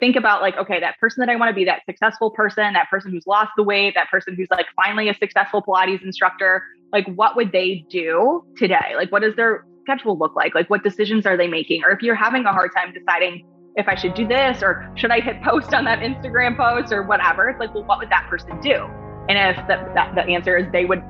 think 0.00 0.16
about 0.16 0.42
like, 0.42 0.56
okay, 0.56 0.80
that 0.80 0.98
person 0.98 1.20
that 1.20 1.28
I 1.30 1.36
want 1.36 1.50
to 1.50 1.54
be, 1.54 1.64
that 1.64 1.82
successful 1.86 2.30
person, 2.30 2.74
that 2.74 2.88
person 2.90 3.10
who's 3.10 3.26
lost 3.26 3.52
the 3.56 3.62
weight, 3.62 3.94
that 3.94 4.10
person 4.10 4.34
who's 4.34 4.48
like 4.50 4.66
finally 4.74 5.08
a 5.08 5.14
successful 5.14 5.62
Pilates 5.62 6.02
instructor, 6.02 6.62
like 6.92 7.06
what 7.14 7.36
would 7.36 7.52
they 7.52 7.84
do 7.90 8.44
today? 8.56 8.94
Like, 8.94 9.10
what 9.10 9.22
does 9.22 9.34
their 9.36 9.64
schedule 9.82 10.18
look 10.18 10.34
like? 10.34 10.54
Like, 10.54 10.68
what 10.68 10.82
decisions 10.82 11.26
are 11.26 11.36
they 11.36 11.48
making? 11.48 11.82
Or 11.84 11.90
if 11.90 12.02
you're 12.02 12.14
having 12.14 12.44
a 12.44 12.52
hard 12.52 12.72
time 12.76 12.92
deciding 12.92 13.46
if 13.76 13.88
I 13.88 13.94
should 13.94 14.14
do 14.14 14.26
this 14.26 14.62
or 14.62 14.90
should 14.96 15.10
I 15.10 15.20
hit 15.20 15.42
post 15.44 15.72
on 15.72 15.84
that 15.84 16.00
Instagram 16.00 16.56
post 16.56 16.92
or 16.92 17.02
whatever, 17.02 17.48
it's 17.48 17.60
like, 17.60 17.74
well, 17.74 17.84
what 17.84 17.98
would 17.98 18.10
that 18.10 18.26
person 18.28 18.60
do? 18.60 18.86
And 19.28 19.38
if 19.38 19.56
the, 19.66 19.90
that, 19.94 20.14
the 20.14 20.22
answer 20.22 20.56
is 20.56 20.66
they 20.72 20.84
would 20.84 21.02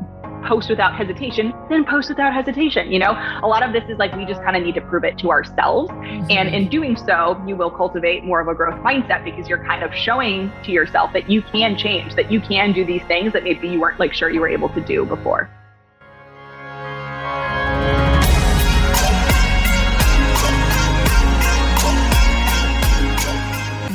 post 0.44 0.68
without 0.68 0.96
hesitation, 0.96 1.52
then 1.68 1.84
post 1.84 2.08
without 2.08 2.32
hesitation. 2.32 2.90
You 2.90 2.98
know, 2.98 3.12
a 3.42 3.46
lot 3.46 3.62
of 3.62 3.72
this 3.72 3.84
is 3.88 3.98
like 3.98 4.14
we 4.16 4.24
just 4.24 4.42
kind 4.42 4.56
of 4.56 4.62
need 4.62 4.74
to 4.74 4.80
prove 4.80 5.04
it 5.04 5.18
to 5.18 5.30
ourselves. 5.30 5.90
Mm-hmm. 5.90 6.30
And 6.30 6.54
in 6.54 6.68
doing 6.68 6.96
so, 6.96 7.42
you 7.46 7.56
will 7.56 7.70
cultivate 7.70 8.24
more 8.24 8.40
of 8.40 8.48
a 8.48 8.54
growth 8.54 8.80
mindset 8.82 9.24
because 9.24 9.48
you're 9.48 9.64
kind 9.64 9.82
of 9.82 9.94
showing 9.94 10.52
to 10.64 10.70
yourself 10.70 11.12
that 11.12 11.30
you 11.30 11.42
can 11.42 11.76
change, 11.76 12.14
that 12.14 12.30
you 12.30 12.40
can 12.40 12.72
do 12.72 12.84
these 12.84 13.02
things 13.04 13.32
that 13.32 13.44
maybe 13.44 13.68
you 13.68 13.80
weren't 13.80 13.98
like 13.98 14.12
sure 14.12 14.30
you 14.30 14.40
were 14.40 14.48
able 14.48 14.68
to 14.70 14.80
do 14.80 15.04
before. 15.04 15.50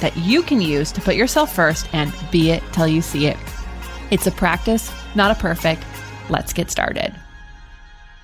that 0.00 0.16
you 0.16 0.42
can 0.42 0.60
use 0.60 0.92
to 0.92 1.00
put 1.00 1.14
yourself 1.14 1.54
first 1.54 1.88
and 1.92 2.12
be 2.30 2.50
it 2.50 2.62
till 2.72 2.88
you 2.88 3.02
see 3.02 3.26
it. 3.26 3.36
It's 4.10 4.26
a 4.26 4.30
practice, 4.30 4.92
not 5.14 5.30
a 5.30 5.34
perfect. 5.34 5.84
Let's 6.30 6.52
get 6.52 6.70
started. 6.70 7.14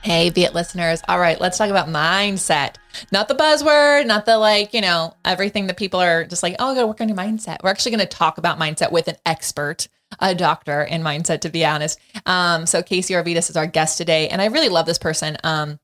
Hey, 0.03 0.29
Be 0.29 0.45
It 0.45 0.55
listeners. 0.55 1.01
All 1.09 1.19
right, 1.19 1.41
let's 1.41 1.57
talk 1.57 1.71
about 1.71 1.89
mindset. 1.89 2.75
Not 3.11 3.27
the 3.27 3.35
buzzword, 3.35 4.07
not 4.07 4.27
the 4.27 4.37
like, 4.37 4.75
you 4.75 4.83
know, 4.83 5.15
everything 5.25 5.67
that 5.69 5.79
people 5.79 5.99
are 5.99 6.27
just 6.27 6.43
like, 6.43 6.57
oh, 6.59 6.73
I 6.73 6.75
gotta 6.75 6.87
work 6.87 7.01
on 7.01 7.09
your 7.09 7.17
mindset. 7.17 7.57
We're 7.63 7.71
actually 7.71 7.93
gonna 7.93 8.07
talk 8.07 8.37
about 8.37 8.59
mindset 8.59 8.93
with 8.93 9.09
an 9.09 9.17
expert, 9.25 9.89
a 10.21 10.35
doctor 10.35 10.83
in 10.83 11.03
mindset, 11.03 11.41
to 11.41 11.49
be 11.49 11.65
honest. 11.65 11.99
Um, 12.27 12.67
so 12.67 12.83
Kasey 12.83 13.17
Orvidas 13.17 13.49
is 13.49 13.57
our 13.57 13.67
guest 13.67 13.97
today, 13.97 14.29
and 14.29 14.43
I 14.43 14.47
really 14.47 14.69
love 14.69 14.85
this 14.85 14.99
person. 14.99 15.39
Um, 15.43 15.79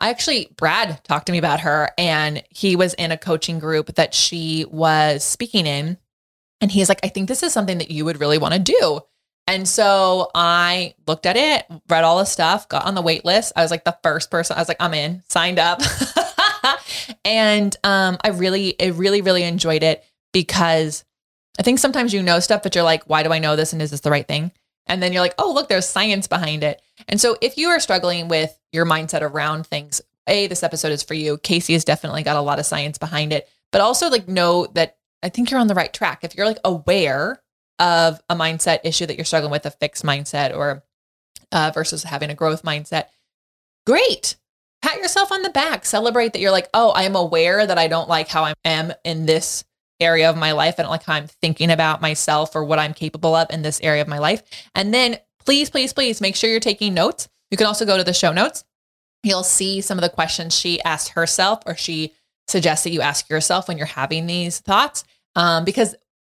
I 0.00 0.10
actually, 0.10 0.48
Brad 0.56 1.02
talked 1.04 1.26
to 1.26 1.32
me 1.32 1.38
about 1.38 1.60
her, 1.60 1.90
and 1.96 2.42
he 2.50 2.76
was 2.76 2.94
in 2.94 3.12
a 3.12 3.16
coaching 3.16 3.58
group 3.58 3.94
that 3.94 4.14
she 4.14 4.66
was 4.70 5.24
speaking 5.24 5.66
in. 5.66 5.96
And 6.60 6.70
he's 6.70 6.88
like, 6.88 7.00
I 7.02 7.08
think 7.08 7.28
this 7.28 7.42
is 7.42 7.52
something 7.52 7.78
that 7.78 7.90
you 7.90 8.04
would 8.04 8.20
really 8.20 8.38
want 8.38 8.54
to 8.54 8.60
do. 8.60 9.00
And 9.46 9.68
so 9.68 10.30
I 10.34 10.94
looked 11.06 11.24
at 11.24 11.36
it, 11.36 11.66
read 11.88 12.04
all 12.04 12.18
the 12.18 12.24
stuff, 12.24 12.68
got 12.68 12.84
on 12.84 12.94
the 12.94 13.02
wait 13.02 13.24
list. 13.24 13.52
I 13.54 13.62
was 13.62 13.70
like 13.70 13.84
the 13.84 13.96
first 14.02 14.30
person. 14.30 14.56
I 14.56 14.60
was 14.60 14.68
like, 14.68 14.78
I'm 14.80 14.94
in, 14.94 15.22
signed 15.28 15.58
up. 15.58 15.80
and 17.24 17.74
um, 17.84 18.18
I 18.22 18.28
really, 18.28 18.74
I 18.80 18.86
really, 18.86 19.22
really 19.22 19.44
enjoyed 19.44 19.82
it 19.82 20.04
because 20.32 21.04
I 21.58 21.62
think 21.62 21.78
sometimes 21.78 22.12
you 22.12 22.22
know 22.22 22.40
stuff, 22.40 22.62
but 22.62 22.74
you're 22.74 22.84
like, 22.84 23.04
why 23.04 23.22
do 23.22 23.32
I 23.32 23.38
know 23.38 23.54
this? 23.54 23.72
And 23.72 23.80
is 23.80 23.92
this 23.92 24.00
the 24.00 24.10
right 24.10 24.26
thing? 24.26 24.50
And 24.86 25.02
then 25.02 25.12
you're 25.12 25.22
like, 25.22 25.34
oh, 25.38 25.52
look, 25.52 25.68
there's 25.68 25.88
science 25.88 26.26
behind 26.26 26.62
it. 26.62 26.80
And 27.08 27.20
so 27.20 27.36
if 27.40 27.56
you 27.56 27.68
are 27.68 27.80
struggling 27.80 28.28
with 28.28 28.58
your 28.72 28.86
mindset 28.86 29.22
around 29.22 29.66
things, 29.66 30.00
A, 30.26 30.46
this 30.46 30.62
episode 30.62 30.92
is 30.92 31.02
for 31.02 31.14
you. 31.14 31.38
Kasey 31.38 31.72
has 31.72 31.84
definitely 31.84 32.22
got 32.22 32.36
a 32.36 32.40
lot 32.42 32.58
of 32.58 32.66
science 32.66 32.98
behind 32.98 33.32
it, 33.32 33.48
but 33.72 33.80
also 33.80 34.08
like 34.08 34.28
know 34.28 34.66
that 34.74 34.96
I 35.22 35.28
think 35.28 35.50
you're 35.50 35.60
on 35.60 35.66
the 35.66 35.74
right 35.74 35.92
track. 35.92 36.22
If 36.22 36.34
you're 36.36 36.46
like 36.46 36.60
aware 36.64 37.42
of 37.78 38.20
a 38.28 38.36
mindset 38.36 38.80
issue 38.84 39.06
that 39.06 39.16
you're 39.16 39.24
struggling 39.24 39.50
with, 39.50 39.66
a 39.66 39.70
fixed 39.70 40.04
mindset 40.04 40.56
or 40.56 40.84
uh, 41.52 41.70
versus 41.74 42.04
having 42.04 42.30
a 42.30 42.34
growth 42.34 42.62
mindset, 42.62 43.06
great. 43.86 44.36
Pat 44.82 44.98
yourself 44.98 45.32
on 45.32 45.42
the 45.42 45.50
back. 45.50 45.84
Celebrate 45.84 46.32
that 46.32 46.40
you're 46.40 46.52
like, 46.52 46.68
oh, 46.74 46.90
I 46.90 47.02
am 47.02 47.16
aware 47.16 47.66
that 47.66 47.78
I 47.78 47.88
don't 47.88 48.08
like 48.08 48.28
how 48.28 48.44
I 48.44 48.54
am 48.64 48.92
in 49.04 49.26
this 49.26 49.64
area 50.00 50.28
of 50.28 50.36
my 50.36 50.52
life. 50.52 50.76
Don't 50.76 50.88
like 50.88 51.04
how 51.04 51.14
I'm 51.14 51.26
thinking 51.26 51.70
about 51.70 52.00
myself 52.00 52.54
or 52.54 52.64
what 52.64 52.78
I'm 52.78 52.94
capable 52.94 53.34
of 53.34 53.50
in 53.50 53.62
this 53.62 53.80
area 53.80 54.02
of 54.02 54.08
my 54.08 54.18
life. 54.18 54.42
And 54.74 54.92
then 54.92 55.18
please, 55.44 55.70
please, 55.70 55.92
please 55.92 56.20
make 56.20 56.36
sure 56.36 56.50
you're 56.50 56.60
taking 56.60 56.94
notes. 56.94 57.28
You 57.50 57.56
can 57.56 57.66
also 57.66 57.86
go 57.86 57.96
to 57.96 58.04
the 58.04 58.12
show 58.12 58.32
notes. 58.32 58.64
You'll 59.22 59.44
see 59.44 59.80
some 59.80 59.98
of 59.98 60.02
the 60.02 60.08
questions 60.08 60.54
she 60.54 60.80
asked 60.82 61.10
herself 61.10 61.60
or 61.66 61.76
she 61.76 62.12
suggests 62.48 62.84
that 62.84 62.90
you 62.90 63.00
ask 63.00 63.28
yourself 63.28 63.68
when 63.68 63.76
you're 63.76 63.86
having 63.86 64.26
these 64.26 64.60
thoughts 64.60 65.04
um, 65.34 65.64
because 65.64 65.94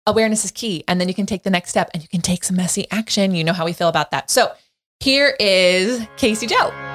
awareness 0.06 0.46
is 0.46 0.51
key. 0.51 0.84
And 0.88 1.01
then 1.01 1.07
you 1.07 1.13
can 1.13 1.25
take 1.25 1.44
the 1.44 1.50
next 1.50 1.69
step 1.69 1.90
and 1.94 2.01
you 2.01 2.09
can 2.09 2.22
take 2.22 2.44
some 2.44 2.56
messy 2.56 2.85
action. 2.91 3.35
You 3.35 3.44
know 3.44 3.53
how 3.53 3.66
we 3.66 3.73
feel 3.73 3.90
about 3.90 4.12
that. 4.12 4.29
So 4.29 4.51
here 5.00 5.35
is 5.40 6.00
Kasey 6.17 6.47
Jo. 6.50 6.87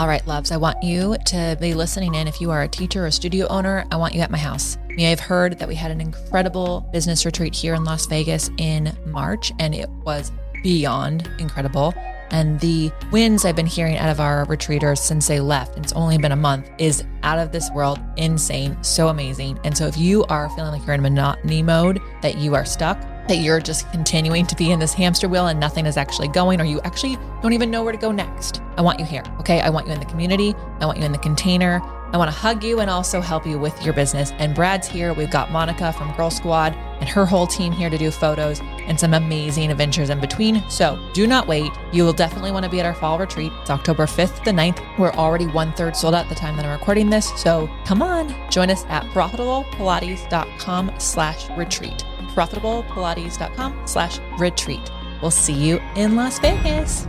All 0.00 0.08
right, 0.08 0.26
loves, 0.26 0.50
I 0.50 0.56
want 0.56 0.82
you 0.82 1.14
to 1.26 1.58
be 1.60 1.74
listening 1.74 2.14
in. 2.14 2.26
If 2.26 2.40
you 2.40 2.50
are 2.50 2.62
a 2.62 2.68
teacher 2.68 3.04
or 3.04 3.10
studio 3.10 3.46
owner, 3.48 3.84
I 3.90 3.96
want 3.96 4.14
you 4.14 4.22
at 4.22 4.30
my 4.30 4.38
house. 4.38 4.78
You 4.88 4.96
may 4.96 5.10
have 5.10 5.20
heard 5.20 5.58
that 5.58 5.68
we 5.68 5.74
had 5.74 5.90
an 5.90 6.00
incredible 6.00 6.88
business 6.90 7.26
retreat 7.26 7.54
here 7.54 7.74
in 7.74 7.84
Las 7.84 8.06
Vegas 8.06 8.48
in 8.56 8.96
March, 9.04 9.52
and 9.58 9.74
it 9.74 9.90
was 10.02 10.32
beyond 10.62 11.28
incredible. 11.38 11.92
And 12.30 12.58
the 12.60 12.90
wins 13.12 13.44
I've 13.44 13.56
been 13.56 13.66
hearing 13.66 13.98
out 13.98 14.08
of 14.08 14.20
our 14.20 14.46
retreaters 14.46 15.00
since 15.00 15.26
they 15.26 15.38
left, 15.38 15.76
it's 15.76 15.92
only 15.92 16.16
been 16.16 16.32
a 16.32 16.36
month, 16.36 16.70
is 16.78 17.04
out 17.22 17.38
of 17.38 17.52
this 17.52 17.70
world, 17.72 18.00
insane, 18.16 18.82
so 18.82 19.08
amazing. 19.08 19.60
And 19.64 19.76
so 19.76 19.86
if 19.86 19.98
you 19.98 20.24
are 20.30 20.48
feeling 20.56 20.72
like 20.72 20.86
you're 20.86 20.94
in 20.94 21.02
monotony 21.02 21.62
mode, 21.62 22.00
that 22.22 22.38
you 22.38 22.54
are 22.54 22.64
stuck, 22.64 22.98
that 23.30 23.36
you're 23.36 23.60
just 23.60 23.88
continuing 23.92 24.44
to 24.44 24.56
be 24.56 24.72
in 24.72 24.80
this 24.80 24.92
hamster 24.92 25.28
wheel 25.28 25.46
and 25.46 25.60
nothing 25.60 25.86
is 25.86 25.96
actually 25.96 26.26
going, 26.26 26.60
or 26.60 26.64
you 26.64 26.80
actually 26.80 27.16
don't 27.42 27.52
even 27.52 27.70
know 27.70 27.84
where 27.84 27.92
to 27.92 27.98
go 27.98 28.10
next, 28.10 28.60
I 28.76 28.82
want 28.82 28.98
you 28.98 29.04
here. 29.04 29.22
Okay. 29.38 29.60
I 29.60 29.70
want 29.70 29.86
you 29.86 29.92
in 29.92 30.00
the 30.00 30.06
community. 30.06 30.52
I 30.80 30.86
want 30.86 30.98
you 30.98 31.04
in 31.04 31.12
the 31.12 31.18
container. 31.18 31.80
I 32.12 32.16
want 32.16 32.28
to 32.28 32.36
hug 32.36 32.64
you 32.64 32.80
and 32.80 32.90
also 32.90 33.20
help 33.20 33.46
you 33.46 33.56
with 33.56 33.80
your 33.84 33.94
business. 33.94 34.32
And 34.40 34.52
Brad's 34.52 34.88
here. 34.88 35.14
We've 35.14 35.30
got 35.30 35.52
Monica 35.52 35.92
from 35.92 36.12
Girl 36.16 36.28
Squad 36.28 36.74
and 36.98 37.08
her 37.08 37.24
whole 37.24 37.46
team 37.46 37.72
here 37.72 37.88
to 37.88 37.96
do 37.96 38.10
photos 38.10 38.60
and 38.80 38.98
some 38.98 39.14
amazing 39.14 39.70
adventures 39.70 40.10
in 40.10 40.18
between. 40.18 40.68
So 40.68 40.98
do 41.14 41.28
not 41.28 41.46
wait. 41.46 41.70
You 41.92 42.02
will 42.02 42.12
definitely 42.12 42.50
want 42.50 42.64
to 42.64 42.70
be 42.70 42.80
at 42.80 42.86
our 42.86 42.94
fall 42.94 43.16
retreat. 43.16 43.52
It's 43.60 43.70
October 43.70 44.06
5th 44.06 44.42
to 44.42 44.50
9th. 44.50 44.98
We're 44.98 45.12
already 45.12 45.46
one 45.46 45.72
third 45.74 45.94
sold 45.94 46.16
out 46.16 46.24
at 46.24 46.28
the 46.28 46.34
time 46.34 46.56
that 46.56 46.64
I'm 46.64 46.72
recording 46.72 47.10
this. 47.10 47.30
So 47.40 47.70
come 47.84 48.02
on, 48.02 48.34
join 48.50 48.70
us 48.70 48.84
at 48.86 49.04
profitablepilates.com 49.04 50.94
slash 50.98 51.48
retreat. 51.50 52.04
profitablepilates.com 52.30 53.86
slash 53.86 54.18
retreat. 54.38 54.90
We'll 55.22 55.30
see 55.30 55.52
you 55.52 55.80
in 55.96 56.16
Las 56.16 56.38
Vegas. 56.38 57.06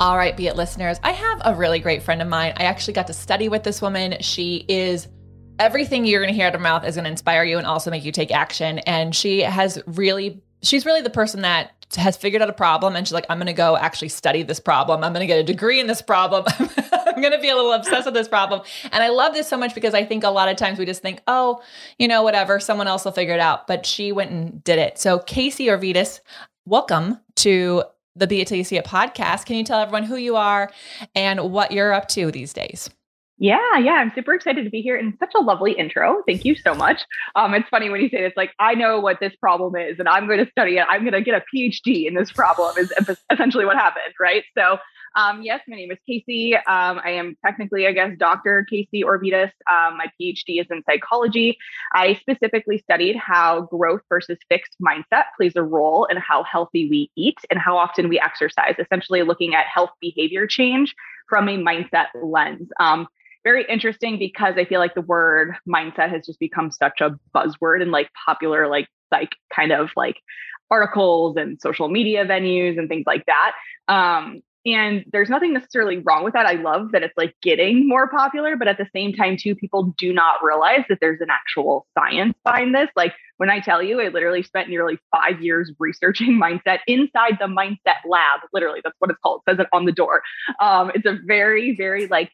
All 0.00 0.16
right, 0.16 0.36
be 0.36 0.48
it 0.48 0.56
listeners. 0.56 0.98
I 1.04 1.12
have 1.12 1.42
a 1.44 1.54
really 1.54 1.78
great 1.78 2.02
friend 2.02 2.20
of 2.20 2.28
mine. 2.28 2.54
I 2.56 2.64
actually 2.64 2.94
got 2.94 3.06
to 3.06 3.12
study 3.12 3.48
with 3.48 3.62
this 3.62 3.80
woman. 3.80 4.16
She 4.20 4.64
is 4.68 5.06
everything 5.58 6.04
you're 6.04 6.20
going 6.20 6.32
to 6.32 6.36
hear 6.36 6.46
out 6.46 6.54
of 6.54 6.60
her 6.60 6.62
mouth 6.62 6.84
is 6.84 6.96
going 6.96 7.04
to 7.04 7.10
inspire 7.10 7.44
you 7.44 7.56
and 7.58 7.66
also 7.66 7.90
make 7.90 8.04
you 8.04 8.10
take 8.10 8.32
action. 8.32 8.80
And 8.80 9.14
she 9.14 9.42
has 9.42 9.80
really, 9.86 10.42
she's 10.62 10.84
really 10.84 11.02
the 11.02 11.10
person 11.10 11.42
that 11.42 11.86
has 11.96 12.16
figured 12.16 12.42
out 12.42 12.48
a 12.48 12.54
problem 12.54 12.96
and 12.96 13.06
she's 13.06 13.12
like, 13.12 13.26
I'm 13.28 13.38
going 13.38 13.46
to 13.46 13.52
go 13.52 13.76
actually 13.76 14.08
study 14.08 14.42
this 14.42 14.58
problem. 14.58 15.04
I'm 15.04 15.12
going 15.12 15.20
to 15.20 15.26
get 15.26 15.38
a 15.38 15.44
degree 15.44 15.78
in 15.78 15.86
this 15.86 16.02
problem. 16.02 16.44
Going 17.22 17.32
to 17.32 17.38
be 17.38 17.50
a 17.50 17.54
little 17.54 17.72
obsessed 17.72 18.04
with 18.04 18.14
this 18.14 18.26
problem. 18.26 18.62
And 18.90 19.04
I 19.04 19.08
love 19.08 19.32
this 19.32 19.46
so 19.46 19.56
much 19.56 19.76
because 19.76 19.94
I 19.94 20.04
think 20.04 20.24
a 20.24 20.28
lot 20.28 20.48
of 20.48 20.56
times 20.56 20.76
we 20.80 20.84
just 20.84 21.02
think, 21.02 21.22
oh, 21.28 21.62
you 21.96 22.08
know, 22.08 22.24
whatever, 22.24 22.58
someone 22.58 22.88
else 22.88 23.04
will 23.04 23.12
figure 23.12 23.32
it 23.32 23.38
out. 23.38 23.68
But 23.68 23.86
she 23.86 24.10
went 24.10 24.32
and 24.32 24.64
did 24.64 24.80
it. 24.80 24.98
So, 24.98 25.20
Kasey 25.20 25.66
Orvidas, 25.66 26.18
welcome 26.66 27.20
to 27.36 27.84
the 28.16 28.26
Be 28.26 28.40
It 28.40 28.48
Till 28.48 28.58
You 28.58 28.64
See 28.64 28.76
It 28.76 28.84
podcast. 28.84 29.46
Can 29.46 29.54
you 29.54 29.62
tell 29.62 29.78
everyone 29.78 30.02
who 30.02 30.16
you 30.16 30.34
are 30.34 30.72
and 31.14 31.52
what 31.52 31.70
you're 31.70 31.92
up 31.92 32.08
to 32.08 32.32
these 32.32 32.52
days? 32.52 32.90
Yeah, 33.38 33.78
yeah, 33.78 33.92
I'm 33.92 34.12
super 34.14 34.34
excited 34.34 34.64
to 34.64 34.70
be 34.70 34.82
here 34.82 34.96
and 34.96 35.14
such 35.20 35.32
a 35.36 35.40
lovely 35.40 35.72
intro. 35.72 36.22
Thank 36.26 36.44
you 36.44 36.56
so 36.56 36.74
much. 36.74 37.02
Um, 37.36 37.54
it's 37.54 37.68
funny 37.68 37.88
when 37.88 38.00
you 38.00 38.08
say 38.08 38.20
this, 38.20 38.32
like, 38.36 38.50
I 38.58 38.74
know 38.74 38.98
what 38.98 39.20
this 39.20 39.34
problem 39.36 39.76
is 39.76 40.00
and 40.00 40.08
I'm 40.08 40.26
going 40.26 40.44
to 40.44 40.50
study 40.50 40.76
it. 40.76 40.86
I'm 40.90 41.02
going 41.02 41.12
to 41.12 41.22
get 41.22 41.34
a 41.34 41.44
PhD 41.54 42.06
in 42.06 42.14
this 42.14 42.32
problem, 42.32 42.76
is 42.78 42.92
essentially 43.30 43.64
what 43.64 43.76
happened, 43.76 44.14
right? 44.20 44.42
So, 44.58 44.78
um, 45.14 45.42
yes, 45.42 45.60
my 45.68 45.76
name 45.76 45.90
is 45.90 45.98
Kasey. 46.08 46.54
Um, 46.54 47.00
I 47.04 47.10
am 47.10 47.36
technically, 47.44 47.86
I 47.86 47.92
guess, 47.92 48.16
Dr. 48.18 48.66
Kasey 48.70 49.02
Orvidas. 49.02 49.50
Um, 49.70 49.98
my 49.98 50.06
PhD 50.20 50.60
is 50.60 50.66
in 50.70 50.82
psychology. 50.88 51.56
I 51.92 52.14
specifically 52.14 52.78
studied 52.78 53.16
how 53.16 53.62
growth 53.62 54.02
versus 54.08 54.38
fixed 54.48 54.76
mindset 54.80 55.24
plays 55.36 55.52
a 55.56 55.62
role 55.62 56.06
in 56.06 56.16
how 56.16 56.44
healthy 56.44 56.88
we 56.88 57.10
eat 57.16 57.38
and 57.50 57.58
how 57.58 57.76
often 57.76 58.08
we 58.08 58.18
exercise, 58.20 58.74
essentially 58.78 59.22
looking 59.22 59.54
at 59.54 59.66
health 59.66 59.90
behavior 60.00 60.46
change 60.46 60.94
from 61.28 61.48
a 61.48 61.56
mindset 61.56 62.06
lens. 62.22 62.68
Um, 62.80 63.06
very 63.44 63.64
interesting 63.68 64.18
because 64.18 64.54
I 64.56 64.64
feel 64.64 64.78
like 64.78 64.94
the 64.94 65.00
word 65.00 65.56
mindset 65.68 66.10
has 66.10 66.26
just 66.26 66.38
become 66.38 66.70
such 66.70 67.00
a 67.00 67.18
buzzword 67.34 67.82
and 67.82 67.90
like 67.90 68.08
popular 68.26 68.68
like 68.68 68.88
like 69.10 69.30
kind 69.54 69.72
of 69.72 69.90
like 69.96 70.16
articles 70.70 71.36
and 71.36 71.60
social 71.60 71.88
media 71.88 72.24
venues 72.24 72.78
and 72.78 72.88
things 72.88 73.04
like 73.06 73.26
that. 73.26 73.52
Um, 73.88 74.42
and 74.64 75.04
there's 75.10 75.28
nothing 75.28 75.52
necessarily 75.52 75.98
wrong 75.98 76.22
with 76.22 76.34
that. 76.34 76.46
I 76.46 76.52
love 76.52 76.92
that 76.92 77.02
it's 77.02 77.16
like 77.16 77.34
getting 77.42 77.88
more 77.88 78.08
popular, 78.08 78.56
but 78.56 78.68
at 78.68 78.78
the 78.78 78.86
same 78.94 79.12
time, 79.12 79.36
too, 79.36 79.56
people 79.56 79.92
do 79.98 80.12
not 80.12 80.36
realize 80.42 80.84
that 80.88 80.98
there's 81.00 81.20
an 81.20 81.30
actual 81.30 81.86
science 81.98 82.34
behind 82.44 82.74
this. 82.74 82.88
Like 82.94 83.12
when 83.38 83.50
I 83.50 83.58
tell 83.58 83.82
you, 83.82 84.00
I 84.00 84.08
literally 84.08 84.44
spent 84.44 84.68
nearly 84.68 84.98
five 85.10 85.42
years 85.42 85.72
researching 85.80 86.38
mindset 86.42 86.78
inside 86.86 87.38
the 87.40 87.46
mindset 87.46 88.06
lab. 88.08 88.40
Literally, 88.52 88.80
that's 88.84 88.96
what 89.00 89.10
it's 89.10 89.18
called. 89.20 89.42
It 89.46 89.50
says 89.50 89.60
it 89.60 89.68
on 89.72 89.84
the 89.84 89.92
door. 89.92 90.22
Um, 90.60 90.92
it's 90.94 91.06
a 91.06 91.18
very, 91.26 91.74
very 91.76 92.06
like 92.06 92.30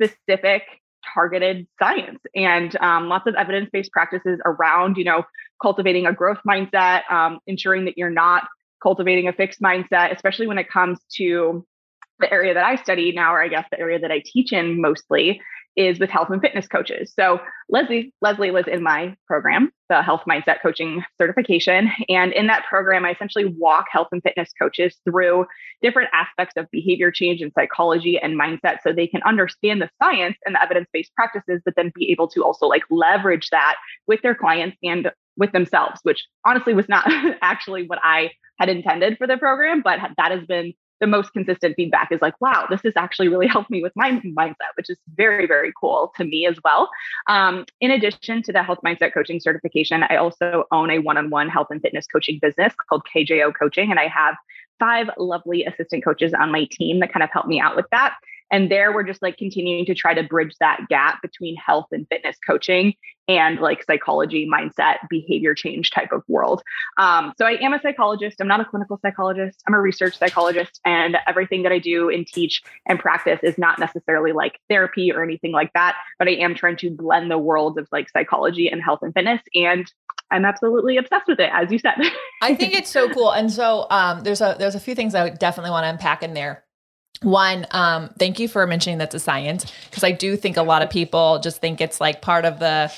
specific 0.00 0.62
targeted 1.14 1.66
science 1.80 2.20
and 2.36 2.76
um, 2.80 3.08
lots 3.08 3.26
of 3.26 3.34
evidence-based 3.34 3.90
practices 3.90 4.38
around 4.44 4.96
you 4.96 5.02
know 5.02 5.24
cultivating 5.60 6.06
a 6.06 6.12
growth 6.12 6.38
mindset 6.46 7.02
um, 7.10 7.40
ensuring 7.48 7.86
that 7.86 7.98
you're 7.98 8.08
not 8.08 8.46
cultivating 8.80 9.26
a 9.26 9.32
fixed 9.32 9.60
mindset 9.60 10.14
especially 10.14 10.46
when 10.46 10.58
it 10.58 10.70
comes 10.70 11.00
to 11.12 11.66
the 12.22 12.32
area 12.32 12.54
that 12.54 12.64
I 12.64 12.76
study 12.76 13.12
now, 13.12 13.34
or 13.34 13.42
I 13.42 13.48
guess 13.48 13.66
the 13.70 13.78
area 13.78 13.98
that 13.98 14.10
I 14.10 14.22
teach 14.24 14.52
in 14.52 14.80
mostly, 14.80 15.40
is 15.76 15.98
with 15.98 16.10
health 16.10 16.28
and 16.30 16.40
fitness 16.40 16.66
coaches. 16.66 17.12
So 17.18 17.40
Lesley, 17.68 18.12
Lesley 18.20 18.50
was 18.50 18.66
in 18.66 18.82
my 18.82 19.16
program, 19.26 19.72
the 19.88 20.02
health 20.02 20.22
mindset 20.28 20.60
coaching 20.62 21.02
certification. 21.18 21.90
And 22.08 22.32
in 22.32 22.46
that 22.48 22.64
program, 22.68 23.04
I 23.04 23.12
essentially 23.12 23.46
walk 23.46 23.86
health 23.90 24.08
and 24.12 24.22
fitness 24.22 24.50
coaches 24.60 24.96
through 25.04 25.46
different 25.80 26.10
aspects 26.12 26.54
of 26.56 26.70
behavior 26.70 27.10
change 27.10 27.40
and 27.40 27.52
psychology 27.54 28.18
and 28.18 28.38
mindset 28.38 28.78
so 28.82 28.92
they 28.92 29.06
can 29.06 29.22
understand 29.22 29.80
the 29.80 29.88
science 30.02 30.36
and 30.44 30.54
the 30.54 30.62
evidence-based 30.62 31.14
practices, 31.14 31.62
but 31.64 31.74
then 31.76 31.90
be 31.94 32.10
able 32.12 32.28
to 32.28 32.44
also 32.44 32.66
like 32.66 32.82
leverage 32.90 33.48
that 33.50 33.76
with 34.06 34.20
their 34.22 34.34
clients 34.34 34.76
and 34.82 35.10
with 35.38 35.52
themselves, 35.52 36.00
which 36.02 36.26
honestly 36.44 36.74
was 36.74 36.88
not 36.88 37.04
actually 37.42 37.86
what 37.86 37.98
I 38.02 38.32
had 38.58 38.68
intended 38.68 39.16
for 39.16 39.26
the 39.26 39.38
program, 39.38 39.80
but 39.82 39.98
that 40.18 40.30
has 40.30 40.44
been 40.46 40.74
the 41.02 41.08
most 41.08 41.32
consistent 41.32 41.74
feedback 41.74 42.12
is 42.12 42.22
like, 42.22 42.40
wow, 42.40 42.64
this 42.70 42.80
has 42.84 42.92
actually 42.96 43.28
really 43.28 43.46
helped 43.54 43.68
me 43.70 43.82
with 43.82 43.92
my 43.96 44.12
mindset, 44.38 44.70
which 44.76 44.88
is 44.88 44.96
very, 45.16 45.46
very 45.46 45.72
cool 45.78 46.12
to 46.16 46.24
me 46.24 46.46
as 46.46 46.56
well. 46.64 46.88
Um, 47.26 47.66
in 47.80 47.90
addition 47.90 48.40
to 48.44 48.52
the 48.52 48.62
health 48.62 48.78
mindset 48.86 49.12
coaching 49.12 49.40
certification, 49.40 50.04
I 50.04 50.16
also 50.16 50.64
own 50.70 50.90
a 50.90 51.00
one 51.00 51.18
on 51.18 51.28
one 51.28 51.48
health 51.48 51.66
and 51.70 51.82
fitness 51.82 52.06
coaching 52.06 52.38
business 52.40 52.72
called 52.88 53.02
KJO 53.14 53.52
Coaching. 53.58 53.90
And 53.90 53.98
I 53.98 54.06
have 54.06 54.36
five 54.78 55.10
lovely 55.18 55.64
assistant 55.64 56.04
coaches 56.04 56.32
on 56.34 56.52
my 56.52 56.68
team 56.70 57.00
that 57.00 57.12
kind 57.12 57.24
of 57.24 57.30
help 57.30 57.46
me 57.46 57.60
out 57.60 57.74
with 57.74 57.86
that. 57.90 58.14
And 58.52 58.70
there 58.70 58.92
we're 58.92 59.02
just 59.02 59.22
like 59.22 59.38
continuing 59.38 59.84
to 59.86 59.94
try 59.94 60.14
to 60.14 60.22
bridge 60.22 60.54
that 60.60 60.82
gap 60.88 61.22
between 61.22 61.56
health 61.56 61.86
and 61.90 62.06
fitness 62.08 62.36
coaching 62.46 62.94
and 63.28 63.60
like 63.60 63.84
psychology, 63.84 64.48
mindset, 64.52 64.96
behavior 65.08 65.54
change 65.54 65.90
type 65.90 66.12
of 66.12 66.22
world. 66.28 66.62
Um, 66.98 67.32
so 67.38 67.46
I 67.46 67.52
am 67.52 67.72
a 67.72 67.80
psychologist. 67.80 68.40
I'm 68.40 68.48
not 68.48 68.60
a 68.60 68.64
clinical 68.64 68.98
psychologist. 69.00 69.62
I'm 69.66 69.74
a 69.74 69.80
research 69.80 70.18
psychologist. 70.18 70.80
And 70.84 71.16
everything 71.26 71.62
that 71.62 71.72
I 71.72 71.78
do 71.78 72.10
and 72.10 72.26
teach 72.26 72.62
and 72.86 72.98
practice 72.98 73.40
is 73.42 73.58
not 73.58 73.78
necessarily 73.78 74.32
like 74.32 74.58
therapy 74.68 75.12
or 75.12 75.22
anything 75.22 75.52
like 75.52 75.72
that. 75.74 75.96
But 76.18 76.28
I 76.28 76.32
am 76.32 76.54
trying 76.54 76.76
to 76.78 76.90
blend 76.90 77.30
the 77.30 77.38
worlds 77.38 77.78
of 77.78 77.88
like 77.92 78.10
psychology 78.10 78.68
and 78.68 78.82
health 78.82 79.00
and 79.02 79.14
fitness. 79.14 79.40
And 79.54 79.90
I'm 80.30 80.44
absolutely 80.44 80.96
obsessed 80.96 81.28
with 81.28 81.40
it, 81.40 81.50
as 81.52 81.70
you 81.70 81.78
said. 81.78 81.94
I 82.42 82.54
think 82.54 82.74
it's 82.74 82.90
so 82.90 83.08
cool. 83.10 83.30
And 83.30 83.52
so 83.52 83.86
um, 83.90 84.22
there's 84.24 84.40
a 84.40 84.56
there's 84.58 84.74
a 84.74 84.80
few 84.80 84.94
things 84.94 85.14
I 85.14 85.24
would 85.24 85.38
definitely 85.38 85.70
want 85.70 85.84
to 85.84 85.90
unpack 85.90 86.22
in 86.22 86.34
there. 86.34 86.64
One, 87.22 87.66
um, 87.70 88.10
thank 88.18 88.38
you 88.38 88.48
for 88.48 88.66
mentioning 88.66 88.98
that's 88.98 89.14
a 89.14 89.20
science 89.20 89.70
because 89.90 90.04
I 90.04 90.12
do 90.12 90.36
think 90.36 90.56
a 90.56 90.62
lot 90.62 90.82
of 90.82 90.90
people 90.90 91.38
just 91.38 91.60
think 91.60 91.80
it's 91.80 92.00
like 92.00 92.22
part 92.22 92.44
of 92.44 92.58
the 92.58 92.92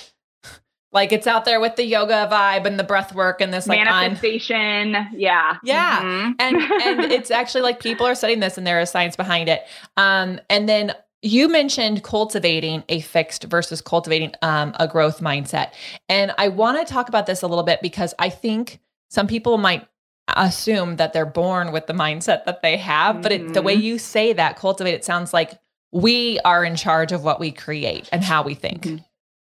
like 0.94 1.12
it's 1.12 1.26
out 1.26 1.44
there 1.44 1.60
with 1.60 1.74
the 1.74 1.84
yoga 1.84 2.28
vibe 2.30 2.66
and 2.66 2.78
the 2.78 2.84
breath 2.84 3.14
work 3.14 3.40
and 3.40 3.52
this 3.52 3.66
like 3.66 3.84
manifestation. 3.84 4.94
On, 4.94 5.08
yeah. 5.12 5.56
Yeah. 5.64 6.00
Mm-hmm. 6.00 6.32
And 6.38 6.56
and 6.56 7.00
it's 7.12 7.32
actually 7.32 7.62
like 7.62 7.80
people 7.80 8.06
are 8.06 8.14
studying 8.14 8.40
this 8.40 8.56
and 8.56 8.66
there 8.66 8.80
is 8.80 8.90
science 8.90 9.16
behind 9.16 9.48
it. 9.48 9.62
Um, 9.96 10.40
and 10.48 10.68
then 10.68 10.94
you 11.20 11.48
mentioned 11.48 12.04
cultivating 12.04 12.84
a 12.88 13.00
fixed 13.00 13.44
versus 13.44 13.80
cultivating 13.80 14.34
um, 14.42 14.74
a 14.78 14.86
growth 14.86 15.20
mindset. 15.20 15.72
And 16.08 16.32
I 16.38 16.48
want 16.48 16.86
to 16.86 16.90
talk 16.90 17.08
about 17.08 17.26
this 17.26 17.42
a 17.42 17.48
little 17.48 17.64
bit 17.64 17.80
because 17.82 18.14
I 18.18 18.28
think 18.28 18.78
some 19.10 19.26
people 19.26 19.58
might 19.58 19.88
assume 20.28 20.96
that 20.96 21.12
they're 21.12 21.26
born 21.26 21.72
with 21.72 21.86
the 21.86 21.92
mindset 21.92 22.44
that 22.44 22.62
they 22.62 22.76
have. 22.76 23.22
But 23.22 23.32
it, 23.32 23.54
the 23.54 23.62
way 23.62 23.74
mm-hmm. 23.74 23.82
you 23.82 23.98
say 23.98 24.32
that, 24.32 24.56
cultivate, 24.56 24.92
it 24.92 25.04
sounds 25.04 25.32
like 25.32 25.58
we 25.92 26.40
are 26.40 26.64
in 26.64 26.76
charge 26.76 27.12
of 27.12 27.22
what 27.22 27.38
we 27.38 27.52
create 27.52 28.08
and 28.12 28.22
how 28.22 28.42
we 28.42 28.54
think. 28.54 28.82
Mm-hmm. 28.82 28.96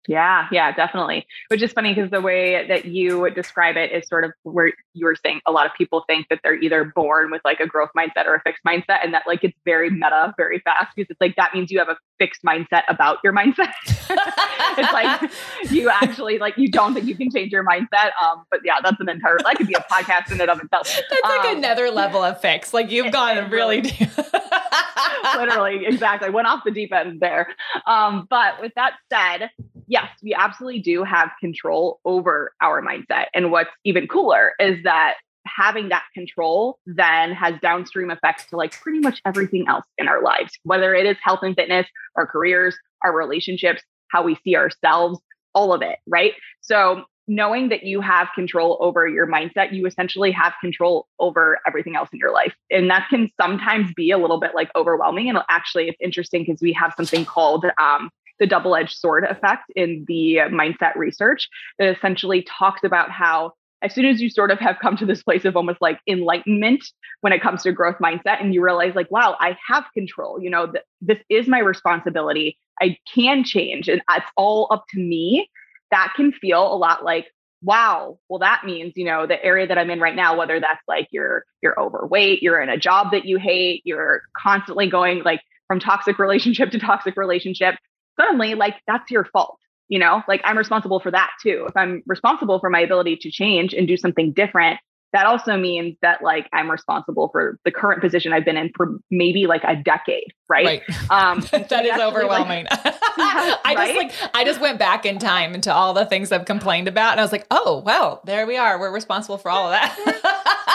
Yeah, 0.08 0.48
yeah, 0.52 0.72
definitely. 0.72 1.28
Which 1.50 1.62
is 1.62 1.72
funny 1.72 1.94
because 1.94 2.10
the 2.10 2.22
way 2.22 2.68
that 2.68 2.86
you 2.86 3.30
describe 3.30 3.78
it 3.78 3.92
is 3.92 4.08
sort 4.08 4.24
of 4.24 4.32
where 4.42 4.74
you 4.94 5.06
were 5.06 5.16
saying 5.16 5.42
a 5.46 5.52
lot 5.52 5.68
of 5.68 5.74
people 5.78 6.04
think 6.08 6.30
that 6.30 6.40
they're 6.42 6.60
either 6.60 6.84
born 6.84 7.30
with 7.30 7.42
like 7.46 7.60
a 7.60 7.68
growth 7.68 7.92
mindset 7.96 8.26
or 8.26 8.34
a 8.34 8.42
fixed 8.42 8.64
mindset, 8.66 9.04
and 9.04 9.14
that 9.14 9.24
like 9.28 9.44
it's 9.44 9.58
very 9.66 9.92
meta 9.92 10.34
very 10.36 10.60
fast 10.60 10.96
because 10.96 11.12
it's 11.12 11.22
like 11.22 11.36
that 11.36 11.54
means 11.54 11.70
you 11.70 11.78
have 11.78 11.90
a 11.90 11.98
fixed 12.18 12.42
mindset 12.44 12.84
about 12.88 13.18
your 13.24 13.34
mindset. 13.34 13.72
it's 14.78 14.94
like 14.94 15.32
you 15.72 15.90
actually 15.90 16.38
like 16.38 16.58
you 16.58 16.70
don't 16.70 16.94
think 16.94 17.06
you 17.06 17.16
can 17.16 17.30
change 17.32 17.52
your 17.52 17.66
mindset. 17.66 18.12
Um, 18.22 18.44
but 18.50 18.62
yeah, 18.64 18.76
that's 18.84 19.00
an 19.00 19.10
entire 19.10 19.38
that 19.44 19.56
could 19.58 19.68
be 19.68 19.74
a 19.74 19.86
podcast 19.92 20.32
in 20.32 20.42
and 20.42 20.50
of 20.50 20.60
itself. 20.62 20.88
That's 21.10 21.24
um, 21.24 21.38
like 21.38 21.58
another 21.58 21.90
level 21.90 22.24
of 22.24 22.40
fix. 22.42 22.74
Like 22.74 22.92
you've 22.92 23.12
gone 23.12 23.50
really 23.50 23.82
deep. 23.82 24.10
literally, 25.36 25.86
exactly. 25.86 26.30
Went 26.30 26.48
off 26.48 26.62
the 26.66 26.72
deep 26.72 26.94
end 26.94 27.20
there. 27.20 27.48
Um, 27.86 28.28
but 28.30 28.60
with 28.62 28.74
that 28.76 28.94
said, 29.12 29.50
yes, 29.88 30.08
we 30.24 30.34
absolutely 30.34 30.82
do 30.82 31.04
have 31.04 31.30
control 31.40 32.00
over 32.06 32.54
our 32.62 32.82
mindset. 32.82 33.26
And 33.34 33.52
what's 33.52 33.70
even 33.84 34.08
cooler 34.08 34.54
is 34.60 34.84
that 34.84 35.16
having 35.46 35.90
that 35.90 36.04
control 36.14 36.80
then 36.86 37.32
has 37.32 37.56
downstream 37.62 38.12
effects 38.12 38.46
to 38.48 38.56
like 38.56 38.72
pretty 38.80 39.00
much 39.00 39.22
everything 39.26 39.66
else 39.68 39.86
in 39.98 40.08
our 40.08 40.22
lives, 40.22 40.58
whether 40.64 40.94
it 40.94 41.06
is 41.06 41.18
health 41.24 41.40
and 41.42 41.56
fitness, 41.56 41.88
our 42.16 42.28
careers, 42.28 42.78
our 43.04 43.16
relationships, 43.16 43.82
how 44.10 44.24
we 44.24 44.36
see 44.44 44.56
ourselves, 44.56 45.20
all 45.54 45.74
of 45.74 45.82
it, 45.82 46.00
right? 46.08 46.34
So 46.62 47.04
knowing 47.28 47.70
that 47.70 47.84
you 47.84 48.02
have 48.02 48.28
control 48.34 48.78
over 48.82 49.08
your 49.08 49.28
mindset, 49.28 49.72
you 49.72 49.86
essentially 49.86 50.32
have 50.32 50.54
control 50.60 51.08
over 51.20 51.60
everything 51.68 51.96
else 51.96 52.10
in 52.12 52.18
your 52.18 52.34
life. 52.34 52.54
And 52.72 52.90
that 52.90 53.08
can 53.10 53.30
sometimes 53.40 53.94
be 53.94 54.12
a 54.12 54.18
little 54.18 54.40
bit 54.40 54.52
like 54.56 54.70
overwhelming. 54.76 55.30
And 55.30 55.38
actually, 55.48 55.88
it's 55.88 55.98
interesting 56.02 56.44
because 56.44 56.60
we 56.60 56.74
have 56.74 56.94
something 56.98 57.26
called 57.26 57.66
um, 57.80 58.10
the 58.40 58.48
double 58.48 58.76
edged 58.76 58.98
sword 58.98 59.26
effect 59.26 59.72
in 59.76 60.06
the 60.08 60.38
mindset 60.50 60.96
research 60.96 61.48
that 61.78 61.96
essentially 61.96 62.46
talks 62.50 62.84
about 62.84 63.12
how 63.12 63.54
as 63.82 63.94
soon 63.94 64.06
as 64.06 64.22
you 64.22 64.30
sort 64.30 64.52
of 64.52 64.60
have 64.60 64.78
come 64.82 64.98
to 64.98 65.06
this 65.06 65.24
place 65.24 65.46
of 65.46 65.56
almost 65.56 65.82
like 65.82 66.00
enlightenment 66.08 66.84
when 67.22 67.34
it 67.34 67.42
comes 67.42 67.64
to 67.64 67.72
growth 67.72 67.98
mindset 68.02 68.42
and 68.42 68.54
you 68.54 68.64
realize 68.64 68.96
like 68.96 69.10
wow 69.12 69.36
i 69.40 69.58
have 69.68 69.86
control 69.94 70.42
you 70.42 70.50
know 70.50 70.68
th- 70.68 70.84
this 71.02 71.20
is 71.30 71.48
my 71.48 71.60
responsibility. 71.60 72.58
I 72.82 72.98
can 73.14 73.44
change 73.44 73.90
and 73.90 74.02
it's 74.10 74.32
all 74.38 74.68
up 74.72 74.86
to 74.92 75.00
me. 75.00 75.50
That 75.92 76.14
can 76.16 76.32
feel 76.32 76.74
a 76.74 76.76
lot 76.76 77.04
like 77.04 77.28
wow 77.62 78.18
well 78.30 78.40
that 78.40 78.62
means 78.66 78.94
you 78.96 79.04
know 79.04 79.28
the 79.28 79.44
area 79.44 79.68
that 79.68 79.78
i'm 79.78 79.90
in 79.90 80.00
right 80.00 80.16
now 80.16 80.38
whether 80.38 80.60
that's 80.60 80.82
like 80.88 81.08
you're 81.12 81.44
you're 81.62 81.78
overweight 81.78 82.42
you're 82.42 82.62
in 82.62 82.70
a 82.70 82.78
job 82.78 83.12
that 83.12 83.26
you 83.26 83.38
hate 83.38 83.82
you're 83.84 84.22
constantly 84.38 84.90
going 84.90 85.24
like 85.24 85.42
from 85.68 85.80
toxic 85.80 86.20
relationship 86.20 86.72
to 86.72 86.80
toxic 86.80 87.18
relationship 87.18 87.76
suddenly 88.18 88.56
like 88.56 88.76
that's 88.88 89.12
your 89.12 89.26
fault 89.26 89.60
you 89.90 90.00
know 90.00 90.24
like 90.28 90.42
i'm 90.46 90.58
responsible 90.58 91.00
for 91.00 91.12
that 91.12 91.32
too. 91.42 91.66
If 91.68 91.76
i'm 91.76 92.02
responsible 92.06 92.60
for 92.60 92.70
my 92.70 92.80
ability 92.80 93.18
to 93.18 93.32
change 93.32 93.74
and 93.74 93.88
do 93.88 93.98
something 93.98 94.32
different 94.32 94.80
that 95.12 95.26
also 95.26 95.58
means 95.58 95.98
that 96.02 96.22
like 96.22 96.48
i'm 96.54 96.70
responsible 96.70 97.30
for 97.32 97.60
the 97.66 97.72
current 97.72 98.02
position 98.02 98.32
i've 98.32 98.46
been 98.46 98.58
in 98.58 98.72
for 98.76 99.00
maybe 99.12 99.48
like 99.48 99.64
a 99.64 99.76
decade 99.76 100.28
right, 100.48 100.84
right. 100.88 101.12
um 101.12 101.40
that 101.52 101.86
is 101.86 102.00
overwhelming 102.00 102.66
like, 102.70 102.80
i 102.86 103.74
right? 103.76 103.88
just 103.88 103.98
like 103.98 104.36
i 104.36 104.44
just 104.46 104.62
went 104.62 104.80
back 104.80 105.06
in 105.06 105.20
time 105.20 105.54
into 105.54 105.74
all 105.74 105.94
the 105.94 106.06
things 106.06 106.32
i've 106.32 106.46
complained 106.46 106.88
about 106.88 107.12
and 107.12 107.20
i 107.20 107.24
was 107.24 107.32
like 107.32 107.48
oh 107.52 107.82
well 107.86 108.22
there 108.26 108.46
we 108.46 108.58
are. 108.58 108.80
We're 108.80 108.92
responsible 108.92 109.38
for 109.38 109.50
all 109.50 109.66
of 109.66 109.72
that. 109.72 109.96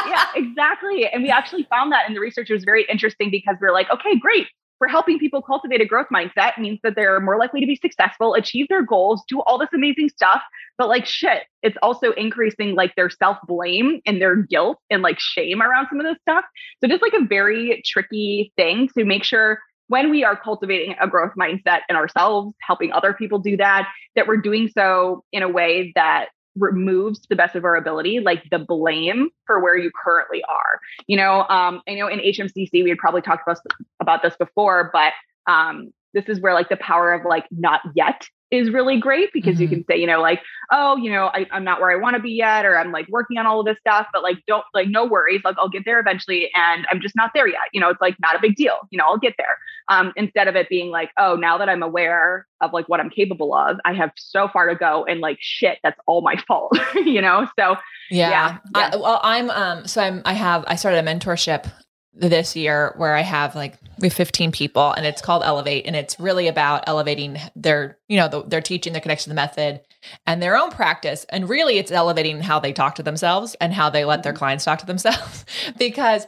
Yeah 0.06 0.25
exactly. 0.35 1.06
And 1.06 1.23
we 1.23 1.30
actually 1.30 1.64
found 1.64 1.92
that 1.92 2.09
in 2.09 2.14
the 2.14 2.21
research. 2.21 2.50
It 2.50 2.54
was 2.54 2.64
very 2.64 2.85
interesting 2.90 3.30
because 3.30 3.56
we 3.61 3.66
we're 3.66 3.73
like 3.73 3.90
okay 3.90 4.18
great 4.18 4.47
for 4.78 4.88
helping 4.88 5.18
people 5.18 5.42
cultivate 5.42 5.80
a 5.80 5.86
growth 5.86 6.08
mindset 6.12 6.58
means 6.58 6.80
that 6.82 6.94
they're 6.96 7.20
more 7.20 7.38
likely 7.38 7.60
to 7.60 7.66
be 7.66 7.76
successful, 7.76 8.34
achieve 8.34 8.68
their 8.68 8.82
goals, 8.82 9.22
do 9.28 9.40
all 9.42 9.58
this 9.58 9.68
amazing 9.72 10.08
stuff. 10.08 10.42
But 10.76 10.88
like 10.88 11.06
shit, 11.06 11.44
it's 11.62 11.76
also 11.82 12.12
increasing 12.12 12.74
like 12.74 12.94
their 12.96 13.10
self 13.10 13.38
blame 13.46 14.00
and 14.06 14.20
their 14.20 14.36
guilt 14.36 14.78
and 14.90 15.02
like 15.02 15.18
shame 15.18 15.62
around 15.62 15.86
some 15.88 16.00
of 16.00 16.06
this 16.06 16.18
stuff. 16.22 16.44
So 16.80 16.88
just 16.88 17.02
like 17.02 17.14
a 17.14 17.24
very 17.24 17.82
tricky 17.84 18.52
thing 18.56 18.88
to 18.96 19.04
make 19.04 19.24
sure 19.24 19.60
when 19.88 20.10
we 20.10 20.24
are 20.24 20.36
cultivating 20.36 20.96
a 21.00 21.06
growth 21.06 21.32
mindset 21.38 21.80
in 21.88 21.96
ourselves, 21.96 22.54
helping 22.60 22.92
other 22.92 23.12
people 23.12 23.38
do 23.38 23.56
that, 23.58 23.88
that 24.16 24.26
we're 24.26 24.38
doing 24.38 24.68
so 24.68 25.22
in 25.32 25.42
a 25.42 25.48
way 25.48 25.92
that 25.94 26.28
removes 26.56 27.18
to 27.20 27.28
the 27.28 27.37
best 27.37 27.56
of 27.56 27.64
our 27.64 27.76
ability 27.76 28.20
like 28.20 28.42
the 28.50 28.58
blame 28.58 29.28
for 29.46 29.61
where 29.61 29.76
you 29.76 29.90
currently 30.04 30.42
are. 30.49 30.80
You 31.06 31.16
know 31.16 31.44
um 31.49 31.82
i 31.88 31.94
know 31.94 32.08
in 32.08 32.20
hmcc 32.20 32.70
we 32.73 32.88
had 32.88 32.99
probably 32.99 33.23
talked 33.23 33.42
about 33.46 33.58
about 34.00 34.23
this 34.23 34.37
before 34.37 34.90
but 34.92 35.12
um 35.50 35.92
this 36.14 36.25
is 36.28 36.40
where 36.40 36.54
like 36.54 36.68
the 36.68 36.76
power 36.76 37.12
of 37.12 37.25
like 37.25 37.46
not 37.50 37.80
yet 37.94 38.26
is 38.54 38.70
really 38.70 38.99
great 38.99 39.30
because 39.32 39.54
Mm-hmm. 39.54 39.62
you 39.62 39.68
can 39.68 39.84
say, 39.88 39.96
you 39.99 40.06
know, 40.06 40.20
like, 40.20 40.40
oh, 40.73 40.96
you 40.96 41.11
know, 41.11 41.26
I, 41.26 41.46
I'm 41.52 41.64
not 41.64 41.80
where 41.80 41.90
I 41.90 41.96
want 41.96 42.16
to 42.16 42.23
be 42.23 42.32
yet, 42.32 42.64
or 42.64 42.78
I'm 42.78 42.90
like 42.90 43.06
working 43.08 43.38
on 43.38 43.46
all 43.46 43.61
of 43.61 43.66
this 43.66 43.76
stuff, 43.80 44.06
but 44.12 44.23
like, 44.23 44.38
don't 44.46 44.64
like, 44.75 44.88
no 44.88 45.04
worries. 45.04 45.42
Like, 45.44 45.56
I'll 45.58 45.68
get 45.68 45.84
there 45.84 46.00
eventually, 46.00 46.50
and 46.54 46.87
I'm 46.90 47.00
just 47.00 47.14
not 47.14 47.30
there 47.34 47.46
yet. 47.46 47.61
You 47.73 47.80
know, 47.80 47.90
it's 47.90 48.00
like 48.00 48.16
not 48.20 48.34
a 48.34 48.40
big 48.40 48.56
deal. 48.56 48.78
You 48.90 48.99
know, 48.99 49.04
I'll 49.04 49.18
get 49.18 49.34
there. 49.38 49.58
Um, 49.88 50.12
instead 50.16 50.49
of 50.49 50.56
it 50.56 50.68
being 50.70 50.90
like, 50.90 51.11
oh, 51.18 51.37
now 51.37 51.58
that 51.58 51.68
I'm 51.68 51.82
aware 51.82 52.46
of 52.62 52.73
like 52.73 52.88
what 52.88 53.00
I'm 53.00 53.11
capable 53.11 53.54
of, 53.54 53.78
I 53.84 53.92
have 53.92 54.11
so 54.16 54.49
far 54.49 54.68
to 54.68 54.75
go, 54.75 55.04
and 55.04 55.20
like, 55.20 55.38
shit, 55.40 55.78
that's 55.82 56.00
all 56.06 56.23
my 56.23 56.37
fault. 56.49 56.76
you 56.94 57.20
know, 57.20 57.46
so 57.58 57.76
Yeah. 58.11 58.30
Yeah, 58.30 58.58
yeah. 58.75 58.90
I, 58.92 58.96
well, 58.96 59.20
I'm 59.23 59.50
um 59.50 59.87
so 59.87 60.00
I'm 60.02 60.23
I 60.25 60.32
have 60.32 60.64
I 60.66 60.76
started 60.76 61.06
a 61.06 61.08
mentorship 61.08 61.70
this 62.16 62.54
year 62.54 62.94
where 62.97 63.14
I 63.14 63.23
have 63.23 63.54
like 63.56 63.75
we 63.99 64.06
have 64.09 64.14
15 64.16 64.52
people 64.52 64.92
and 64.92 65.04
it's 65.04 65.21
called 65.21 65.42
Elevate 65.44 65.87
and 65.87 65.97
it's 65.97 66.18
really 66.21 66.47
about 66.49 66.85
elevating 66.87 67.38
their 67.56 67.99
you 68.09 68.16
know 68.16 68.28
the, 68.28 68.42
their 68.44 68.61
teaching 68.61 68.92
their 68.92 69.02
connection 69.02 69.25
to 69.25 69.28
the 69.30 69.35
method 69.35 69.80
and 70.26 70.40
their 70.40 70.56
own 70.56 70.71
practice. 70.71 71.26
And 71.28 71.49
really 71.49 71.78
it's 71.78 71.90
elevating 71.90 72.40
how 72.40 72.61
they 72.61 72.73
talk 72.73 72.94
to 72.97 73.02
themselves 73.02 73.56
and 73.61 73.73
how 73.73 73.90
they 73.90 74.04
let 74.04 74.23
their 74.23 74.33
clients 74.33 74.64
talk 74.64 74.78
to 74.80 74.87
themselves 74.87 75.44
because 75.78 76.26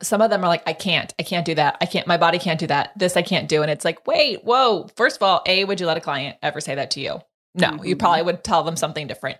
some 0.00 0.22
of 0.22 0.30
them 0.30 0.42
are 0.44 0.48
like 0.48 0.62
I 0.66 0.72
can't 0.72 1.12
I 1.18 1.24
can't 1.24 1.44
do 1.44 1.54
that 1.56 1.76
I 1.80 1.86
can't 1.86 2.06
my 2.06 2.16
body 2.16 2.38
can't 2.38 2.60
do 2.60 2.66
that 2.68 2.92
this 2.96 3.16
I 3.16 3.22
can't 3.22 3.48
do. 3.48 3.62
And 3.62 3.70
it's 3.70 3.84
like 3.84 4.06
wait 4.06 4.44
whoa 4.44 4.88
first 4.96 5.16
of 5.16 5.22
all 5.22 5.42
a 5.46 5.64
would 5.64 5.80
you 5.80 5.86
let 5.86 5.96
a 5.98 6.00
client 6.00 6.38
ever 6.42 6.60
say 6.60 6.74
that 6.76 6.92
to 6.92 7.00
you? 7.00 7.20
No 7.54 7.82
you 7.82 7.96
Mhm. 7.96 7.98
probably 7.98 8.22
would 8.22 8.44
tell 8.44 8.62
them 8.62 8.76
something 8.76 9.06
different. 9.06 9.38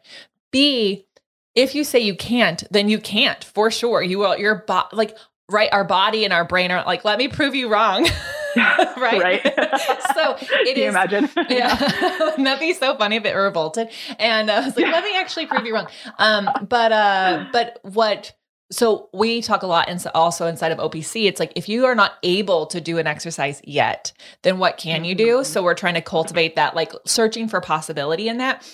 B 0.50 1.06
if 1.54 1.74
you 1.74 1.82
say 1.82 1.98
you 1.98 2.14
can't, 2.14 2.62
then 2.70 2.88
you 2.88 3.00
can't 3.00 3.42
for 3.42 3.68
sure. 3.68 4.00
You 4.00 4.20
will, 4.20 4.38
your 4.38 4.54
body, 4.54 4.88
like, 4.92 5.16
right, 5.48 5.68
our 5.72 5.84
body 5.84 6.24
and 6.24 6.32
our 6.32 6.44
brain 6.44 6.70
are 6.70 6.84
like, 6.84 7.04
let 7.04 7.18
me 7.18 7.28
prove 7.28 7.54
you 7.54 7.68
wrong. 7.68 8.06
right. 8.56 8.96
right. 9.22 9.42
so 10.14 10.34
it 10.40 10.48
Can 10.48 10.76
you 10.76 10.84
is. 10.84 10.88
imagine? 10.88 11.28
Yeah, 11.48 11.78
Wouldn't 12.20 12.44
that 12.44 12.58
be 12.58 12.72
so 12.72 12.96
funny 12.96 13.16
if 13.16 13.24
it 13.24 13.32
revolted. 13.34 13.88
And 14.18 14.50
uh, 14.50 14.54
I 14.54 14.64
was 14.64 14.76
like, 14.76 14.86
let 14.86 15.04
me 15.04 15.16
actually 15.16 15.46
prove 15.46 15.64
you 15.64 15.74
wrong. 15.74 15.86
Um, 16.18 16.48
but 16.68 16.90
uh, 16.90 17.46
but 17.52 17.78
what? 17.82 18.34
So 18.72 19.10
we 19.14 19.42
talk 19.42 19.62
a 19.62 19.66
lot, 19.66 19.88
and 19.88 20.04
also 20.14 20.46
inside 20.46 20.72
of 20.72 20.78
OPC, 20.78 21.26
it's 21.26 21.38
like 21.38 21.52
if 21.56 21.68
you 21.68 21.84
are 21.86 21.94
not 21.94 22.14
able 22.22 22.66
to 22.66 22.80
do 22.80 22.98
an 22.98 23.06
exercise 23.06 23.60
yet, 23.64 24.12
then 24.42 24.58
what 24.58 24.76
can 24.76 25.04
you 25.04 25.14
do? 25.14 25.38
Mhm. 25.38 25.44
So 25.46 25.62
we're 25.62 25.74
trying 25.74 25.94
to 25.94 26.02
cultivate 26.02 26.56
that, 26.56 26.74
like 26.74 26.92
searching 27.06 27.48
for 27.48 27.60
possibility 27.60 28.28
in 28.28 28.38
that. 28.38 28.66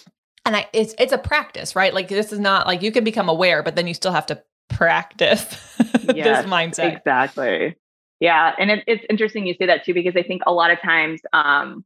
And 0.46 0.56
I, 0.56 0.66
it's 0.72 0.94
it's 0.98 1.12
a 1.12 1.18
practice, 1.18 1.76
right? 1.76 1.92
Like 1.92 2.08
this 2.08 2.32
is 2.32 2.38
not 2.38 2.66
like 2.66 2.80
you 2.82 2.92
can 2.92 3.04
become 3.04 3.28
aware, 3.28 3.62
but 3.62 3.76
then 3.76 3.86
you 3.86 3.94
still 3.94 4.12
have 4.12 4.26
to 4.26 4.42
practice 4.76 5.44
Yes, 6.14 6.44
this 6.44 6.50
mindset. 6.50 6.96
Exactly. 6.96 7.76
Yeah. 8.20 8.52
And 8.58 8.70
it, 8.70 8.84
it's 8.86 9.04
interesting 9.10 9.46
you 9.46 9.54
say 9.58 9.66
that 9.66 9.84
too, 9.84 9.94
because 9.94 10.14
I 10.16 10.22
think 10.22 10.42
a 10.46 10.52
lot 10.52 10.70
of 10.70 10.80
times 10.80 11.20
um, 11.32 11.84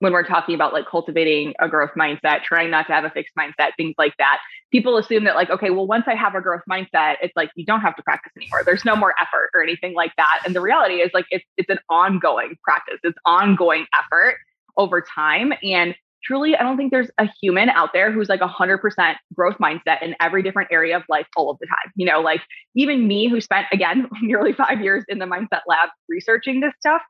when 0.00 0.12
we're 0.12 0.26
talking 0.26 0.54
about 0.54 0.72
like 0.72 0.86
cultivating 0.86 1.54
a 1.60 1.68
growth 1.68 1.90
mindset, 1.96 2.42
trying 2.42 2.70
not 2.70 2.86
to 2.86 2.92
have 2.92 3.04
a 3.04 3.10
fixed 3.10 3.34
mindset, 3.36 3.70
things 3.76 3.94
like 3.98 4.14
that, 4.18 4.38
people 4.70 4.96
assume 4.96 5.24
that 5.24 5.34
like, 5.34 5.50
okay, 5.50 5.70
well, 5.70 5.86
once 5.86 6.04
I 6.06 6.14
have 6.14 6.34
a 6.34 6.40
growth 6.40 6.62
mindset, 6.70 7.16
it's 7.22 7.34
like 7.36 7.50
you 7.54 7.64
don't 7.64 7.80
have 7.80 7.96
to 7.96 8.02
practice 8.02 8.32
anymore. 8.36 8.62
There's 8.64 8.84
no 8.84 8.96
more 8.96 9.14
effort 9.20 9.50
or 9.54 9.62
anything 9.62 9.94
like 9.94 10.12
that. 10.16 10.42
And 10.44 10.54
the 10.54 10.60
reality 10.60 10.96
is 10.96 11.10
like 11.14 11.26
it's 11.30 11.44
it's 11.56 11.70
an 11.70 11.78
ongoing 11.88 12.56
practice, 12.62 12.98
it's 13.02 13.18
ongoing 13.24 13.86
effort 13.98 14.36
over 14.76 15.00
time. 15.00 15.52
And 15.62 15.94
truly, 16.24 16.56
I 16.56 16.62
don't 16.62 16.76
think 16.76 16.90
there's 16.90 17.10
a 17.18 17.28
human 17.40 17.70
out 17.70 17.90
there 17.92 18.12
who's 18.12 18.28
like 18.28 18.40
hundred 18.40 18.78
percent 18.78 19.18
growth 19.34 19.58
mindset 19.58 20.02
in 20.02 20.14
every 20.20 20.42
different 20.42 20.70
area 20.72 20.96
of 20.96 21.02
life 21.08 21.26
all 21.36 21.50
of 21.50 21.58
the 21.60 21.66
time. 21.66 21.92
You 21.96 22.06
know, 22.06 22.20
like 22.20 22.42
even 22.74 23.06
me 23.06 23.28
who 23.28 23.40
spent 23.40 23.66
again 23.72 24.08
nearly 24.22 24.52
five 24.52 24.80
years 24.80 25.04
in 25.08 25.18
the 25.18 25.26
mindset 25.26 25.62
lab 25.66 25.90
researching 26.08 26.60
this 26.60 26.72
stuff 26.80 27.02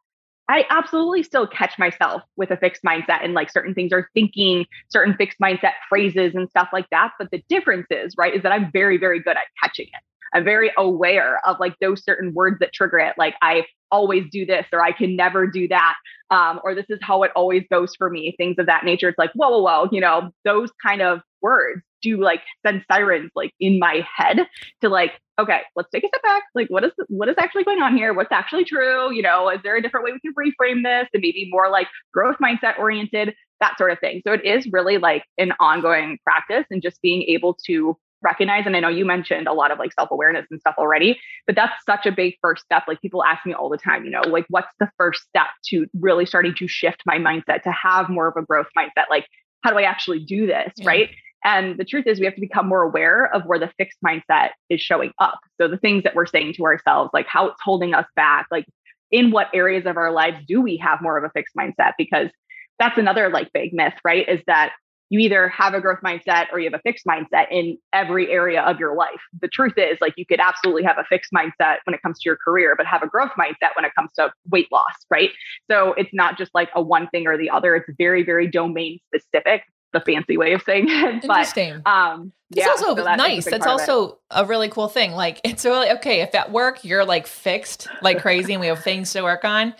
i 0.48 0.64
absolutely 0.70 1.22
still 1.22 1.46
catch 1.46 1.78
myself 1.78 2.22
with 2.36 2.50
a 2.50 2.56
fixed 2.56 2.82
mindset 2.82 3.22
and 3.22 3.34
like 3.34 3.50
certain 3.50 3.74
things 3.74 3.92
are 3.92 4.08
thinking 4.14 4.64
certain 4.88 5.14
fixed 5.14 5.38
mindset 5.38 5.72
phrases 5.88 6.34
and 6.34 6.48
stuff 6.48 6.68
like 6.72 6.86
that 6.90 7.12
but 7.18 7.30
the 7.30 7.42
difference 7.48 7.86
is 7.90 8.14
right 8.16 8.34
is 8.34 8.42
that 8.42 8.52
i'm 8.52 8.70
very 8.72 8.98
very 8.98 9.20
good 9.20 9.36
at 9.36 9.44
catching 9.62 9.86
it 9.86 10.02
i'm 10.34 10.44
very 10.44 10.70
aware 10.76 11.40
of 11.46 11.56
like 11.60 11.74
those 11.80 12.02
certain 12.04 12.32
words 12.34 12.56
that 12.60 12.72
trigger 12.72 12.98
it 12.98 13.14
like 13.18 13.34
i 13.42 13.64
always 13.90 14.24
do 14.30 14.44
this 14.44 14.66
or 14.72 14.82
i 14.82 14.92
can 14.92 15.16
never 15.16 15.46
do 15.46 15.66
that 15.68 15.94
um, 16.30 16.60
or 16.62 16.74
this 16.74 16.86
is 16.88 16.98
how 17.02 17.22
it 17.22 17.30
always 17.34 17.64
goes 17.70 17.94
for 17.96 18.10
me 18.10 18.34
things 18.36 18.56
of 18.58 18.66
that 18.66 18.84
nature. 18.84 19.08
It's 19.08 19.18
like 19.18 19.32
whoa 19.34 19.50
whoa 19.50 19.62
whoa 19.62 19.88
you 19.90 20.00
know 20.00 20.30
those 20.44 20.70
kind 20.84 21.02
of 21.02 21.20
words 21.40 21.82
do 22.02 22.20
like 22.22 22.42
send 22.64 22.84
sirens 22.90 23.30
like 23.34 23.52
in 23.58 23.78
my 23.78 24.06
head 24.16 24.46
to 24.82 24.88
like 24.88 25.12
okay 25.38 25.62
let's 25.74 25.88
take 25.90 26.04
a 26.04 26.08
step 26.08 26.22
back. 26.22 26.44
Like 26.54 26.68
what 26.68 26.84
is 26.84 26.92
what 27.08 27.28
is 27.28 27.36
actually 27.38 27.64
going 27.64 27.80
on 27.80 27.96
here? 27.96 28.12
What's 28.12 28.32
actually 28.32 28.64
true? 28.64 29.12
You 29.12 29.22
know 29.22 29.48
is 29.48 29.60
there 29.62 29.76
a 29.76 29.82
different 29.82 30.04
way 30.04 30.12
we 30.12 30.20
can 30.20 30.34
reframe 30.34 30.82
this 30.84 31.08
and 31.14 31.22
maybe 31.22 31.48
more 31.50 31.70
like 31.70 31.88
growth 32.12 32.36
mindset 32.42 32.78
oriented? 32.78 33.34
that 33.60 33.76
sort 33.76 33.90
of 33.90 33.98
thing. 33.98 34.22
So 34.24 34.32
it 34.32 34.44
is 34.44 34.68
really 34.70 34.98
like 34.98 35.24
an 35.36 35.52
ongoing 35.58 36.18
practice 36.22 36.64
and 36.70 36.80
just 36.80 37.02
being 37.02 37.22
able 37.22 37.58
to 37.66 37.98
recognize 38.22 38.64
and 38.66 38.76
i 38.76 38.80
know 38.80 38.88
you 38.88 39.04
mentioned 39.04 39.46
a 39.46 39.52
lot 39.52 39.70
of 39.70 39.78
like 39.78 39.92
self-awareness 39.92 40.46
and 40.50 40.60
stuff 40.60 40.74
already 40.78 41.18
but 41.46 41.54
that's 41.56 41.74
such 41.84 42.06
a 42.06 42.12
big 42.12 42.34
first 42.42 42.64
step 42.64 42.84
like 42.88 43.00
people 43.00 43.22
ask 43.24 43.44
me 43.46 43.52
all 43.52 43.68
the 43.68 43.78
time 43.78 44.04
you 44.04 44.10
know 44.10 44.22
like 44.22 44.44
what's 44.48 44.72
the 44.80 44.90
first 44.98 45.22
step 45.22 45.46
to 45.64 45.86
really 46.00 46.26
starting 46.26 46.54
to 46.54 46.66
shift 46.66 47.02
my 47.06 47.16
mindset 47.16 47.62
to 47.62 47.70
have 47.72 48.08
more 48.08 48.28
of 48.28 48.34
a 48.36 48.42
growth 48.44 48.68
mindset 48.76 49.04
like 49.10 49.26
how 49.62 49.70
do 49.70 49.76
i 49.78 49.82
actually 49.82 50.18
do 50.24 50.46
this 50.46 50.72
Yeah. 50.76 50.88
right 50.88 51.10
and 51.44 51.78
the 51.78 51.84
truth 51.84 52.06
is, 52.06 52.18
we 52.18 52.24
have 52.24 52.34
to 52.34 52.40
become 52.40 52.68
more 52.68 52.82
aware 52.82 53.32
of 53.32 53.44
where 53.44 53.58
the 53.58 53.70
fixed 53.78 53.98
mindset 54.04 54.50
is 54.68 54.80
showing 54.80 55.12
up. 55.20 55.38
So, 55.60 55.68
the 55.68 55.76
things 55.76 56.02
that 56.02 56.14
we're 56.14 56.26
saying 56.26 56.54
to 56.54 56.64
ourselves, 56.64 57.10
like 57.12 57.26
how 57.26 57.46
it's 57.46 57.60
holding 57.62 57.94
us 57.94 58.06
back, 58.16 58.48
like 58.50 58.66
in 59.10 59.30
what 59.30 59.48
areas 59.54 59.86
of 59.86 59.96
our 59.96 60.10
lives 60.10 60.38
do 60.46 60.60
we 60.60 60.76
have 60.78 61.00
more 61.00 61.16
of 61.16 61.24
a 61.24 61.30
fixed 61.30 61.54
mindset? 61.56 61.92
Because 61.96 62.28
that's 62.78 62.98
another 62.98 63.30
like 63.30 63.52
big 63.52 63.72
myth, 63.72 63.94
right? 64.04 64.28
Is 64.28 64.40
that 64.46 64.72
you 65.10 65.18
either 65.20 65.48
have 65.48 65.74
a 65.74 65.80
growth 65.80 66.00
mindset 66.04 66.46
or 66.52 66.58
you 66.58 66.66
have 66.70 66.78
a 66.78 66.82
fixed 66.82 67.06
mindset 67.06 67.46
in 67.50 67.78
every 67.92 68.30
area 68.30 68.62
of 68.62 68.78
your 68.78 68.94
life. 68.94 69.20
The 69.40 69.48
truth 69.48 69.74
is, 69.76 69.98
like, 70.00 70.14
you 70.16 70.26
could 70.26 70.40
absolutely 70.40 70.82
have 70.84 70.98
a 70.98 71.04
fixed 71.04 71.32
mindset 71.32 71.76
when 71.84 71.94
it 71.94 72.02
comes 72.02 72.18
to 72.20 72.28
your 72.28 72.36
career, 72.36 72.74
but 72.76 72.86
have 72.86 73.02
a 73.02 73.08
growth 73.08 73.32
mindset 73.38 73.74
when 73.74 73.84
it 73.84 73.94
comes 73.94 74.12
to 74.18 74.30
weight 74.50 74.68
loss, 74.70 74.92
right? 75.10 75.30
So, 75.70 75.94
it's 75.94 76.12
not 76.12 76.36
just 76.36 76.54
like 76.54 76.68
a 76.74 76.82
one 76.82 77.08
thing 77.08 77.26
or 77.26 77.36
the 77.38 77.50
other, 77.50 77.74
it's 77.76 77.88
very, 77.96 78.22
very 78.22 78.46
domain 78.48 78.98
specific, 79.06 79.62
the 79.92 80.00
fancy 80.00 80.36
way 80.36 80.52
of 80.52 80.62
saying 80.62 80.86
it. 80.88 81.24
But 81.26 81.38
Interesting. 81.38 81.80
um, 81.86 82.32
It's 82.50 82.60
yeah, 82.60 82.68
also 82.68 82.94
so 82.94 83.04
that 83.04 83.14
is 83.14 83.16
nice. 83.16 83.44
big 83.46 83.54
It's 83.54 83.64
part 83.64 83.80
of 83.80 83.88
it. 83.88 83.90
also 83.90 84.18
a 84.30 84.44
really 84.44 84.68
cool 84.68 84.88
thing. 84.88 85.12
Like 85.12 85.40
it's 85.44 85.64
really 85.64 85.90
okay 85.92 86.20
if 86.20 86.34
at 86.34 86.52
work 86.52 86.84
you're 86.84 87.04
like 87.06 87.26
fixed 87.26 87.88
like 88.02 88.20
crazy 88.20 88.52
and 88.52 88.60
we 88.60 88.66
have 88.66 88.82
things 88.84 89.12
to 89.14 89.22
work 89.22 89.44
on. 89.46 89.74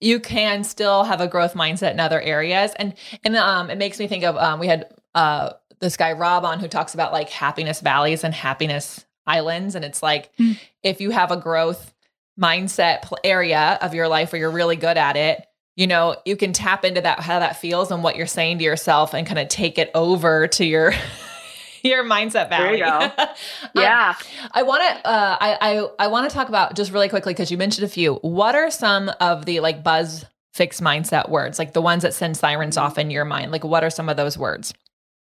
You 0.00 0.20
can 0.20 0.62
still 0.64 1.04
have 1.04 1.20
a 1.20 1.26
growth 1.28 1.54
mindset 1.54 1.92
in 1.92 2.00
other 2.00 2.20
areas, 2.20 2.72
and 2.76 2.94
and 3.24 3.36
um, 3.36 3.70
it 3.70 3.78
makes 3.78 3.98
me 3.98 4.06
think 4.08 4.24
of 4.24 4.36
um, 4.36 4.60
we 4.60 4.66
had 4.66 4.92
uh 5.14 5.50
this 5.80 5.96
guy 5.96 6.12
Rob 6.12 6.44
on 6.44 6.58
who 6.60 6.68
talks 6.68 6.94
about 6.94 7.12
like 7.12 7.28
happiness 7.30 7.80
valleys 7.80 8.24
and 8.24 8.34
happiness 8.34 9.04
islands, 9.26 9.74
and 9.74 9.84
it's 9.84 10.02
like 10.02 10.30
Mm. 10.36 10.58
if 10.82 11.00
you 11.00 11.10
have 11.10 11.30
a 11.30 11.36
growth 11.36 11.94
mindset 12.38 13.10
area 13.24 13.78
of 13.80 13.94
your 13.94 14.08
life 14.08 14.32
where 14.32 14.38
you're 14.38 14.50
really 14.50 14.76
good 14.76 14.96
at 14.98 15.16
it, 15.16 15.46
you 15.74 15.86
know, 15.86 16.16
you 16.26 16.36
can 16.36 16.52
tap 16.52 16.84
into 16.84 17.00
that 17.00 17.20
how 17.20 17.38
that 17.38 17.58
feels 17.58 17.90
and 17.90 18.02
what 18.02 18.16
you're 18.16 18.26
saying 18.26 18.58
to 18.58 18.64
yourself 18.64 19.14
and 19.14 19.26
kind 19.26 19.38
of 19.38 19.48
take 19.48 19.78
it 19.78 19.90
over 19.94 20.46
to 20.48 20.64
your 20.64 20.92
your 21.86 22.04
mindset 22.04 22.50
There 22.50 22.74
you 22.74 22.84
go. 22.84 23.12
Um, 23.76 23.82
yeah. 23.82 24.14
I 24.52 24.62
want 24.62 24.82
to 24.82 25.06
uh 25.08 25.36
I 25.40 25.58
I 25.60 25.88
I 26.04 26.06
want 26.08 26.28
to 26.28 26.34
talk 26.34 26.48
about 26.48 26.74
just 26.74 26.92
really 26.92 27.08
quickly 27.08 27.34
cuz 27.34 27.50
you 27.50 27.58
mentioned 27.58 27.84
a 27.84 27.88
few. 27.88 28.14
What 28.16 28.54
are 28.54 28.70
some 28.70 29.10
of 29.20 29.44
the 29.44 29.60
like 29.60 29.82
buzz 29.82 30.24
fixed 30.54 30.82
mindset 30.82 31.28
words? 31.28 31.58
Like 31.58 31.72
the 31.72 31.82
ones 31.82 32.02
that 32.02 32.14
send 32.14 32.36
sirens 32.36 32.76
off 32.76 32.98
in 32.98 33.10
your 33.10 33.24
mind? 33.24 33.52
Like 33.52 33.64
what 33.64 33.84
are 33.84 33.90
some 33.90 34.08
of 34.08 34.16
those 34.16 34.38
words? 34.38 34.72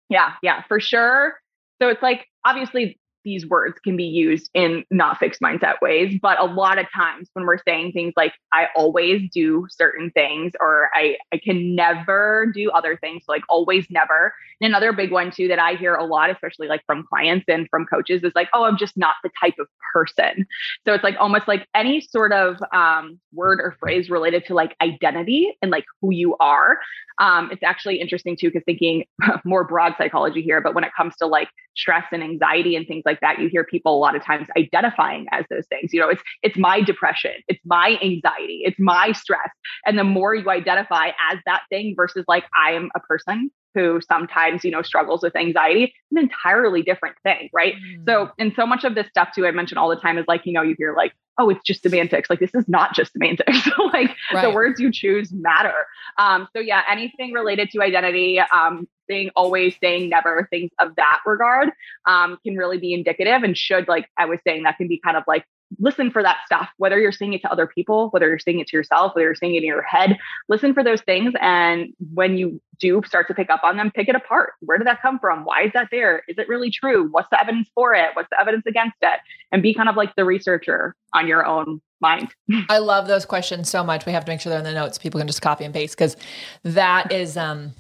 Yeah, 0.09 0.33
yeah, 0.43 0.63
for 0.69 0.81
sure. 0.81 1.35
So 1.81 1.89
it's 1.89 2.03
like 2.03 2.27
obviously 2.45 2.99
these 3.27 3.45
words 3.49 3.79
can 3.81 3.97
be 3.97 4.05
used 4.05 4.49
in 4.55 4.85
not 4.93 5.19
fixed 5.19 5.41
mindset 5.41 5.75
ways, 5.83 6.17
but 6.23 6.41
a 6.41 6.45
lot 6.45 6.79
of 6.79 6.87
times 6.95 7.29
when 7.33 7.45
we're 7.45 7.59
saying 7.67 7.91
things 7.91 8.15
like 8.17 8.33
I 8.53 8.69
always 8.77 9.29
do 9.33 9.67
certain 9.69 10.13
things 10.13 10.53
or 10.61 10.89
I 10.95 11.17
I 11.35 11.39
can 11.39 11.75
never 11.75 12.51
do 12.55 12.71
other 12.71 12.97
things, 12.97 13.25
so 13.27 13.33
like 13.33 13.43
always 13.49 13.89
never. 13.91 14.33
And 14.61 14.69
another 14.71 14.93
big 14.93 15.11
one 15.11 15.33
too 15.33 15.49
that 15.49 15.59
I 15.59 15.75
hear 15.75 15.97
a 15.97 16.05
lot 16.05 16.31
especially 16.31 16.69
like 16.69 16.83
from 16.87 17.05
clients 17.13 17.45
and 17.49 17.69
from 17.69 17.85
coaches 17.85 18.23
is 18.23 18.33
like, 18.37 18.49
"Oh, 18.55 18.63
I'm 18.63 18.79
just 18.79 18.97
not 18.97 19.17
the 19.25 19.31
type 19.41 19.57
of 19.59 19.67
person." 19.93 20.47
So 20.87 20.95
it's 20.95 21.05
like 21.05 21.17
almost 21.19 21.49
like 21.49 21.67
any 21.75 22.01
sort 22.01 22.33
of 22.33 22.59
um, 22.73 23.19
word 23.35 23.61
or 23.61 23.77
phrase 23.81 24.09
related 24.09 24.45
to 24.47 24.55
like 24.55 24.77
identity 24.81 25.53
and 25.61 25.73
like 25.73 25.85
who 26.01 26.13
you 26.13 26.37
are 26.39 26.79
um, 27.19 27.49
it's 27.51 27.63
actually 27.63 28.01
interesting 28.01 28.37
too 28.39 28.49
because 28.49 28.63
thinking 28.65 29.05
more 29.45 29.65
broad 29.65 29.95
psychology 29.99 30.43
here 30.43 30.61
but 30.61 30.75
when 30.75 30.85
it 30.85 30.93
comes 30.97 31.15
to 31.17 31.27
like 31.27 31.49
stress 31.77 32.05
and 32.13 32.23
anxiety 32.23 32.77
and 32.77 32.87
things 32.87 33.03
like 33.05 33.16
that 33.21 33.39
you 33.39 33.49
hear 33.49 33.65
people 33.65 33.97
a 33.97 33.99
lot 33.99 34.17
of 34.17 34.25
times 34.25 34.49
identifying 34.57 35.27
as 35.33 35.45
those 35.51 35.67
things. 35.67 35.93
You 35.93 36.01
know 36.01 36.09
it's 36.09 36.23
it's 36.43 36.57
my 36.57 36.81
depression 36.81 37.33
it's 37.49 37.61
my 37.65 37.99
anxiety 38.03 38.63
it's 38.65 38.79
my 38.79 39.13
stress. 39.13 39.51
And 39.85 39.99
the 39.99 40.05
more 40.05 40.35
you 40.35 40.49
identify 40.51 41.09
as 41.31 41.39
that 41.47 41.63
thing 41.71 41.95
versus 41.97 42.25
like 42.29 42.45
i 42.55 42.73
am 42.73 42.91
a 42.95 43.01
person 43.01 43.51
who 43.77 44.01
sometimes 44.01 44.65
you 44.65 44.73
know 44.73 44.83
struggles 44.83 45.23
with 45.23 45.37
anxiety 45.37 45.95
an 46.11 46.19
entirely 46.19 46.83
different 46.83 47.15
thing 47.23 47.49
right 47.53 47.77
Mm. 47.77 48.05
so, 48.07 48.31
and 48.39 48.53
so 48.57 48.67
much 48.67 48.85
of 48.85 48.95
this 48.95 49.07
stuff 49.09 49.29
too, 49.35 49.47
I 49.47 49.51
mention 49.51 49.79
all 49.79 49.89
the 49.89 49.97
time 49.97 50.19
is 50.19 50.25
like, 50.29 50.43
you 50.45 50.53
know, 50.53 50.63
you 50.63 50.75
hear 50.79 50.95
like 50.95 51.13
oh, 51.39 51.51
it's 51.51 51.63
just 51.67 51.83
semantics. 51.83 52.31
Like 52.31 52.41
this 52.41 52.55
is 52.55 52.67
not 52.67 52.95
just 52.95 53.13
semantics. 53.13 53.69
like 53.93 54.11
right. 54.33 54.43
the 54.43 54.51
words 54.51 54.81
you 54.81 54.91
choose 54.91 55.31
matter. 55.33 55.75
Um, 56.17 56.49
so 56.57 56.61
yeah, 56.61 56.81
anything 56.91 57.33
related 57.33 57.71
to 57.73 57.83
identity, 57.83 58.41
um, 58.41 58.89
saying 59.07 59.33
always, 59.37 59.77
saying 59.83 60.09
never, 60.09 60.49
things 60.51 60.71
of 60.79 60.97
that 60.97 61.19
regard 61.27 61.73
um, 62.07 62.39
can 62.43 62.57
really 62.57 62.79
be 62.79 62.95
indicative 62.95 63.43
and 63.43 63.55
should, 63.55 63.87
like 63.87 64.09
I 64.17 64.25
was 64.25 64.39
saying, 64.47 64.63
that 64.63 64.79
can 64.79 64.89
be 64.89 64.99
kind 64.99 65.19
of 65.19 65.25
like 65.27 65.45
listen 65.79 66.11
for 66.11 66.23
that 66.23 66.39
stuff, 66.47 66.69
whether 66.79 66.99
you're 66.99 67.13
saying 67.13 67.33
it 67.33 67.43
to 67.43 67.51
other 67.51 67.67
people, 67.67 68.09
whether 68.11 68.29
you're 68.29 68.39
saying 68.39 68.61
it 68.61 68.69
to 68.69 68.77
yourself, 68.77 69.15
whether 69.15 69.27
you're 69.27 69.35
saying 69.35 69.55
it 69.55 69.59
in 69.59 69.65
your 69.65 69.83
head, 69.83 70.19
listen 70.49 70.75
for 70.75 70.83
those 70.83 71.03
things. 71.03 71.33
And 71.41 71.93
when 72.15 72.37
you 72.37 72.61
do 72.79 73.03
start 73.07 73.29
to 73.29 73.35
pick 73.35 73.51
up 73.51 73.63
on 73.65 73.77
them, 73.77 73.91
pick 73.91 74.09
it 74.09 74.15
apart. 74.15 74.53
Where 74.61 74.79
did 74.79 74.87
that 74.87 75.03
come 75.03 75.19
from? 75.19 75.45
Why 75.45 75.65
is 75.65 75.73
that 75.75 75.89
there? 75.91 76.23
Is 76.29 76.39
it 76.39 76.49
really 76.49 76.71
true? 76.71 77.09
What's 77.11 77.29
the 77.31 77.41
evidence 77.41 77.69
for 77.75 77.95
it? 77.95 78.11
What's 78.15 78.29
the 78.31 78.41
evidence 78.41 78.65
against 78.67 78.97
it? 79.03 79.21
And 79.53 79.63
be 79.63 79.75
kind 79.75 79.89
of 79.89 79.97
like 79.97 80.15
the 80.17 80.25
researcher 80.25 80.95
on 81.13 81.27
your 81.27 81.47
own 81.47 81.81
mind. 82.01 82.35
I 82.69 82.79
love 82.79 83.09
those 83.09 83.25
questions 83.25 83.71
so 83.71 83.83
much. 83.83 84.07
We 84.07 84.13
have 84.13 84.25
to 84.25 84.31
make 84.31 84.41
sure 84.41 84.51
they're 84.51 84.59
in 84.59 84.65
the 84.65 84.73
notes. 84.73 84.99
People 84.99 85.19
can 85.19 85.27
just 85.27 85.43
copy 85.43 85.65
and 85.65 85.73
paste 85.73 85.97
because 85.97 86.17
that 86.63 87.13
is 87.13 87.37
um 87.37 87.75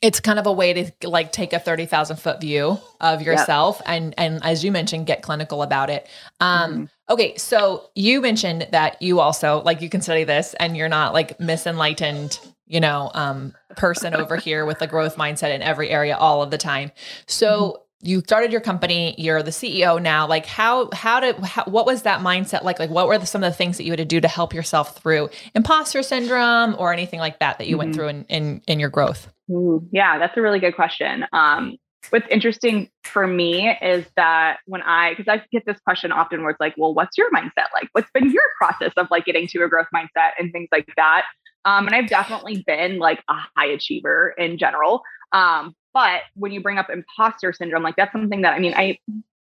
it's 0.00 0.20
kind 0.20 0.38
of 0.38 0.46
a 0.46 0.52
way 0.52 0.72
to 0.72 1.08
like 1.08 1.32
take 1.32 1.52
a 1.52 1.58
30,000 1.58 2.16
foot 2.16 2.40
view 2.40 2.78
of 3.00 3.22
yourself 3.22 3.78
yep. 3.80 3.88
and 3.88 4.14
and 4.16 4.44
as 4.44 4.64
you 4.64 4.70
mentioned 4.70 5.06
get 5.06 5.22
clinical 5.22 5.62
about 5.62 5.90
it. 5.90 6.08
Um 6.40 6.72
mm-hmm. 6.72 6.84
okay, 7.12 7.36
so 7.36 7.90
you 7.94 8.20
mentioned 8.20 8.68
that 8.70 9.00
you 9.02 9.20
also 9.20 9.62
like 9.62 9.82
you 9.82 9.88
can 9.88 10.00
study 10.00 10.24
this 10.24 10.54
and 10.54 10.76
you're 10.76 10.88
not 10.88 11.14
like 11.14 11.38
misenlightened, 11.38 12.38
you 12.66 12.80
know, 12.80 13.10
um 13.14 13.54
person 13.76 14.14
over 14.14 14.36
here 14.36 14.64
with 14.64 14.80
a 14.82 14.86
growth 14.86 15.16
mindset 15.16 15.54
in 15.54 15.62
every 15.62 15.90
area 15.90 16.16
all 16.16 16.42
of 16.42 16.50
the 16.50 16.58
time. 16.58 16.92
So 17.26 17.48
mm-hmm 17.48 17.82
you 18.00 18.20
started 18.20 18.52
your 18.52 18.60
company 18.60 19.14
you're 19.18 19.42
the 19.42 19.50
ceo 19.50 20.00
now 20.00 20.26
like 20.26 20.46
how 20.46 20.88
how 20.92 21.20
did 21.20 21.36
how, 21.38 21.64
what 21.64 21.86
was 21.86 22.02
that 22.02 22.20
mindset 22.20 22.62
like? 22.62 22.78
Like 22.78 22.90
what 22.90 23.08
were 23.08 23.18
the, 23.18 23.26
some 23.26 23.42
of 23.42 23.50
the 23.50 23.56
things 23.56 23.76
that 23.76 23.84
you 23.84 23.92
had 23.92 23.98
to 23.98 24.04
do 24.04 24.20
to 24.20 24.28
help 24.28 24.54
yourself 24.54 24.96
through 24.96 25.30
imposter 25.54 26.02
syndrome 26.02 26.76
or 26.78 26.92
anything 26.92 27.20
like 27.20 27.38
that 27.40 27.58
that 27.58 27.66
you 27.66 27.76
mm-hmm. 27.76 27.78
went 27.78 27.94
through 27.94 28.08
in, 28.08 28.24
in 28.24 28.62
in 28.66 28.80
your 28.80 28.90
growth? 28.90 29.32
Ooh, 29.50 29.86
yeah 29.92 30.18
that's 30.18 30.36
a 30.36 30.42
really 30.42 30.58
good 30.58 30.76
question. 30.76 31.24
Um 31.32 31.76
what's 32.10 32.28
interesting 32.30 32.88
for 33.04 33.26
me 33.26 33.76
is 33.82 34.06
that 34.16 34.58
when 34.66 34.80
i 34.82 35.14
because 35.14 35.28
i 35.28 35.44
get 35.50 35.66
this 35.66 35.78
question 35.80 36.10
often 36.10 36.40
where 36.40 36.50
it's 36.50 36.60
like 36.60 36.74
well 36.78 36.94
what's 36.94 37.18
your 37.18 37.30
mindset 37.30 37.66
like? 37.74 37.88
What's 37.92 38.10
been 38.12 38.30
your 38.30 38.44
process 38.58 38.92
of 38.96 39.08
like 39.10 39.24
getting 39.24 39.46
to 39.48 39.62
a 39.64 39.68
growth 39.68 39.88
mindset? 39.94 40.30
and 40.38 40.52
things 40.52 40.68
like 40.72 40.88
that. 40.96 41.24
Um, 41.64 41.86
and 41.86 41.94
I've 41.94 42.08
definitely 42.08 42.62
been 42.66 42.98
like 42.98 43.22
a 43.28 43.34
high 43.56 43.66
achiever 43.66 44.34
in 44.38 44.58
general. 44.58 45.02
Um, 45.32 45.74
but 45.98 46.20
when 46.34 46.52
you 46.52 46.62
bring 46.62 46.78
up 46.78 46.90
imposter 46.90 47.52
syndrome, 47.52 47.82
like 47.82 47.96
that's 47.96 48.12
something 48.12 48.42
that 48.42 48.54
I 48.54 48.60
mean, 48.60 48.72
I 48.76 48.98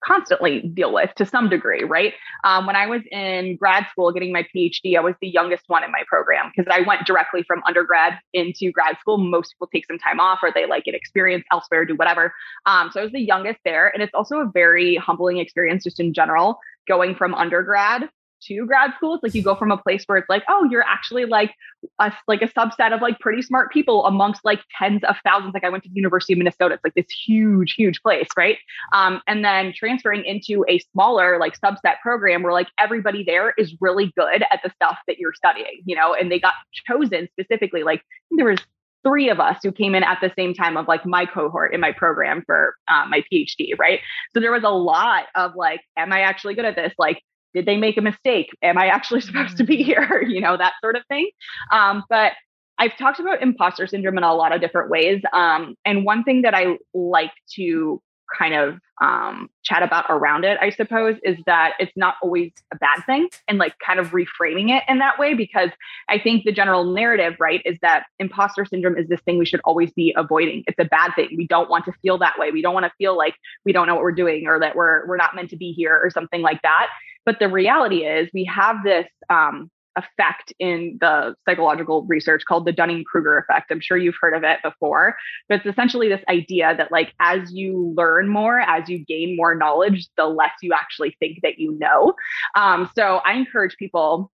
constantly 0.04 0.62
deal 0.62 0.92
with 0.92 1.14
to 1.14 1.24
some 1.24 1.48
degree, 1.48 1.84
right? 1.84 2.12
Um, 2.42 2.66
when 2.66 2.74
I 2.74 2.86
was 2.86 3.02
in 3.12 3.56
grad 3.56 3.86
school 3.92 4.10
getting 4.10 4.32
my 4.32 4.44
PhD, 4.52 4.96
I 4.96 5.00
was 5.00 5.14
the 5.20 5.28
youngest 5.28 5.62
one 5.68 5.84
in 5.84 5.92
my 5.92 6.02
program 6.08 6.50
because 6.50 6.68
I 6.74 6.80
went 6.80 7.06
directly 7.06 7.44
from 7.44 7.62
undergrad 7.68 8.18
into 8.32 8.72
grad 8.72 8.98
school. 8.98 9.16
Most 9.18 9.52
people 9.52 9.68
take 9.72 9.86
some 9.86 9.98
time 9.98 10.18
off 10.18 10.40
or 10.42 10.50
they 10.52 10.66
like 10.66 10.82
get 10.84 10.94
experience 10.96 11.44
elsewhere, 11.52 11.84
do 11.84 11.94
whatever. 11.94 12.34
Um, 12.66 12.90
so 12.92 12.98
I 12.98 13.04
was 13.04 13.12
the 13.12 13.20
youngest 13.20 13.60
there. 13.64 13.88
And 13.88 14.02
it's 14.02 14.14
also 14.14 14.38
a 14.38 14.50
very 14.52 14.96
humbling 14.96 15.38
experience 15.38 15.84
just 15.84 16.00
in 16.00 16.12
general 16.12 16.58
going 16.88 17.14
from 17.14 17.32
undergrad 17.32 18.08
to 18.42 18.66
grad 18.66 18.92
school. 18.96 19.14
It's 19.14 19.22
like 19.22 19.34
you 19.34 19.42
go 19.42 19.54
from 19.54 19.70
a 19.70 19.76
place 19.76 20.04
where 20.06 20.18
it's 20.18 20.28
like, 20.28 20.42
oh, 20.48 20.66
you're 20.70 20.84
actually 20.84 21.24
like 21.24 21.54
a 21.98 22.12
like 22.28 22.42
a 22.42 22.48
subset 22.48 22.94
of 22.94 23.00
like 23.00 23.18
pretty 23.18 23.42
smart 23.42 23.72
people 23.72 24.06
amongst 24.06 24.44
like 24.44 24.60
tens 24.78 25.02
of 25.04 25.16
thousands. 25.24 25.54
Like 25.54 25.64
I 25.64 25.68
went 25.68 25.84
to 25.84 25.88
the 25.88 25.96
University 25.96 26.32
of 26.32 26.38
Minnesota. 26.38 26.74
It's 26.74 26.84
like 26.84 26.94
this 26.94 27.10
huge, 27.10 27.74
huge 27.74 28.02
place, 28.02 28.28
right? 28.36 28.58
Um, 28.92 29.20
and 29.26 29.44
then 29.44 29.72
transferring 29.76 30.24
into 30.24 30.64
a 30.68 30.78
smaller 30.92 31.38
like 31.38 31.58
subset 31.60 32.00
program 32.02 32.42
where 32.42 32.52
like 32.52 32.68
everybody 32.78 33.24
there 33.24 33.54
is 33.56 33.74
really 33.80 34.12
good 34.16 34.42
at 34.50 34.60
the 34.62 34.70
stuff 34.76 34.98
that 35.06 35.18
you're 35.18 35.34
studying, 35.34 35.82
you 35.84 35.96
know, 35.96 36.14
and 36.14 36.30
they 36.30 36.40
got 36.40 36.54
chosen 36.72 37.28
specifically. 37.38 37.82
Like 37.82 38.02
there 38.30 38.46
was 38.46 38.60
three 39.02 39.30
of 39.30 39.40
us 39.40 39.58
who 39.62 39.72
came 39.72 39.94
in 39.94 40.02
at 40.02 40.18
the 40.20 40.32
same 40.36 40.54
time 40.54 40.76
of 40.76 40.86
like 40.88 41.06
my 41.06 41.26
cohort 41.26 41.74
in 41.74 41.80
my 41.80 41.92
program 41.92 42.42
for 42.46 42.74
um, 42.88 43.10
my 43.10 43.24
PhD, 43.32 43.78
right? 43.78 44.00
So 44.34 44.40
there 44.40 44.52
was 44.52 44.62
a 44.62 44.70
lot 44.70 45.24
of 45.34 45.52
like, 45.56 45.80
am 45.96 46.12
I 46.12 46.22
actually 46.22 46.54
good 46.54 46.64
at 46.64 46.76
this? 46.76 46.92
Like, 46.98 47.22
did 47.54 47.66
they 47.66 47.76
make 47.76 47.96
a 47.96 48.02
mistake? 48.02 48.50
Am 48.62 48.78
I 48.78 48.86
actually 48.86 49.20
supposed 49.22 49.56
to 49.58 49.64
be 49.64 49.78
mm. 49.78 49.84
here? 49.84 50.22
you 50.28 50.40
know, 50.40 50.56
that 50.56 50.74
sort 50.80 50.96
of 50.96 51.02
thing. 51.08 51.30
Um, 51.72 52.04
but 52.08 52.32
I've 52.78 52.96
talked 52.96 53.20
about 53.20 53.42
imposter 53.42 53.86
syndrome 53.86 54.16
in 54.16 54.24
a 54.24 54.34
lot 54.34 54.52
of 54.52 54.60
different 54.60 54.90
ways. 54.90 55.20
Um, 55.34 55.74
and 55.84 56.04
one 56.04 56.24
thing 56.24 56.42
that 56.42 56.54
I 56.54 56.78
like 56.94 57.32
to 57.56 58.00
kind 58.38 58.54
of 58.54 58.78
um, 59.02 59.48
chat 59.62 59.82
about 59.82 60.06
around 60.08 60.44
it, 60.44 60.58
I 60.60 60.70
suppose, 60.70 61.16
is 61.22 61.36
that 61.46 61.72
it's 61.78 61.92
not 61.96 62.14
always 62.22 62.52
a 62.72 62.76
bad 62.76 63.02
thing 63.06 63.28
and 63.48 63.58
like 63.58 63.74
kind 63.84 63.98
of 63.98 64.10
reframing 64.10 64.70
it 64.70 64.82
in 64.88 64.98
that 64.98 65.18
way. 65.18 65.34
Because 65.34 65.70
I 66.08 66.18
think 66.18 66.44
the 66.44 66.52
general 66.52 66.84
narrative, 66.84 67.34
right, 67.38 67.60
is 67.64 67.78
that 67.82 68.04
imposter 68.18 68.64
syndrome 68.64 68.96
is 68.96 69.08
this 69.08 69.20
thing 69.22 69.38
we 69.38 69.46
should 69.46 69.60
always 69.64 69.90
be 69.92 70.14
avoiding. 70.16 70.64
It's 70.66 70.78
a 70.78 70.84
bad 70.84 71.12
thing. 71.14 71.28
We 71.36 71.46
don't 71.46 71.70
want 71.70 71.84
to 71.86 71.92
feel 72.02 72.18
that 72.18 72.38
way. 72.38 72.50
We 72.50 72.62
don't 72.62 72.74
want 72.74 72.84
to 72.84 72.92
feel 72.98 73.16
like 73.16 73.34
we 73.64 73.72
don't 73.72 73.86
know 73.86 73.94
what 73.94 74.04
we're 74.04 74.12
doing 74.12 74.46
or 74.46 74.60
that 74.60 74.76
we're 74.76 75.06
we're 75.06 75.16
not 75.16 75.34
meant 75.34 75.50
to 75.50 75.56
be 75.56 75.72
here 75.72 75.98
or 76.02 76.10
something 76.10 76.42
like 76.42 76.62
that. 76.62 76.88
But 77.30 77.38
the 77.38 77.48
reality 77.48 77.98
is 77.98 78.28
we 78.34 78.44
have 78.46 78.82
this 78.82 79.06
um, 79.28 79.70
effect 79.94 80.52
in 80.58 80.98
the 81.00 81.36
psychological 81.48 82.04
research 82.08 82.42
called 82.44 82.66
the 82.66 82.72
Dunning-Kruger 82.72 83.38
effect. 83.38 83.70
I'm 83.70 83.78
sure 83.78 83.96
you've 83.96 84.16
heard 84.20 84.34
of 84.34 84.42
it 84.42 84.58
before, 84.64 85.16
but 85.48 85.58
it's 85.58 85.66
essentially 85.66 86.08
this 86.08 86.24
idea 86.28 86.74
that 86.76 86.90
like 86.90 87.14
as 87.20 87.52
you 87.52 87.94
learn 87.96 88.28
more, 88.28 88.58
as 88.58 88.88
you 88.88 89.04
gain 89.04 89.36
more 89.36 89.54
knowledge, 89.54 90.08
the 90.16 90.26
less 90.26 90.50
you 90.60 90.72
actually 90.72 91.16
think 91.20 91.38
that 91.44 91.60
you 91.60 91.78
know. 91.78 92.14
Um, 92.56 92.90
so 92.96 93.20
I 93.24 93.34
encourage 93.34 93.76
people 93.76 94.32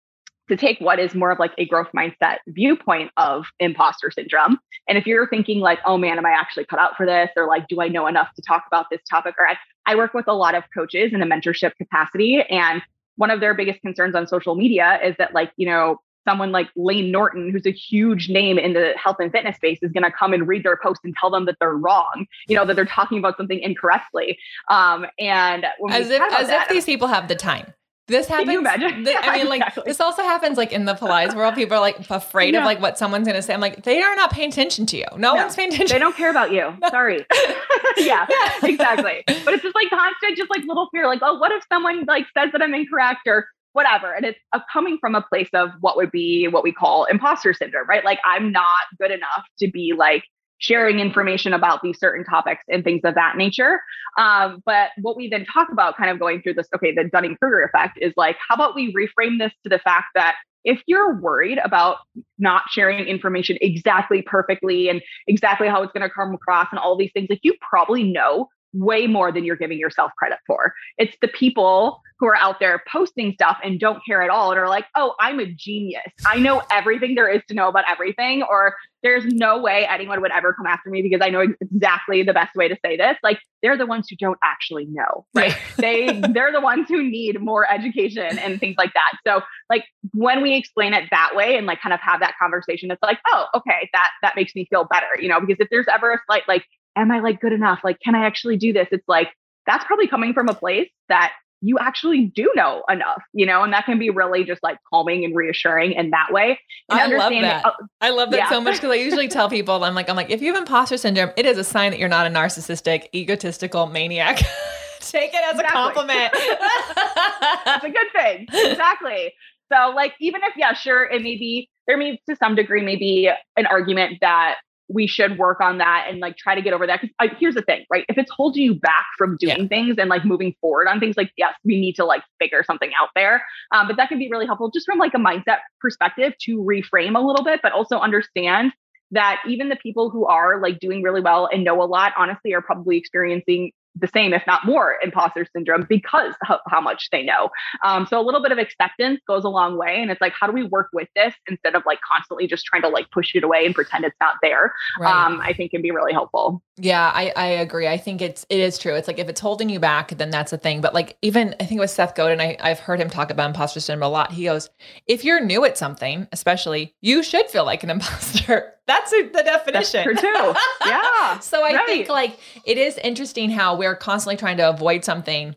to 0.55 0.65
take 0.65 0.79
what 0.79 0.99
is 0.99 1.15
more 1.15 1.31
of 1.31 1.39
like 1.39 1.53
a 1.57 1.65
growth 1.65 1.87
mindset 1.95 2.37
viewpoint 2.47 3.11
of 3.17 3.45
imposter 3.59 4.11
syndrome. 4.11 4.59
And 4.87 4.97
if 4.97 5.07
you're 5.07 5.27
thinking 5.27 5.59
like, 5.59 5.79
oh 5.85 5.97
man, 5.97 6.17
am 6.17 6.25
I 6.25 6.31
actually 6.31 6.65
cut 6.65 6.79
out 6.79 6.95
for 6.95 7.05
this? 7.05 7.29
Or 7.35 7.47
like, 7.47 7.67
do 7.67 7.81
I 7.81 7.87
know 7.87 8.05
enough 8.05 8.29
to 8.35 8.41
talk 8.41 8.63
about 8.67 8.85
this 8.91 9.01
topic? 9.09 9.35
Or 9.39 9.47
I, 9.47 9.57
I 9.85 9.95
work 9.95 10.13
with 10.13 10.27
a 10.27 10.33
lot 10.33 10.53
of 10.53 10.63
coaches 10.73 11.11
in 11.11 11.21
a 11.21 11.25
mentorship 11.25 11.71
capacity. 11.77 12.43
And 12.49 12.83
one 13.15 13.31
of 13.31 13.39
their 13.39 13.53
biggest 13.53 13.81
concerns 13.81 14.15
on 14.15 14.27
social 14.27 14.55
media 14.55 14.99
is 15.03 15.15
that 15.17 15.33
like, 15.33 15.51
you 15.57 15.67
know, 15.67 15.99
someone 16.27 16.51
like 16.51 16.69
Layne 16.75 17.11
Norton, 17.11 17.49
who's 17.51 17.65
a 17.65 17.71
huge 17.71 18.29
name 18.29 18.57
in 18.57 18.73
the 18.73 18.93
health 18.95 19.17
and 19.19 19.31
fitness 19.31 19.55
space, 19.55 19.79
is 19.81 19.91
going 19.91 20.03
to 20.03 20.11
come 20.11 20.33
and 20.33 20.47
read 20.47 20.63
their 20.63 20.77
post 20.77 21.01
and 21.03 21.15
tell 21.19 21.29
them 21.29 21.45
that 21.45 21.57
they're 21.59 21.75
wrong, 21.75 22.27
you 22.47 22.55
know, 22.55 22.65
that 22.65 22.75
they're 22.75 22.85
talking 22.85 23.17
about 23.17 23.37
something 23.37 23.59
incorrectly. 23.59 24.37
Um, 24.69 25.05
and 25.19 25.65
as 25.89 26.09
if 26.09 26.21
as 26.21 26.47
that, 26.47 26.67
if 26.67 26.69
these 26.69 26.85
people 26.85 27.07
have 27.07 27.27
the 27.27 27.35
time. 27.35 27.73
This 28.07 28.27
happens. 28.27 28.47
Can 28.47 28.53
you 28.53 28.59
imagine? 28.59 29.05
Th- 29.05 29.17
I 29.19 29.37
mean, 29.37 29.47
like 29.49 29.61
exactly. 29.61 29.83
this 29.85 30.01
also 30.01 30.23
happens 30.23 30.57
like 30.57 30.71
in 30.73 30.85
the 30.85 30.93
Pilates 30.93 31.35
world. 31.35 31.55
People 31.55 31.77
are 31.77 31.79
like 31.79 32.09
afraid 32.09 32.53
yeah. 32.53 32.59
of 32.59 32.65
like 32.65 32.81
what 32.81 32.97
someone's 32.97 33.25
going 33.25 33.35
to 33.35 33.41
say. 33.41 33.53
I'm 33.53 33.61
like, 33.61 33.83
they 33.83 34.01
are 34.01 34.15
not 34.15 34.31
paying 34.31 34.49
attention 34.49 34.85
to 34.87 34.97
you. 34.97 35.05
No, 35.13 35.33
no, 35.33 35.35
one's 35.35 35.55
paying 35.55 35.73
attention. 35.73 35.95
They 35.95 35.99
don't 35.99 36.15
care 36.15 36.29
about 36.29 36.51
you. 36.51 36.73
Sorry. 36.89 37.25
yeah, 37.97 38.25
yeah, 38.29 38.51
exactly. 38.63 39.23
But 39.27 39.53
it's 39.53 39.63
just 39.63 39.75
like 39.75 39.89
constant, 39.89 40.37
just 40.37 40.49
like 40.49 40.65
little 40.67 40.89
fear. 40.91 41.07
Like, 41.07 41.19
oh, 41.21 41.37
what 41.37 41.51
if 41.53 41.63
someone 41.71 42.03
like 42.05 42.25
says 42.37 42.49
that 42.51 42.61
I'm 42.61 42.73
incorrect 42.73 43.21
or 43.25 43.47
whatever? 43.71 44.13
And 44.13 44.25
it's 44.25 44.39
a, 44.53 44.61
coming 44.71 44.97
from 44.99 45.15
a 45.15 45.21
place 45.21 45.49
of 45.53 45.69
what 45.79 45.95
would 45.95 46.11
be 46.11 46.47
what 46.49 46.63
we 46.63 46.73
call 46.73 47.05
imposter 47.05 47.53
syndrome, 47.53 47.87
right? 47.87 48.03
Like, 48.03 48.19
I'm 48.25 48.51
not 48.51 48.67
good 48.99 49.11
enough 49.11 49.45
to 49.59 49.71
be 49.71 49.93
like 49.97 50.23
sharing 50.63 50.99
information 50.99 51.51
about 51.51 51.81
these 51.83 51.99
certain 51.99 52.23
topics 52.23 52.63
and 52.69 52.85
things 52.85 53.01
of 53.03 53.15
that 53.15 53.35
nature. 53.35 53.81
Um, 54.17 54.63
but 54.65 54.91
what 55.01 55.17
we 55.17 55.27
then 55.27 55.45
talk 55.45 55.67
about, 55.69 55.97
kind 55.97 56.09
of 56.09 56.19
going 56.19 56.41
through 56.41 56.53
this, 56.53 56.67
okay, 56.73 56.95
the 56.95 57.03
Dunning 57.11 57.35
Kruger 57.35 57.63
effect 57.63 57.97
is 58.01 58.13
like, 58.15 58.37
how 58.47 58.55
about 58.55 58.73
we 58.73 58.93
reframe 58.93 59.39
this 59.39 59.51
to 59.63 59.69
the 59.69 59.79
fact 59.79 60.07
that 60.15 60.35
if 60.63 60.81
you're 60.87 61.19
worried 61.19 61.59
about 61.65 61.97
not 62.39 62.63
sharing 62.69 63.05
information 63.05 63.57
exactly 63.59 64.21
perfectly 64.21 64.87
and 64.87 65.01
exactly 65.27 65.67
how 65.67 65.83
it's 65.83 65.91
going 65.91 66.07
to 66.07 66.13
come 66.13 66.33
across 66.33 66.67
and 66.71 66.79
all 66.79 66.95
these 66.97 67.11
things, 67.13 67.27
like 67.29 67.41
you 67.43 67.53
probably 67.59 68.03
know 68.03 68.47
way 68.71 69.05
more 69.05 69.33
than 69.33 69.43
you're 69.43 69.57
giving 69.57 69.77
yourself 69.77 70.11
credit 70.17 70.39
for. 70.47 70.73
It's 70.97 71.17
the 71.21 71.27
people 71.27 71.99
who 72.23 72.29
are 72.29 72.37
out 72.37 72.57
there 72.61 72.81
posting 72.89 73.33
stuff 73.33 73.57
and 73.65 73.81
don't 73.81 73.99
care 74.05 74.21
at 74.21 74.29
all 74.29 74.49
and 74.49 74.57
are 74.57 74.69
like, 74.69 74.85
oh, 74.95 75.13
I'm 75.19 75.41
a 75.41 75.45
genius. 75.45 76.01
I 76.25 76.39
know 76.39 76.61
everything 76.71 77.15
there 77.15 77.27
is 77.27 77.41
to 77.49 77.53
know 77.53 77.67
about 77.67 77.83
everything. 77.89 78.43
Or 78.43 78.75
there's 79.01 79.25
no 79.25 79.61
way 79.61 79.85
anyone 79.85 80.21
would 80.21 80.31
ever 80.31 80.53
come 80.53 80.65
after 80.65 80.89
me 80.89 81.01
because 81.01 81.19
I 81.21 81.29
know 81.29 81.45
exactly 81.59 82.23
the 82.23 82.31
best 82.31 82.55
way 82.55 82.69
to 82.69 82.77
say 82.85 82.95
this. 82.95 83.17
Like 83.23 83.39
they're 83.61 83.77
the 83.77 83.85
ones 83.85 84.07
who 84.09 84.15
don't 84.15 84.37
actually 84.41 84.85
know, 84.85 85.25
right? 85.33 85.53
they 85.75 86.21
they're 86.33 86.53
the 86.53 86.61
ones 86.61 86.87
who 86.87 87.03
need 87.03 87.41
more 87.41 87.69
education 87.69 88.39
and 88.39 88.57
things 88.57 88.75
like 88.77 88.93
that. 88.93 89.17
So 89.27 89.41
like 89.69 89.83
when 90.13 90.41
we 90.41 90.55
explain 90.55 90.93
it 90.93 91.09
that 91.11 91.31
way 91.35 91.57
and 91.57 91.67
like 91.67 91.81
kind 91.81 91.93
of 91.93 91.99
have 91.99 92.21
that 92.21 92.35
conversation, 92.41 92.89
it's 92.89 93.03
like, 93.03 93.19
oh, 93.33 93.47
okay, 93.53 93.89
that 93.91 94.11
that 94.21 94.37
makes 94.37 94.55
me 94.55 94.65
feel 94.69 94.85
better, 94.85 95.07
you 95.19 95.27
know, 95.27 95.41
because 95.41 95.57
if 95.59 95.67
there's 95.69 95.87
ever 95.93 96.13
a 96.13 96.19
slight 96.25 96.43
like 96.47 96.63
am 96.95 97.11
I 97.11 97.19
like 97.19 97.41
good 97.41 97.53
enough? 97.53 97.79
Like, 97.83 97.99
can 97.99 98.13
I 98.13 98.27
actually 98.27 98.55
do 98.55 98.71
this? 98.71 98.87
It's 98.91 99.07
like, 99.07 99.29
that's 99.65 99.83
probably 99.85 100.07
coming 100.07 100.33
from 100.33 100.47
a 100.47 100.53
place 100.53 100.89
that 101.09 101.31
you 101.63 101.79
actually 101.79 102.25
do 102.25 102.51
know 102.55 102.83
enough, 102.89 103.23
you 103.31 103.45
know, 103.45 103.63
and 103.63 103.71
that 103.71 103.85
can 103.85 103.97
be 103.97 104.09
really 104.09 104.43
just 104.43 104.61
like 104.61 104.77
calming 104.89 105.23
and 105.23 105.33
reassuring 105.33 105.93
in 105.93 106.09
that 106.09 106.27
way. 106.29 106.59
And 106.89 106.99
I 106.99 107.17
love 107.17 107.31
that. 107.31 107.65
Uh, 107.65 107.71
I 108.01 108.09
love 108.09 108.31
that 108.31 108.37
yeah. 108.37 108.49
so 108.49 108.59
much 108.59 108.75
because 108.75 108.91
I 108.91 108.95
usually 108.99 109.29
tell 109.29 109.49
people, 109.49 109.81
I'm 109.81 109.95
like, 109.95 110.09
I'm 110.09 110.17
like, 110.17 110.29
if 110.29 110.41
you 110.41 110.53
have 110.53 110.61
imposter 110.61 110.97
syndrome, 110.97 111.31
it 111.37 111.45
is 111.45 111.57
a 111.57 111.63
sign 111.63 111.91
that 111.91 111.99
you're 111.99 112.09
not 112.09 112.27
a 112.27 112.29
narcissistic, 112.29 113.07
egotistical 113.15 113.87
maniac. 113.87 114.37
Take 114.99 115.33
it 115.33 115.41
as 115.41 115.57
exactly. 115.57 115.65
a 115.65 115.71
compliment. 115.71 116.33
That's 117.65 117.85
a 117.85 117.89
good 117.89 118.07
thing. 118.13 118.47
Exactly. 118.51 119.33
so 119.71 119.93
like 119.95 120.13
even 120.19 120.41
if 120.43 120.57
yeah, 120.57 120.73
sure, 120.73 121.05
it 121.05 121.21
may 121.21 121.37
be 121.37 121.69
there 121.87 121.97
may 121.97 122.19
to 122.29 122.35
some 122.35 122.55
degree 122.55 122.81
maybe 122.81 123.29
an 123.55 123.65
argument 123.67 124.17
that 124.19 124.55
we 124.89 125.07
should 125.07 125.37
work 125.37 125.61
on 125.61 125.77
that 125.77 126.07
and 126.09 126.19
like 126.19 126.37
try 126.37 126.55
to 126.55 126.61
get 126.61 126.73
over 126.73 126.85
that. 126.87 127.01
Because 127.01 127.37
here's 127.39 127.55
the 127.55 127.61
thing, 127.61 127.85
right? 127.91 128.05
If 128.09 128.17
it's 128.17 128.31
holding 128.31 128.63
you 128.63 128.75
back 128.75 129.05
from 129.17 129.37
doing 129.37 129.61
yeah. 129.61 129.67
things 129.67 129.95
and 129.97 130.09
like 130.09 130.25
moving 130.25 130.55
forward 130.59 130.87
on 130.87 130.99
things, 130.99 131.17
like 131.17 131.31
yes, 131.37 131.53
we 131.63 131.79
need 131.79 131.95
to 131.95 132.05
like 132.05 132.23
figure 132.39 132.63
something 132.63 132.91
out 132.99 133.09
there. 133.15 133.43
Um, 133.71 133.87
but 133.87 133.97
that 133.97 134.09
can 134.09 134.19
be 134.19 134.29
really 134.29 134.45
helpful 134.45 134.71
just 134.71 134.85
from 134.85 134.99
like 134.99 135.13
a 135.13 135.17
mindset 135.17 135.59
perspective 135.79 136.33
to 136.41 136.57
reframe 136.57 137.15
a 137.15 137.25
little 137.25 137.43
bit, 137.43 137.61
but 137.63 137.71
also 137.71 137.97
understand 137.99 138.71
that 139.11 139.41
even 139.47 139.69
the 139.69 139.75
people 139.75 140.09
who 140.09 140.25
are 140.25 140.61
like 140.61 140.79
doing 140.79 141.03
really 141.03 141.21
well 141.21 141.47
and 141.51 141.63
know 141.63 141.81
a 141.81 141.85
lot, 141.85 142.13
honestly, 142.17 142.53
are 142.53 142.61
probably 142.61 142.97
experiencing 142.97 143.71
the 143.95 144.07
same, 144.07 144.33
if 144.33 144.43
not 144.47 144.65
more, 144.65 144.97
imposter 145.03 145.45
syndrome 145.55 145.85
because 145.87 146.33
of 146.49 146.59
how 146.67 146.81
much 146.81 147.09
they 147.11 147.23
know. 147.23 147.49
Um, 147.83 148.07
so 148.07 148.19
a 148.19 148.23
little 148.23 148.41
bit 148.41 148.51
of 148.51 148.57
acceptance 148.57 149.21
goes 149.27 149.43
a 149.43 149.49
long 149.49 149.77
way. 149.77 150.01
And 150.01 150.09
it's 150.09 150.21
like, 150.21 150.33
how 150.33 150.47
do 150.47 150.53
we 150.53 150.63
work 150.63 150.89
with 150.93 151.07
this 151.15 151.33
instead 151.47 151.75
of 151.75 151.83
like 151.85 151.99
constantly 152.01 152.47
just 152.47 152.65
trying 152.65 152.81
to 152.81 152.89
like 152.89 153.09
push 153.11 153.35
it 153.35 153.43
away 153.43 153.65
and 153.65 153.75
pretend 153.75 154.05
it's 154.05 154.17
not 154.19 154.35
there? 154.41 154.73
Right. 154.99 155.25
Um, 155.25 155.39
I 155.41 155.53
think 155.53 155.71
can 155.71 155.81
be 155.81 155.91
really 155.91 156.13
helpful. 156.13 156.61
Yeah, 156.77 157.11
I, 157.13 157.31
I 157.35 157.45
agree. 157.45 157.87
I 157.87 157.97
think 157.97 158.19
it's 158.21 158.47
it 158.49 158.59
is 158.59 158.79
true. 158.79 158.95
It's 158.95 159.07
like 159.07 159.19
if 159.19 159.29
it's 159.29 159.39
holding 159.39 159.69
you 159.69 159.79
back, 159.79 160.09
then 160.17 160.31
that's 160.31 160.53
a 160.53 160.57
thing. 160.57 160.81
But 160.81 160.95
like 160.95 161.17
even 161.21 161.55
I 161.59 161.65
think 161.65 161.77
it 161.77 161.81
was 161.81 161.93
Seth 161.93 162.15
Godin, 162.15 162.41
I, 162.41 162.57
I've 162.59 162.79
heard 162.79 162.99
him 162.99 163.11
talk 163.11 163.29
about 163.29 163.47
imposter 163.47 163.79
syndrome 163.79 164.07
a 164.07 164.11
lot. 164.11 164.31
He 164.31 164.45
goes, 164.45 164.71
if 165.05 165.23
you're 165.23 165.39
new 165.39 165.65
at 165.65 165.77
something, 165.77 166.27
especially, 166.31 166.95
you 166.99 167.21
should 167.21 167.47
feel 167.47 167.63
like 167.63 167.83
an 167.83 167.89
imposter. 167.91 168.73
That's 168.87 169.13
a, 169.13 169.21
the 169.21 169.43
definition. 169.43 170.05
That's 170.05 170.21
true 170.21 170.31
too. 170.31 170.55
Yeah. 170.85 171.39
so 171.39 171.63
I 171.63 171.73
right. 171.73 171.85
think 171.85 172.09
like 172.09 172.39
it 172.65 172.79
is 172.79 172.97
interesting 172.97 173.51
how 173.51 173.75
we're 173.75 173.95
constantly 173.95 174.37
trying 174.37 174.57
to 174.57 174.67
avoid 174.67 175.05
something 175.05 175.55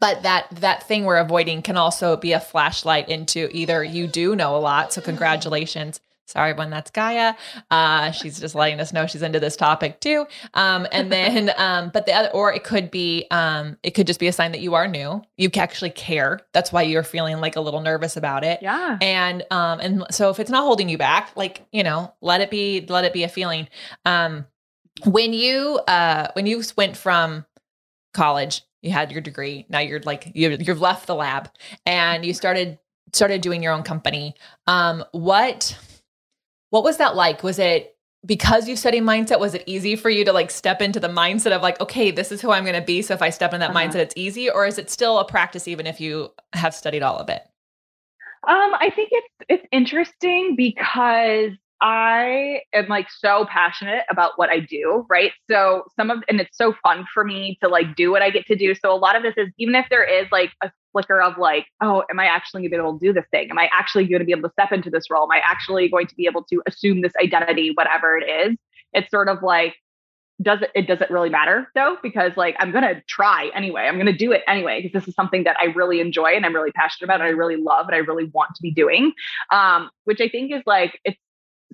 but 0.00 0.22
that 0.22 0.48
that 0.50 0.82
thing 0.88 1.04
we're 1.04 1.16
avoiding 1.16 1.62
can 1.62 1.76
also 1.76 2.16
be 2.16 2.32
a 2.32 2.40
flashlight 2.40 3.08
into 3.08 3.48
either 3.52 3.84
you 3.84 4.06
do 4.06 4.34
know 4.34 4.56
a 4.56 4.58
lot 4.58 4.92
so 4.92 5.00
mm-hmm. 5.00 5.10
congratulations 5.10 6.00
sorry 6.26 6.52
when 6.52 6.70
that's 6.70 6.90
gaia. 6.90 7.34
Uh, 7.70 8.10
she's 8.10 8.38
just 8.38 8.54
letting 8.54 8.80
us 8.80 8.92
know 8.92 9.06
she's 9.06 9.22
into 9.22 9.40
this 9.40 9.56
topic 9.56 10.00
too. 10.00 10.26
Um, 10.54 10.86
and 10.92 11.10
then 11.10 11.52
um, 11.56 11.90
but 11.92 12.06
the 12.06 12.12
other 12.12 12.28
or 12.30 12.52
it 12.52 12.64
could 12.64 12.90
be 12.90 13.26
um, 13.30 13.78
it 13.82 13.92
could 13.92 14.06
just 14.06 14.20
be 14.20 14.26
a 14.26 14.32
sign 14.32 14.52
that 14.52 14.60
you 14.60 14.74
are 14.74 14.86
new. 14.86 15.22
You 15.36 15.50
actually 15.56 15.90
care. 15.90 16.40
That's 16.52 16.72
why 16.72 16.82
you're 16.82 17.02
feeling 17.02 17.40
like 17.40 17.56
a 17.56 17.60
little 17.60 17.80
nervous 17.80 18.16
about 18.16 18.44
it. 18.44 18.60
Yeah. 18.62 18.98
And 19.00 19.44
um 19.50 19.80
and 19.80 20.04
so 20.10 20.30
if 20.30 20.38
it's 20.38 20.50
not 20.50 20.62
holding 20.62 20.88
you 20.88 20.98
back 20.98 21.30
like 21.36 21.66
you 21.72 21.82
know 21.82 22.12
let 22.20 22.40
it 22.40 22.50
be 22.50 22.84
let 22.88 23.04
it 23.04 23.12
be 23.12 23.24
a 23.24 23.28
feeling. 23.28 23.68
Um 24.04 24.46
when 25.04 25.32
you 25.32 25.78
uh 25.88 26.28
when 26.34 26.46
you 26.46 26.62
went 26.76 26.96
from 26.96 27.44
college 28.14 28.62
you 28.82 28.92
had 28.92 29.10
your 29.10 29.20
degree. 29.20 29.66
Now 29.68 29.80
you're 29.80 30.00
like 30.00 30.30
you, 30.34 30.56
you've 30.60 30.80
left 30.80 31.06
the 31.06 31.14
lab 31.14 31.50
and 31.84 32.24
you 32.24 32.32
started 32.34 32.78
started 33.12 33.40
doing 33.40 33.62
your 33.62 33.72
own 33.72 33.82
company. 33.82 34.34
Um 34.66 35.04
what 35.12 35.76
what 36.70 36.84
was 36.84 36.96
that 36.98 37.16
like 37.16 37.42
was 37.42 37.58
it 37.58 37.96
because 38.24 38.68
you 38.68 38.76
study 38.76 39.00
mindset 39.00 39.38
was 39.38 39.54
it 39.54 39.62
easy 39.66 39.94
for 39.94 40.10
you 40.10 40.24
to 40.24 40.32
like 40.32 40.50
step 40.50 40.82
into 40.82 40.98
the 40.98 41.08
mindset 41.08 41.52
of 41.52 41.62
like 41.62 41.80
okay 41.80 42.10
this 42.10 42.32
is 42.32 42.40
who 42.40 42.50
i'm 42.50 42.64
going 42.64 42.78
to 42.78 42.86
be 42.86 43.02
so 43.02 43.14
if 43.14 43.22
i 43.22 43.30
step 43.30 43.52
in 43.52 43.60
that 43.60 43.70
uh-huh. 43.70 43.78
mindset 43.78 43.96
it's 43.96 44.14
easy 44.16 44.50
or 44.50 44.66
is 44.66 44.78
it 44.78 44.90
still 44.90 45.18
a 45.18 45.24
practice 45.24 45.68
even 45.68 45.86
if 45.86 46.00
you 46.00 46.30
have 46.52 46.74
studied 46.74 47.02
all 47.02 47.16
of 47.18 47.28
it 47.28 47.42
um 48.48 48.74
i 48.80 48.90
think 48.94 49.10
it's 49.12 49.34
it's 49.48 49.66
interesting 49.72 50.54
because 50.56 51.52
I 51.80 52.60
am 52.72 52.88
like 52.88 53.10
so 53.10 53.46
passionate 53.50 54.04
about 54.10 54.32
what 54.36 54.48
I 54.48 54.60
do, 54.60 55.04
right? 55.10 55.32
So 55.50 55.84
some 55.96 56.10
of 56.10 56.22
and 56.28 56.40
it's 56.40 56.56
so 56.56 56.74
fun 56.82 57.06
for 57.12 57.24
me 57.24 57.58
to 57.62 57.68
like 57.68 57.96
do 57.96 58.10
what 58.10 58.22
I 58.22 58.30
get 58.30 58.46
to 58.46 58.56
do. 58.56 58.74
So 58.74 58.92
a 58.92 58.96
lot 58.96 59.14
of 59.14 59.22
this 59.22 59.34
is 59.36 59.48
even 59.58 59.74
if 59.74 59.86
there 59.90 60.04
is 60.04 60.26
like 60.32 60.52
a 60.62 60.70
flicker 60.92 61.20
of 61.20 61.36
like, 61.36 61.66
oh, 61.82 62.02
am 62.10 62.18
I 62.18 62.26
actually 62.26 62.62
to 62.62 62.68
be 62.70 62.76
able 62.76 62.98
to 62.98 63.06
do 63.06 63.12
this 63.12 63.26
thing? 63.30 63.50
Am 63.50 63.58
I 63.58 63.68
actually 63.72 64.06
going 64.06 64.20
to 64.20 64.24
be 64.24 64.32
able 64.32 64.48
to 64.48 64.52
step 64.52 64.72
into 64.72 64.90
this 64.90 65.10
role? 65.10 65.24
Am 65.24 65.30
I 65.30 65.40
actually 65.44 65.88
going 65.88 66.06
to 66.06 66.14
be 66.14 66.26
able 66.26 66.44
to 66.44 66.62
assume 66.66 67.02
this 67.02 67.12
identity, 67.22 67.72
whatever 67.74 68.16
it 68.16 68.24
is? 68.24 68.56
It's 68.92 69.10
sort 69.10 69.28
of 69.28 69.42
like 69.42 69.74
does 70.42 70.60
it 70.60 70.70
it 70.74 70.86
doesn't 70.86 71.10
really 71.10 71.30
matter 71.30 71.70
though 71.74 71.96
because 72.02 72.32
like 72.36 72.54
i'm 72.58 72.70
to 72.70 73.02
try 73.08 73.50
anyway 73.54 73.86
i'm 73.86 73.98
to 74.04 74.12
do 74.12 74.32
it 74.32 74.42
anyway 74.46 74.82
because 74.82 74.92
this 74.92 75.08
is 75.08 75.14
something 75.14 75.44
that 75.44 75.56
i 75.58 75.66
really 75.74 75.98
enjoy 75.98 76.26
and 76.26 76.44
i'm 76.44 76.54
really 76.54 76.72
passionate 76.72 77.06
about 77.06 77.20
and 77.20 77.26
i 77.28 77.30
really 77.30 77.56
love 77.56 77.86
and 77.86 77.94
i 77.94 77.98
really 77.98 78.24
want 78.34 78.54
to 78.54 78.60
be 78.60 78.70
doing 78.70 79.12
um 79.50 79.88
which 80.04 80.20
i 80.20 80.28
think 80.28 80.52
is 80.52 80.62
like 80.66 81.00
it's 81.04 81.18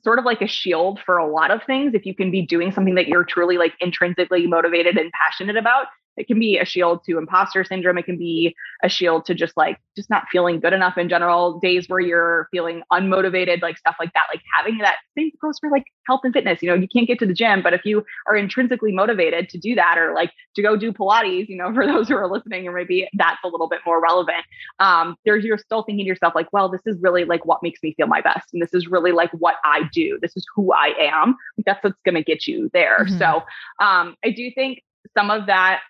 sort 0.03 0.19
of 0.19 0.25
like 0.25 0.43
a 0.43 0.47
shield 0.47 1.01
for 1.05 1.19
a 1.19 1.31
lot 1.31 1.51
of 1.51 1.63
things. 1.65 1.95
If 1.95 2.07
you 2.07 2.15
can 2.15 2.31
be 2.31 2.43
doing 2.43 2.73
something 2.73 2.95
that 2.97 3.09
you're 3.09 3.25
truly 3.25 3.59
like 3.59 3.75
intrinsically 3.81 4.47
motivated 4.47 4.97
and 4.97 5.13
passionate 5.13 5.57
about, 5.57 5.87
it 6.17 6.27
can 6.27 6.39
be 6.39 6.59
a 6.59 6.65
shield 6.65 7.05
to 7.07 7.19
imposter 7.19 7.65
syndrome. 7.65 7.99
It 7.99 8.05
can 8.05 8.19
be 8.19 8.55
a 8.83 8.89
shield 8.89 9.25
to 9.27 9.35
just 9.35 9.57
like 9.57 9.79
just 9.97 10.11
not 10.11 10.25
feeling 10.31 10.61
good 10.61 10.73
enough 10.73 10.99
in 10.99 11.09
general. 11.09 11.59
Days 11.61 11.89
where 11.89 12.01
you're 12.01 12.49
feeling 12.51 12.83
unmotivated 12.93 13.63
like 13.63 13.79
stuff 13.79 13.97
like 13.99 14.13
that 14.15 14.27
like 14.33 14.43
having 14.57 14.79
that 14.79 14.97
same 15.17 15.31
goes 15.41 15.59
for 15.59 15.71
like 15.71 15.85
health 16.07 16.21
and 16.25 16.33
fitness. 16.33 16.63
You 16.63 16.69
know 16.69 16.75
you 16.75 16.89
can't 16.89 17.07
get 17.07 17.19
to 17.21 17.27
the 17.27 17.35
gym 17.35 17.63
but 17.63 17.73
if 17.73 17.85
you 17.85 18.05
are 18.29 18.37
intrinsically 18.37 18.93
motivated 18.93 19.49
to 19.51 19.59
do 19.59 19.75
that 19.75 19.97
or 19.99 20.15
like 20.15 20.33
to 20.57 20.63
go 20.63 20.77
do 20.77 20.93
pilates 20.93 21.49
you 21.49 21.57
know 21.57 21.73
for 21.75 21.87
those 21.87 22.09
who 22.09 22.17
are 22.17 22.31
listening 22.31 22.67
or 22.67 22.73
maybe 22.73 23.09
that's 23.15 23.39
a 23.45 23.49
little 23.49 23.69
bit 23.69 23.81
more 23.87 24.01
relevant 24.03 24.45
um 24.81 25.17
there's 25.25 25.45
you're 25.45 25.59
still 25.59 25.83
thinking 25.83 26.05
to 26.05 26.09
yourself 26.09 26.35
like 26.35 26.49
well 26.53 26.69
this 26.69 26.83
is 26.87 26.97
really 27.01 27.25
like 27.25 27.45
what 27.47 27.63
makes 27.63 27.83
me 27.83 27.95
feel 27.95 28.07
my 28.07 28.21
best 28.21 28.49
and 28.53 28.61
this 28.63 28.75
is 28.75 28.89
really 28.89 29.13
like 29.13 29.31
what 29.33 29.57
i 29.65 29.83
do. 29.93 30.19
This 30.21 30.37
is 30.37 30.47
who 30.55 30.73
i 30.73 30.93
am. 30.99 31.37
That's 31.65 31.83
what's 31.83 32.01
going 32.05 32.15
to 32.15 32.23
get 32.23 32.47
you 32.47 32.71
there. 32.73 33.05
Mm-hmm. 33.05 33.19
so 33.19 33.43
um 33.81 34.17
i 34.25 34.31
do 34.31 34.51
think 34.55 34.83
some 35.17 35.31
of 35.31 35.47
that 35.47 35.81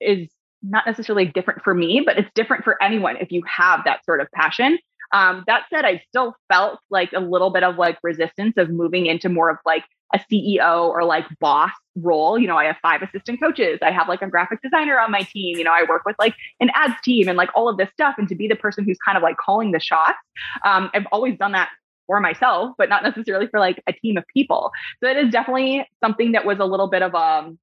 is 0.00 0.28
not 0.62 0.86
necessarily 0.86 1.26
different 1.26 1.62
for 1.62 1.74
me, 1.74 2.02
but 2.04 2.18
it's 2.18 2.30
different 2.34 2.64
for 2.64 2.82
anyone 2.82 3.16
if 3.16 3.32
you 3.32 3.42
have 3.46 3.80
that 3.84 4.04
sort 4.04 4.20
of 4.20 4.28
passion. 4.32 4.78
Um, 5.12 5.44
that 5.46 5.64
said, 5.70 5.84
I 5.84 6.02
still 6.08 6.36
felt 6.52 6.78
like 6.90 7.12
a 7.12 7.20
little 7.20 7.50
bit 7.50 7.64
of 7.64 7.76
like 7.76 7.98
resistance 8.02 8.54
of 8.56 8.70
moving 8.70 9.06
into 9.06 9.28
more 9.28 9.50
of 9.50 9.58
like 9.64 9.84
a 10.14 10.18
CEO 10.30 10.88
or 10.88 11.04
like 11.04 11.26
boss 11.40 11.72
role. 11.96 12.38
You 12.38 12.46
know, 12.46 12.56
I 12.56 12.64
have 12.64 12.76
five 12.82 13.02
assistant 13.02 13.40
coaches. 13.40 13.78
I 13.82 13.90
have 13.90 14.08
like 14.08 14.22
a 14.22 14.28
graphic 14.28 14.60
designer 14.62 14.98
on 14.98 15.10
my 15.10 15.22
team. 15.22 15.56
You 15.56 15.64
know, 15.64 15.72
I 15.72 15.84
work 15.88 16.02
with 16.04 16.16
like 16.18 16.34
an 16.60 16.70
ads 16.74 17.00
team 17.02 17.28
and 17.28 17.36
like 17.36 17.50
all 17.54 17.68
of 17.68 17.76
this 17.76 17.88
stuff. 17.92 18.16
And 18.18 18.28
to 18.28 18.34
be 18.34 18.48
the 18.48 18.56
person 18.56 18.84
who's 18.84 18.98
kind 19.04 19.16
of 19.16 19.22
like 19.22 19.36
calling 19.36 19.72
the 19.72 19.80
shots, 19.80 20.18
um, 20.64 20.90
I've 20.94 21.06
always 21.12 21.36
done 21.38 21.52
that 21.52 21.70
for 22.06 22.20
myself, 22.20 22.74
but 22.76 22.88
not 22.88 23.02
necessarily 23.02 23.46
for 23.46 23.60
like 23.60 23.82
a 23.86 23.92
team 23.92 24.16
of 24.16 24.24
people. 24.32 24.72
So 25.02 25.08
it 25.08 25.16
is 25.16 25.30
definitely 25.30 25.86
something 26.02 26.32
that 26.32 26.44
was 26.44 26.58
a 26.58 26.64
little 26.64 26.88
bit 26.88 27.02
of 27.02 27.14
um 27.14 27.58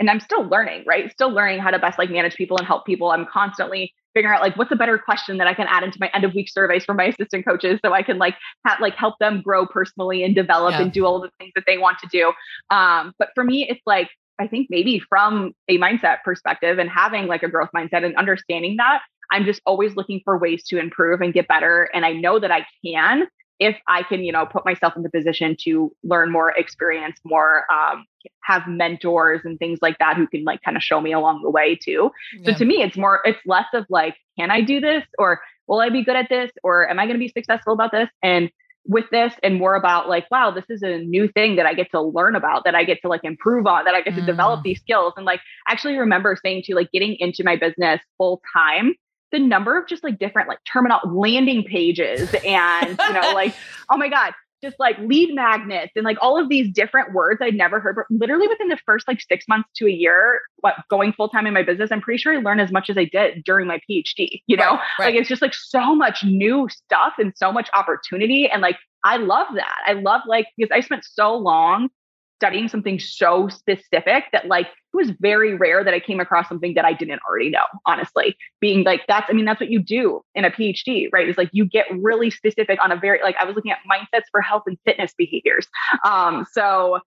and 0.00 0.10
I'm 0.10 0.20
still 0.20 0.42
learning, 0.48 0.84
right? 0.86 1.10
Still 1.10 1.30
learning 1.30 1.60
how 1.60 1.70
to 1.70 1.78
best 1.78 1.98
like 1.98 2.10
manage 2.10 2.34
people 2.34 2.56
and 2.58 2.66
help 2.66 2.84
people. 2.84 3.10
I'm 3.10 3.26
constantly 3.26 3.92
figuring 4.14 4.34
out 4.34 4.42
like 4.42 4.56
what's 4.56 4.70
a 4.72 4.76
better 4.76 4.98
question 4.98 5.38
that 5.38 5.46
I 5.46 5.54
can 5.54 5.66
add 5.68 5.82
into 5.82 5.98
my 6.00 6.10
end 6.14 6.24
of 6.24 6.34
week 6.34 6.48
surveys 6.48 6.84
for 6.84 6.94
my 6.94 7.04
assistant 7.04 7.44
coaches 7.44 7.80
so 7.84 7.92
I 7.92 8.02
can 8.02 8.18
like 8.18 8.36
have 8.64 8.80
like 8.80 8.94
help 8.94 9.14
them 9.18 9.42
grow 9.42 9.66
personally 9.66 10.22
and 10.22 10.34
develop 10.34 10.72
yeah. 10.72 10.82
and 10.82 10.92
do 10.92 11.04
all 11.04 11.20
the 11.20 11.30
things 11.38 11.52
that 11.54 11.64
they 11.66 11.78
want 11.78 11.98
to 11.98 12.08
do. 12.08 12.32
Um, 12.74 13.12
but 13.18 13.28
for 13.34 13.44
me, 13.44 13.68
it's 13.68 13.82
like 13.86 14.08
I 14.38 14.48
think 14.48 14.68
maybe 14.70 15.00
from 15.08 15.52
a 15.68 15.78
mindset 15.78 16.18
perspective 16.24 16.78
and 16.78 16.90
having 16.90 17.26
like 17.26 17.42
a 17.42 17.48
growth 17.48 17.70
mindset 17.74 18.04
and 18.04 18.16
understanding 18.16 18.76
that, 18.78 19.02
I'm 19.30 19.44
just 19.44 19.60
always 19.64 19.96
looking 19.96 20.20
for 20.24 20.38
ways 20.38 20.64
to 20.68 20.78
improve 20.78 21.20
and 21.20 21.32
get 21.32 21.48
better. 21.48 21.88
And 21.94 22.04
I 22.04 22.12
know 22.12 22.38
that 22.38 22.50
I 22.50 22.66
can 22.84 23.26
if 23.58 23.76
I 23.88 24.02
can, 24.02 24.24
you 24.24 24.32
know, 24.32 24.46
put 24.46 24.64
myself 24.64 24.96
in 24.96 25.02
the 25.02 25.10
position 25.10 25.56
to 25.64 25.92
learn 26.02 26.30
more, 26.30 26.50
experience 26.50 27.18
more, 27.24 27.64
um, 27.72 28.04
have 28.42 28.66
mentors 28.66 29.42
and 29.44 29.58
things 29.58 29.78
like 29.80 29.98
that 29.98 30.16
who 30.16 30.26
can 30.26 30.44
like 30.44 30.60
kind 30.62 30.76
of 30.76 30.82
show 30.82 31.00
me 31.00 31.12
along 31.12 31.42
the 31.42 31.50
way 31.50 31.76
too. 31.76 32.10
Yeah. 32.38 32.52
So 32.52 32.58
to 32.58 32.64
me, 32.64 32.82
it's 32.82 32.96
more, 32.96 33.20
it's 33.24 33.38
less 33.46 33.66
of 33.72 33.86
like, 33.88 34.16
can 34.38 34.50
I 34.50 34.60
do 34.60 34.80
this 34.80 35.04
or 35.18 35.40
will 35.66 35.80
I 35.80 35.88
be 35.88 36.04
good 36.04 36.16
at 36.16 36.28
this 36.28 36.50
or 36.62 36.88
am 36.88 36.98
I 36.98 37.04
going 37.04 37.14
to 37.14 37.24
be 37.24 37.28
successful 37.28 37.72
about 37.72 37.92
this? 37.92 38.08
And 38.22 38.50
with 38.86 39.04
this 39.10 39.32
and 39.42 39.58
more 39.58 39.76
about 39.76 40.08
like, 40.08 40.30
wow, 40.30 40.50
this 40.50 40.64
is 40.68 40.82
a 40.82 40.98
new 40.98 41.28
thing 41.28 41.56
that 41.56 41.64
I 41.64 41.72
get 41.74 41.90
to 41.92 42.02
learn 42.02 42.36
about, 42.36 42.64
that 42.64 42.74
I 42.74 42.84
get 42.84 43.00
to 43.02 43.08
like 43.08 43.22
improve 43.24 43.66
on, 43.66 43.84
that 43.86 43.94
I 43.94 44.02
get 44.02 44.14
to 44.14 44.20
develop 44.20 44.60
mm. 44.60 44.64
these 44.64 44.80
skills. 44.80 45.14
And 45.16 45.24
like 45.24 45.40
actually 45.68 45.96
remember 45.96 46.36
saying 46.42 46.64
to 46.66 46.74
like 46.74 46.90
getting 46.92 47.16
into 47.18 47.44
my 47.44 47.56
business 47.56 48.00
full 48.18 48.42
time 48.54 48.94
the 49.34 49.40
number 49.40 49.76
of 49.76 49.88
just 49.88 50.04
like 50.04 50.18
different 50.18 50.48
like 50.48 50.58
terminal 50.64 51.00
landing 51.04 51.64
pages 51.64 52.32
and 52.46 52.90
you 52.90 53.12
know 53.12 53.20
like 53.34 53.52
oh 53.90 53.96
my 53.96 54.08
god 54.08 54.32
just 54.62 54.80
like 54.80 54.98
lead 54.98 55.34
magnets 55.34 55.92
and 55.94 56.04
like 56.04 56.16
all 56.22 56.40
of 56.40 56.48
these 56.48 56.72
different 56.72 57.12
words 57.12 57.40
I'd 57.42 57.54
never 57.54 57.80
heard. 57.80 57.96
But 57.96 58.06
literally 58.08 58.48
within 58.48 58.68
the 58.68 58.78
first 58.86 59.06
like 59.06 59.20
six 59.20 59.46
months 59.46 59.68
to 59.76 59.86
a 59.86 59.90
year, 59.90 60.40
what 60.60 60.76
going 60.88 61.12
full 61.12 61.28
time 61.28 61.46
in 61.46 61.52
my 61.52 61.62
business, 61.62 61.92
I'm 61.92 62.00
pretty 62.00 62.16
sure 62.16 62.32
I 62.32 62.38
learned 62.38 62.62
as 62.62 62.72
much 62.72 62.88
as 62.88 62.96
I 62.96 63.04
did 63.04 63.44
during 63.44 63.66
my 63.66 63.78
PhD. 63.88 64.40
You 64.46 64.56
know, 64.56 64.70
right, 64.70 64.80
right. 64.98 65.06
like 65.06 65.14
it's 65.16 65.28
just 65.28 65.42
like 65.42 65.52
so 65.54 65.94
much 65.94 66.24
new 66.24 66.66
stuff 66.70 67.12
and 67.18 67.34
so 67.36 67.52
much 67.52 67.68
opportunity. 67.74 68.48
And 68.48 68.62
like 68.62 68.78
I 69.04 69.18
love 69.18 69.48
that. 69.54 69.76
I 69.86 69.92
love 69.92 70.22
like 70.26 70.46
because 70.56 70.70
I 70.72 70.80
spent 70.80 71.04
so 71.04 71.36
long 71.36 71.90
studying 72.36 72.68
something 72.68 72.98
so 72.98 73.48
specific 73.48 74.24
that 74.32 74.46
like 74.46 74.66
it 74.66 74.96
was 74.96 75.10
very 75.20 75.54
rare 75.54 75.82
that 75.82 75.94
I 75.94 76.00
came 76.00 76.20
across 76.20 76.48
something 76.48 76.74
that 76.74 76.84
I 76.84 76.92
didn't 76.92 77.20
already 77.28 77.50
know, 77.50 77.64
honestly. 77.86 78.36
Being 78.60 78.84
like 78.84 79.02
that's 79.08 79.26
I 79.28 79.32
mean 79.32 79.44
that's 79.44 79.60
what 79.60 79.70
you 79.70 79.82
do 79.82 80.22
in 80.34 80.44
a 80.44 80.50
PhD, 80.50 81.08
right? 81.12 81.28
It's 81.28 81.38
like 81.38 81.50
you 81.52 81.64
get 81.64 81.86
really 81.90 82.30
specific 82.30 82.78
on 82.82 82.92
a 82.92 82.96
very 82.96 83.20
like 83.22 83.36
I 83.40 83.44
was 83.44 83.56
looking 83.56 83.72
at 83.72 83.78
mindsets 83.90 84.24
for 84.30 84.40
health 84.40 84.64
and 84.66 84.78
fitness 84.84 85.12
behaviors. 85.16 85.66
Um 86.04 86.46
so 86.52 87.00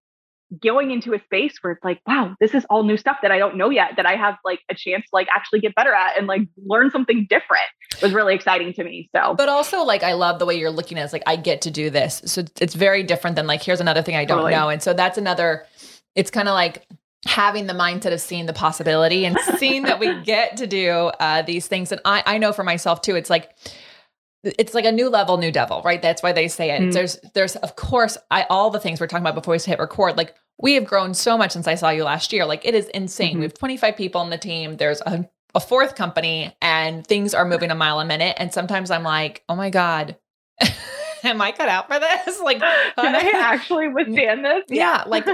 going 0.61 0.91
into 0.91 1.13
a 1.13 1.19
space 1.23 1.57
where 1.61 1.73
it's 1.73 1.83
like, 1.83 1.99
wow, 2.07 2.35
this 2.39 2.53
is 2.53 2.65
all 2.69 2.83
new 2.83 2.97
stuff 2.97 3.17
that 3.21 3.31
I 3.31 3.37
don't 3.37 3.57
know 3.57 3.69
yet, 3.69 3.91
that 3.97 4.05
I 4.05 4.15
have 4.15 4.35
like 4.45 4.59
a 4.69 4.75
chance 4.75 5.03
to 5.03 5.09
like 5.13 5.27
actually 5.35 5.59
get 5.59 5.75
better 5.75 5.93
at 5.93 6.17
and 6.17 6.27
like 6.27 6.41
learn 6.65 6.89
something 6.89 7.27
different 7.29 7.65
was 8.01 8.13
really 8.13 8.33
exciting 8.33 8.73
to 8.73 8.83
me. 8.83 9.09
So, 9.15 9.35
but 9.35 9.49
also 9.49 9.83
like, 9.83 10.03
I 10.03 10.13
love 10.13 10.39
the 10.39 10.45
way 10.45 10.57
you're 10.57 10.71
looking 10.71 10.97
at 10.97 11.01
it. 11.01 11.05
It's 11.05 11.13
like, 11.13 11.23
I 11.27 11.35
get 11.35 11.61
to 11.63 11.71
do 11.71 11.89
this. 11.89 12.21
So 12.25 12.43
it's 12.61 12.75
very 12.75 13.03
different 13.03 13.35
than 13.35 13.47
like, 13.47 13.61
here's 13.61 13.81
another 13.81 14.01
thing 14.01 14.15
I 14.15 14.25
don't 14.25 14.37
totally. 14.37 14.53
know. 14.53 14.69
And 14.69 14.81
so 14.81 14.93
that's 14.93 15.17
another, 15.17 15.65
it's 16.15 16.31
kind 16.31 16.47
of 16.47 16.53
like, 16.53 16.85
having 17.25 17.67
the 17.67 17.73
mindset 17.73 18.13
of 18.13 18.21
seeing 18.21 18.45
the 18.45 18.53
possibility 18.53 19.25
and 19.25 19.37
seeing 19.57 19.83
that 19.83 19.99
we 19.99 20.21
get 20.21 20.55
to 20.55 20.67
do 20.67 21.11
uh, 21.19 21.41
these 21.41 21.67
things 21.67 21.91
and 21.91 21.99
I, 22.05 22.23
I 22.25 22.37
know 22.37 22.53
for 22.53 22.63
myself 22.63 23.01
too 23.01 23.15
it's 23.15 23.29
like 23.29 23.53
it's 24.43 24.73
like 24.73 24.85
a 24.85 24.91
new 24.91 25.09
level, 25.09 25.37
new 25.37 25.51
devil, 25.51 25.81
right? 25.83 26.01
That's 26.01 26.21
why 26.21 26.31
they 26.31 26.47
say 26.47 26.71
it. 26.71 26.81
Mm. 26.81 26.93
There's, 26.93 27.19
there's, 27.33 27.55
of 27.57 27.75
course, 27.75 28.17
I 28.31 28.45
all 28.49 28.69
the 28.69 28.79
things 28.79 28.99
we're 28.99 29.07
talking 29.07 29.23
about 29.23 29.35
before 29.35 29.53
we 29.53 29.59
hit 29.59 29.79
record. 29.79 30.17
Like 30.17 30.35
we 30.59 30.73
have 30.73 30.85
grown 30.85 31.13
so 31.13 31.37
much 31.37 31.51
since 31.51 31.67
I 31.67 31.75
saw 31.75 31.89
you 31.89 32.03
last 32.03 32.33
year. 32.33 32.45
Like 32.45 32.65
it 32.65 32.75
is 32.75 32.87
insane. 32.89 33.31
Mm-hmm. 33.31 33.39
We 33.39 33.45
have 33.45 33.53
25 33.53 33.97
people 33.97 34.21
on 34.21 34.29
the 34.29 34.37
team. 34.37 34.77
There's 34.77 35.01
a, 35.01 35.27
a 35.55 35.59
fourth 35.59 35.95
company, 35.95 36.55
and 36.61 37.05
things 37.05 37.33
are 37.33 37.45
moving 37.45 37.71
a 37.71 37.75
mile 37.75 37.99
a 37.99 38.05
minute. 38.05 38.35
And 38.39 38.53
sometimes 38.53 38.91
I'm 38.91 39.03
like, 39.03 39.43
oh 39.49 39.55
my 39.55 39.69
god, 39.69 40.17
am 41.23 41.41
I 41.41 41.51
cut 41.51 41.69
out 41.69 41.87
for 41.87 41.99
this? 41.99 42.39
Like, 42.47 42.59
can 42.95 43.15
I 43.15 43.31
actually 43.35 43.89
withstand 43.89 44.45
this? 44.45 44.63
Yeah, 44.69 45.03
like, 45.05 45.27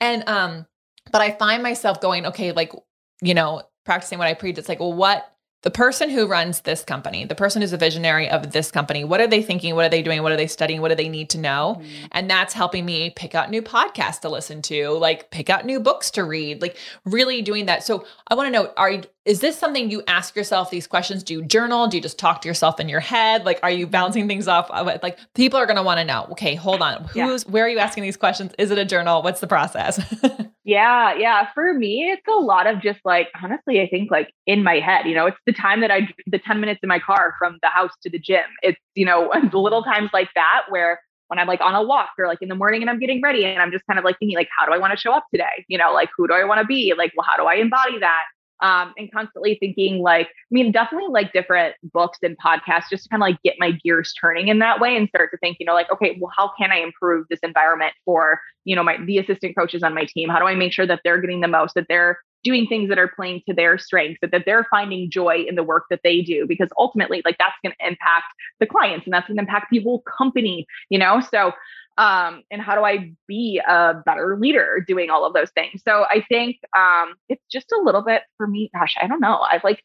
and 0.00 0.26
um, 0.28 0.66
but 1.12 1.20
I 1.20 1.32
find 1.32 1.62
myself 1.62 2.00
going, 2.00 2.26
okay, 2.26 2.52
like, 2.52 2.72
you 3.20 3.34
know, 3.34 3.62
practicing 3.84 4.18
what 4.18 4.28
I 4.28 4.34
preach. 4.34 4.56
It's 4.56 4.68
like, 4.68 4.80
well, 4.80 4.94
what 4.94 5.30
the 5.64 5.70
person 5.70 6.10
who 6.10 6.26
runs 6.26 6.60
this 6.60 6.84
company, 6.84 7.24
the 7.24 7.34
person 7.34 7.62
who's 7.62 7.72
a 7.72 7.78
visionary 7.78 8.28
of 8.28 8.52
this 8.52 8.70
company, 8.70 9.02
what 9.02 9.18
are 9.18 9.26
they 9.26 9.42
thinking? 9.42 9.74
What 9.74 9.86
are 9.86 9.88
they 9.88 10.02
doing? 10.02 10.22
What 10.22 10.30
are 10.30 10.36
they 10.36 10.46
studying? 10.46 10.82
What 10.82 10.90
do 10.90 10.94
they 10.94 11.08
need 11.08 11.30
to 11.30 11.38
know? 11.38 11.78
Mm-hmm. 11.80 12.06
And 12.12 12.30
that's 12.30 12.52
helping 12.52 12.84
me 12.84 13.10
pick 13.10 13.34
out 13.34 13.50
new 13.50 13.62
podcasts 13.62 14.20
to 14.20 14.28
listen 14.28 14.60
to, 14.62 14.90
like 14.90 15.30
pick 15.30 15.48
out 15.48 15.64
new 15.64 15.80
books 15.80 16.10
to 16.12 16.24
read, 16.24 16.60
like 16.60 16.76
really 17.06 17.40
doing 17.40 17.64
that. 17.64 17.82
So 17.82 18.04
I 18.28 18.34
want 18.34 18.48
to 18.48 18.50
know, 18.52 18.74
are 18.76 18.90
you, 18.90 19.02
is 19.24 19.40
this 19.40 19.58
something 19.58 19.90
you 19.90 20.02
ask 20.06 20.36
yourself 20.36 20.70
these 20.70 20.86
questions? 20.86 21.22
Do 21.22 21.32
you 21.34 21.42
journal? 21.42 21.86
Do 21.86 21.96
you 21.96 22.02
just 22.02 22.18
talk 22.18 22.42
to 22.42 22.48
yourself 22.48 22.78
in 22.78 22.88
your 22.88 23.00
head? 23.00 23.44
Like, 23.44 23.58
are 23.62 23.70
you 23.70 23.86
bouncing 23.86 24.28
things 24.28 24.48
off? 24.48 24.68
Like 24.70 25.18
people 25.34 25.58
are 25.58 25.66
going 25.66 25.76
to 25.76 25.82
want 25.82 25.98
to 25.98 26.04
know, 26.04 26.26
okay, 26.32 26.54
hold 26.54 26.82
on. 26.82 27.04
Who's, 27.04 27.44
yeah. 27.44 27.50
where 27.50 27.64
are 27.64 27.68
you 27.68 27.78
asking 27.78 28.02
these 28.02 28.16
questions? 28.16 28.52
Is 28.58 28.70
it 28.70 28.78
a 28.78 28.84
journal? 28.84 29.22
What's 29.22 29.40
the 29.40 29.46
process? 29.46 30.00
Yeah, 30.64 31.14
yeah. 31.14 31.48
For 31.52 31.74
me, 31.74 32.10
it's 32.10 32.26
a 32.26 32.40
lot 32.40 32.66
of 32.66 32.80
just 32.80 32.98
like, 33.04 33.28
honestly, 33.40 33.82
I 33.82 33.86
think 33.86 34.10
like 34.10 34.32
in 34.46 34.64
my 34.64 34.80
head, 34.80 35.04
you 35.06 35.14
know, 35.14 35.26
it's 35.26 35.36
the 35.44 35.52
time 35.52 35.82
that 35.82 35.90
I, 35.90 36.08
the 36.26 36.38
10 36.38 36.58
minutes 36.58 36.80
in 36.82 36.88
my 36.88 36.98
car 36.98 37.34
from 37.38 37.58
the 37.60 37.68
house 37.68 37.92
to 38.02 38.10
the 38.10 38.18
gym. 38.18 38.44
It's, 38.62 38.78
you 38.94 39.04
know, 39.04 39.30
the 39.52 39.58
little 39.58 39.82
times 39.82 40.08
like 40.14 40.30
that 40.34 40.62
where 40.70 41.00
when 41.28 41.38
I'm 41.38 41.46
like 41.46 41.60
on 41.60 41.74
a 41.74 41.82
walk 41.82 42.10
or 42.18 42.26
like 42.26 42.40
in 42.40 42.48
the 42.48 42.54
morning 42.54 42.80
and 42.80 42.90
I'm 42.90 42.98
getting 42.98 43.20
ready 43.22 43.44
and 43.44 43.60
I'm 43.60 43.72
just 43.72 43.84
kind 43.86 43.98
of 43.98 44.04
like 44.06 44.18
thinking, 44.18 44.36
like, 44.36 44.48
how 44.58 44.64
do 44.64 44.72
I 44.72 44.78
want 44.78 44.92
to 44.92 44.96
show 44.96 45.12
up 45.12 45.26
today? 45.30 45.64
You 45.68 45.76
know, 45.76 45.92
like, 45.92 46.08
who 46.16 46.26
do 46.26 46.32
I 46.32 46.44
want 46.44 46.60
to 46.60 46.66
be? 46.66 46.94
Like, 46.96 47.12
well, 47.14 47.26
how 47.28 47.36
do 47.36 47.44
I 47.44 47.56
embody 47.56 47.98
that? 47.98 48.22
Um, 48.64 48.94
and 48.96 49.12
constantly 49.12 49.58
thinking 49.60 49.98
like, 49.98 50.28
I 50.28 50.50
mean, 50.50 50.72
definitely 50.72 51.10
like 51.10 51.34
different 51.34 51.74
books 51.82 52.18
and 52.22 52.34
podcasts 52.38 52.88
just 52.88 53.02
to 53.02 53.08
kind 53.10 53.22
of 53.22 53.28
like 53.28 53.42
get 53.42 53.56
my 53.58 53.72
gears 53.72 54.14
turning 54.18 54.48
in 54.48 54.58
that 54.60 54.80
way 54.80 54.96
and 54.96 55.06
start 55.06 55.30
to 55.32 55.36
think, 55.36 55.58
you 55.60 55.66
know, 55.66 55.74
like, 55.74 55.92
okay, 55.92 56.16
well, 56.18 56.32
how 56.34 56.50
can 56.58 56.72
I 56.72 56.78
improve 56.78 57.26
this 57.28 57.40
environment 57.42 57.92
for, 58.06 58.40
you 58.64 58.74
know, 58.74 58.82
my 58.82 58.96
the 59.04 59.18
assistant 59.18 59.54
coaches 59.54 59.82
on 59.82 59.94
my 59.94 60.06
team? 60.06 60.30
How 60.30 60.38
do 60.38 60.46
I 60.46 60.54
make 60.54 60.72
sure 60.72 60.86
that 60.86 61.02
they're 61.04 61.20
getting 61.20 61.42
the 61.42 61.48
most, 61.48 61.74
that 61.74 61.84
they're 61.90 62.20
doing 62.42 62.66
things 62.66 62.88
that 62.88 62.98
are 62.98 63.08
playing 63.14 63.42
to 63.46 63.54
their 63.54 63.76
strengths, 63.76 64.20
that, 64.22 64.30
that 64.30 64.44
they're 64.46 64.66
finding 64.70 65.10
joy 65.10 65.44
in 65.46 65.56
the 65.56 65.62
work 65.62 65.84
that 65.90 66.00
they 66.02 66.22
do? 66.22 66.46
Because 66.48 66.70
ultimately, 66.78 67.20
like 67.26 67.36
that's 67.38 67.56
going 67.62 67.74
to 67.78 67.86
impact 67.86 68.32
the 68.60 68.66
clients 68.66 69.04
and 69.04 69.12
that's 69.12 69.26
going 69.26 69.36
to 69.36 69.42
impact 69.42 69.68
people 69.68 70.02
company, 70.16 70.66
you 70.88 70.98
know? 70.98 71.20
So 71.20 71.52
um, 71.96 72.42
and 72.50 72.60
how 72.60 72.74
do 72.74 72.84
I 72.84 73.12
be 73.28 73.60
a 73.66 73.94
better 74.04 74.36
leader 74.38 74.84
doing 74.86 75.10
all 75.10 75.24
of 75.24 75.32
those 75.32 75.50
things? 75.52 75.82
So 75.86 76.04
I 76.08 76.24
think 76.28 76.56
um, 76.76 77.14
it's 77.28 77.44
just 77.50 77.70
a 77.72 77.80
little 77.82 78.02
bit 78.02 78.22
for 78.36 78.46
me. 78.46 78.70
Gosh, 78.74 78.96
I 79.00 79.06
don't 79.06 79.20
know. 79.20 79.40
I've 79.40 79.64
like 79.64 79.82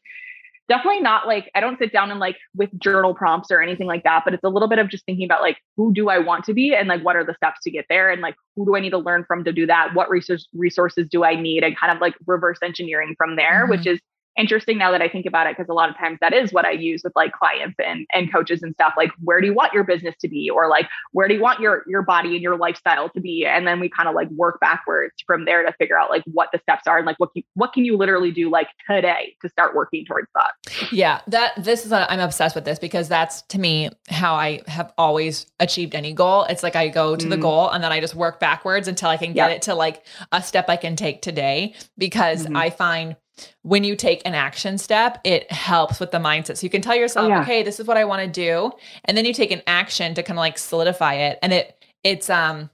definitely 0.68 1.00
not 1.00 1.26
like 1.26 1.50
I 1.54 1.60
don't 1.60 1.78
sit 1.78 1.92
down 1.92 2.12
and 2.12 2.20
like 2.20 2.36
with 2.54 2.70
journal 2.78 3.12
prompts 3.12 3.50
or 3.50 3.60
anything 3.60 3.88
like 3.88 4.04
that, 4.04 4.22
but 4.24 4.34
it's 4.34 4.44
a 4.44 4.48
little 4.48 4.68
bit 4.68 4.78
of 4.78 4.88
just 4.88 5.04
thinking 5.04 5.24
about 5.24 5.42
like 5.42 5.58
who 5.76 5.92
do 5.92 6.08
I 6.08 6.18
want 6.18 6.44
to 6.44 6.54
be 6.54 6.74
and 6.74 6.88
like 6.88 7.02
what 7.04 7.16
are 7.16 7.24
the 7.24 7.34
steps 7.34 7.58
to 7.64 7.70
get 7.70 7.86
there 7.88 8.10
and 8.10 8.22
like 8.22 8.36
who 8.54 8.64
do 8.64 8.76
I 8.76 8.80
need 8.80 8.90
to 8.90 8.98
learn 8.98 9.24
from 9.24 9.44
to 9.44 9.52
do 9.52 9.66
that? 9.66 9.94
What 9.94 10.08
resource 10.08 10.48
resources 10.54 11.08
do 11.10 11.24
I 11.24 11.34
need? 11.34 11.64
And 11.64 11.76
kind 11.76 11.92
of 11.92 12.00
like 12.00 12.14
reverse 12.26 12.58
engineering 12.62 13.14
from 13.18 13.36
there, 13.36 13.62
mm-hmm. 13.62 13.70
which 13.70 13.86
is 13.86 14.00
interesting 14.36 14.78
now 14.78 14.90
that 14.92 15.02
I 15.02 15.08
think 15.08 15.26
about 15.26 15.46
it, 15.46 15.56
because 15.56 15.68
a 15.68 15.74
lot 15.74 15.90
of 15.90 15.96
times 15.96 16.18
that 16.20 16.32
is 16.32 16.52
what 16.52 16.64
I 16.64 16.72
use 16.72 17.02
with 17.04 17.12
like 17.16 17.32
clients 17.32 17.76
and, 17.84 18.06
and 18.12 18.32
coaches 18.32 18.62
and 18.62 18.74
stuff. 18.74 18.94
Like, 18.96 19.10
where 19.22 19.40
do 19.40 19.46
you 19.46 19.54
want 19.54 19.72
your 19.72 19.84
business 19.84 20.14
to 20.20 20.28
be? 20.28 20.50
Or 20.50 20.68
like, 20.68 20.86
where 21.12 21.28
do 21.28 21.34
you 21.34 21.40
want 21.40 21.60
your, 21.60 21.84
your 21.86 22.02
body 22.02 22.34
and 22.34 22.42
your 22.42 22.56
lifestyle 22.56 23.08
to 23.10 23.20
be? 23.20 23.46
And 23.46 23.66
then 23.66 23.80
we 23.80 23.88
kind 23.88 24.08
of 24.08 24.14
like 24.14 24.28
work 24.30 24.60
backwards 24.60 25.14
from 25.26 25.44
there 25.44 25.64
to 25.64 25.72
figure 25.74 25.98
out 25.98 26.10
like 26.10 26.22
what 26.26 26.48
the 26.52 26.58
steps 26.58 26.86
are 26.86 26.98
and 26.98 27.06
like 27.06 27.18
what, 27.18 27.32
can, 27.32 27.42
what 27.54 27.72
can 27.72 27.84
you 27.84 27.96
literally 27.96 28.30
do 28.30 28.50
like 28.50 28.68
today 28.88 29.34
to 29.42 29.48
start 29.48 29.74
working 29.74 30.04
towards 30.04 30.28
that? 30.34 30.52
Yeah, 30.92 31.20
that 31.26 31.52
this 31.62 31.84
is, 31.84 31.92
i 31.92 32.12
am 32.12 32.20
obsessed 32.20 32.54
with 32.54 32.64
this 32.64 32.78
because 32.78 33.08
that's 33.08 33.42
to 33.42 33.58
me 33.58 33.90
how 34.08 34.34
I 34.34 34.62
have 34.66 34.92
always 34.96 35.46
achieved 35.58 35.94
any 35.94 36.12
goal. 36.12 36.44
It's 36.44 36.62
like 36.62 36.76
I 36.76 36.88
go 36.88 37.16
to 37.16 37.26
mm. 37.26 37.30
the 37.30 37.36
goal 37.36 37.68
and 37.70 37.82
then 37.82 37.92
I 37.92 38.00
just 38.00 38.14
work 38.14 38.40
backwards 38.40 38.88
until 38.88 39.08
I 39.08 39.16
can 39.16 39.32
get 39.32 39.50
yep. 39.50 39.56
it 39.56 39.62
to 39.62 39.74
like 39.74 40.04
a 40.32 40.42
step 40.42 40.68
I 40.68 40.76
can 40.76 40.96
take 40.96 41.22
today 41.22 41.74
because 41.98 42.44
mm-hmm. 42.44 42.56
I 42.56 42.70
find 42.70 43.16
when 43.62 43.84
you 43.84 43.96
take 43.96 44.22
an 44.24 44.34
action 44.34 44.78
step, 44.78 45.20
it 45.24 45.50
helps 45.50 46.00
with 46.00 46.10
the 46.10 46.18
mindset. 46.18 46.56
So 46.56 46.64
you 46.64 46.70
can 46.70 46.82
tell 46.82 46.96
yourself, 46.96 47.26
oh, 47.26 47.28
yeah. 47.28 47.42
okay, 47.42 47.62
this 47.62 47.80
is 47.80 47.86
what 47.86 47.96
I 47.96 48.04
want 48.04 48.22
to 48.22 48.28
do. 48.28 48.72
And 49.04 49.16
then 49.16 49.24
you 49.24 49.34
take 49.34 49.50
an 49.50 49.62
action 49.66 50.14
to 50.14 50.22
kind 50.22 50.38
of 50.38 50.42
like 50.42 50.58
solidify 50.58 51.14
it. 51.14 51.38
And 51.42 51.52
it 51.52 51.76
it's 52.02 52.30
um 52.30 52.70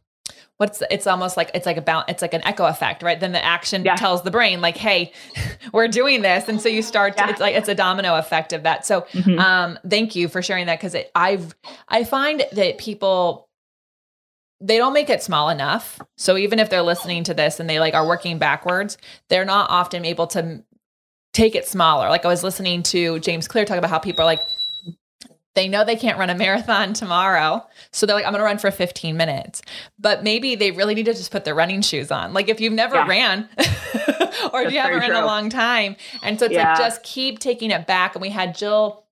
what's 0.59 0.83
it's 0.91 1.07
almost 1.07 1.37
like 1.37 1.51
it's 1.55 1.67
like 1.67 1.77
about 1.77 2.09
it's 2.09 2.23
like 2.23 2.35
an 2.35 2.43
echo 2.45 2.65
effect, 2.67 3.03
right? 3.03 3.19
Then 3.19 3.33
the 3.33 3.45
action 3.45 3.85
yeah. 3.85 3.97
tells 3.97 4.23
the 4.23 4.31
brain, 4.31 4.61
like, 4.61 4.77
hey, 4.77 5.13
we're 5.73 5.89
doing 5.89 6.23
this. 6.23 6.49
And 6.49 6.61
so 6.61 6.69
you 6.69 6.83
start 6.83 7.15
yeah. 7.17 7.27
to, 7.27 7.33
it's 7.33 7.41
like 7.41 7.55
it's 7.55 7.69
a 7.69 7.75
domino 7.75 8.17
effect 8.17 8.53
of 8.53 8.63
that. 8.63 8.87
So 8.87 9.03
mm-hmm. 9.13 9.39
um 9.39 9.79
thank 9.89 10.17
you 10.17 10.29
for 10.29 10.43
sharing 10.43 10.67
that 10.67 10.79
because 10.81 10.97
I've 11.15 11.55
I 11.89 12.05
find 12.05 12.45
that 12.53 12.79
people 12.79 13.46
they 14.61 14.79
don't 14.79 14.93
make 14.93 15.11
it 15.11 15.23
small 15.23 15.49
enough. 15.49 16.01
So 16.17 16.37
even 16.37 16.59
if 16.59 16.71
they're 16.71 16.83
listening 16.83 17.25
to 17.25 17.35
this 17.35 17.61
and 17.61 17.69
they 17.69 17.79
like 17.79 17.95
are 17.95 18.07
working 18.07 18.39
backwards, 18.39 18.97
they're 19.29 19.45
not 19.45 19.71
often 19.71 20.05
able 20.05 20.27
to 20.29 20.65
take 21.33 21.55
it 21.55 21.69
smaller. 21.69 22.09
Like 22.09 22.25
I 22.25 22.29
was 22.29 22.43
listening 22.43 22.83
to 22.85 23.19
James 23.21 23.47
Clear 23.47 23.65
talk 23.65 23.79
about 23.79 23.91
how 23.91 23.99
people 23.99 24.23
are 24.23 24.27
like 24.27 24.41
they 25.57 25.69
know 25.69 25.85
they 25.85 25.97
can't 25.97 26.19
run 26.19 26.31
a 26.31 26.35
marathon 26.35 26.93
tomorrow. 26.93 27.67
So 27.91 28.05
they're 28.05 28.15
like, 28.15 28.27
I'm 28.27 28.33
going 28.33 28.41
to 28.41 28.45
run 28.45 28.59
for 28.59 28.71
15 28.71 29.17
minutes. 29.17 29.63
But 29.99 30.23
maybe 30.23 30.55
they 30.55 30.71
really 30.71 30.95
need 30.95 31.07
to 31.07 31.15
just 31.15 31.33
put 31.33 31.47
their 31.47 31.55
running 31.55 31.81
shoes 31.81 32.11
on. 32.11 32.35
Like 32.35 32.49
if 32.49 32.61
you've 32.61 32.75
never 32.75 32.97
yeah. 32.97 33.07
ran 33.09 33.49
or 34.53 34.63
if 34.63 34.73
you 34.73 34.79
haven't 34.79 35.01
ran 35.01 35.11
true. 35.11 35.19
a 35.19 35.25
long 35.25 35.49
time. 35.49 35.97
And 36.23 36.39
so 36.39 36.45
it's 36.45 36.55
yeah. 36.55 36.75
like, 36.75 36.79
just 36.79 37.03
keep 37.03 37.39
taking 37.39 37.71
it 37.71 37.87
back. 37.87 38.15
And 38.15 38.23
we 38.23 38.29
had 38.29 38.55
Jill 38.55 39.05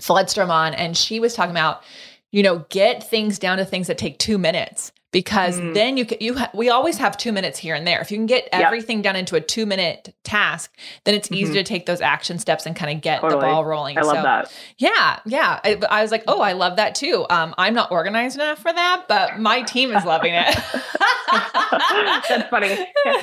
Fledstrom 0.00 0.50
on 0.50 0.72
and 0.72 0.96
she 0.96 1.18
was 1.18 1.34
talking 1.34 1.50
about 1.50 1.82
you 2.30 2.42
know, 2.42 2.66
get 2.68 3.08
things 3.08 3.38
down 3.38 3.58
to 3.58 3.64
things 3.64 3.86
that 3.86 3.98
take 3.98 4.18
two 4.18 4.38
minutes 4.38 4.92
because 5.10 5.58
mm. 5.58 5.72
then 5.72 5.96
you 5.96 6.04
can, 6.04 6.18
you 6.20 6.34
ha- 6.34 6.50
we 6.52 6.68
always 6.68 6.98
have 6.98 7.16
two 7.16 7.32
minutes 7.32 7.58
here 7.58 7.74
and 7.74 7.86
there. 7.86 8.00
If 8.00 8.10
you 8.10 8.18
can 8.18 8.26
get 8.26 8.46
everything 8.52 8.98
yep. 8.98 9.04
done 9.04 9.16
into 9.16 9.36
a 9.36 9.40
two 9.40 9.64
minute 9.64 10.14
task, 10.22 10.76
then 11.04 11.14
it's 11.14 11.28
mm-hmm. 11.28 11.42
easy 11.42 11.54
to 11.54 11.62
take 11.62 11.86
those 11.86 12.00
action 12.00 12.38
steps 12.38 12.66
and 12.66 12.76
kind 12.76 12.94
of 12.94 13.02
get 13.02 13.22
totally. 13.22 13.40
the 13.40 13.46
ball 13.46 13.64
rolling. 13.64 13.96
I 13.96 14.02
love 14.02 14.16
so, 14.16 14.22
that. 14.22 14.52
Yeah, 14.76 15.20
yeah. 15.24 15.60
I, 15.64 15.80
I, 15.90 16.02
was 16.02 16.10
like, 16.10 16.24
oh, 16.28 16.40
I 16.40 16.52
love 16.52 16.76
that 16.76 16.94
too. 16.94 17.24
Um, 17.30 17.54
I'm 17.56 17.72
not 17.72 17.90
organized 17.90 18.36
enough 18.36 18.58
for 18.58 18.72
that, 18.72 19.06
but 19.08 19.38
my 19.38 19.62
team 19.62 19.92
is 19.92 20.04
loving 20.04 20.34
it. 20.34 20.58
That's 21.30 22.48
funny, 22.50 22.70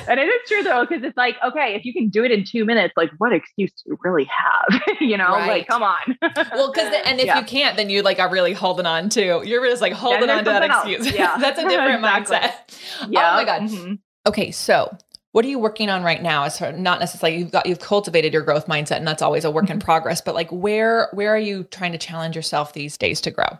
and 0.08 0.20
it 0.20 0.28
is 0.28 0.48
true 0.48 0.62
though 0.62 0.86
because 0.86 1.02
it's 1.04 1.16
like, 1.16 1.36
okay, 1.44 1.74
if 1.74 1.84
you 1.84 1.92
can 1.92 2.08
do 2.08 2.24
it 2.24 2.30
in 2.30 2.44
two 2.44 2.64
minutes, 2.64 2.94
like 2.96 3.10
what 3.18 3.32
excuse 3.32 3.72
do 3.72 3.90
you 3.90 3.98
really 4.02 4.24
have? 4.26 4.82
you 5.00 5.16
know, 5.16 5.28
right. 5.28 5.48
like 5.48 5.68
come 5.68 5.82
on. 5.82 6.18
well, 6.52 6.72
because 6.72 6.92
and 7.04 7.20
if 7.20 7.26
yeah. 7.26 7.38
you 7.38 7.44
can't, 7.44 7.76
then 7.76 7.90
you 7.90 8.02
like 8.02 8.18
are 8.18 8.30
really 8.30 8.52
holding 8.52 8.86
on 8.86 9.08
to. 9.10 9.42
You're 9.44 9.64
just 9.66 9.82
like 9.82 9.92
holding 9.92 10.30
on 10.30 10.38
to 10.38 10.50
that 10.50 10.64
excuse. 10.64 11.12
Yeah, 11.12 11.36
that's 11.40 11.58
a 11.58 11.68
different 11.68 12.04
exactly. 12.04 12.36
mindset. 12.36 13.08
Yeah. 13.10 13.32
Oh 13.32 13.36
my 13.36 13.44
god. 13.44 13.62
Mm-hmm. 13.62 13.94
Okay, 14.26 14.50
so 14.50 14.96
what 15.32 15.44
are 15.44 15.48
you 15.48 15.58
working 15.58 15.90
on 15.90 16.02
right 16.02 16.22
now? 16.22 16.44
It's 16.44 16.60
not 16.60 16.98
necessarily 16.98 17.38
you've 17.38 17.52
got 17.52 17.66
you've 17.66 17.80
cultivated 17.80 18.32
your 18.32 18.42
growth 18.42 18.66
mindset, 18.66 18.96
and 18.96 19.06
that's 19.06 19.22
always 19.22 19.44
a 19.44 19.50
work 19.50 19.68
in 19.68 19.78
mm-hmm. 19.78 19.84
progress. 19.84 20.20
But 20.20 20.34
like, 20.34 20.50
where 20.50 21.08
where 21.12 21.34
are 21.34 21.38
you 21.38 21.64
trying 21.64 21.92
to 21.92 21.98
challenge 21.98 22.34
yourself 22.34 22.72
these 22.72 22.96
days 22.96 23.20
to 23.22 23.30
grow? 23.30 23.58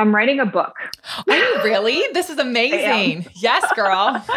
I'm 0.00 0.14
writing 0.14 0.40
a 0.40 0.46
book. 0.46 0.74
Are 1.28 1.36
you 1.36 1.62
really? 1.62 2.02
This 2.14 2.30
is 2.30 2.38
amazing. 2.38 3.26
Yes, 3.34 3.70
girl. 3.74 4.24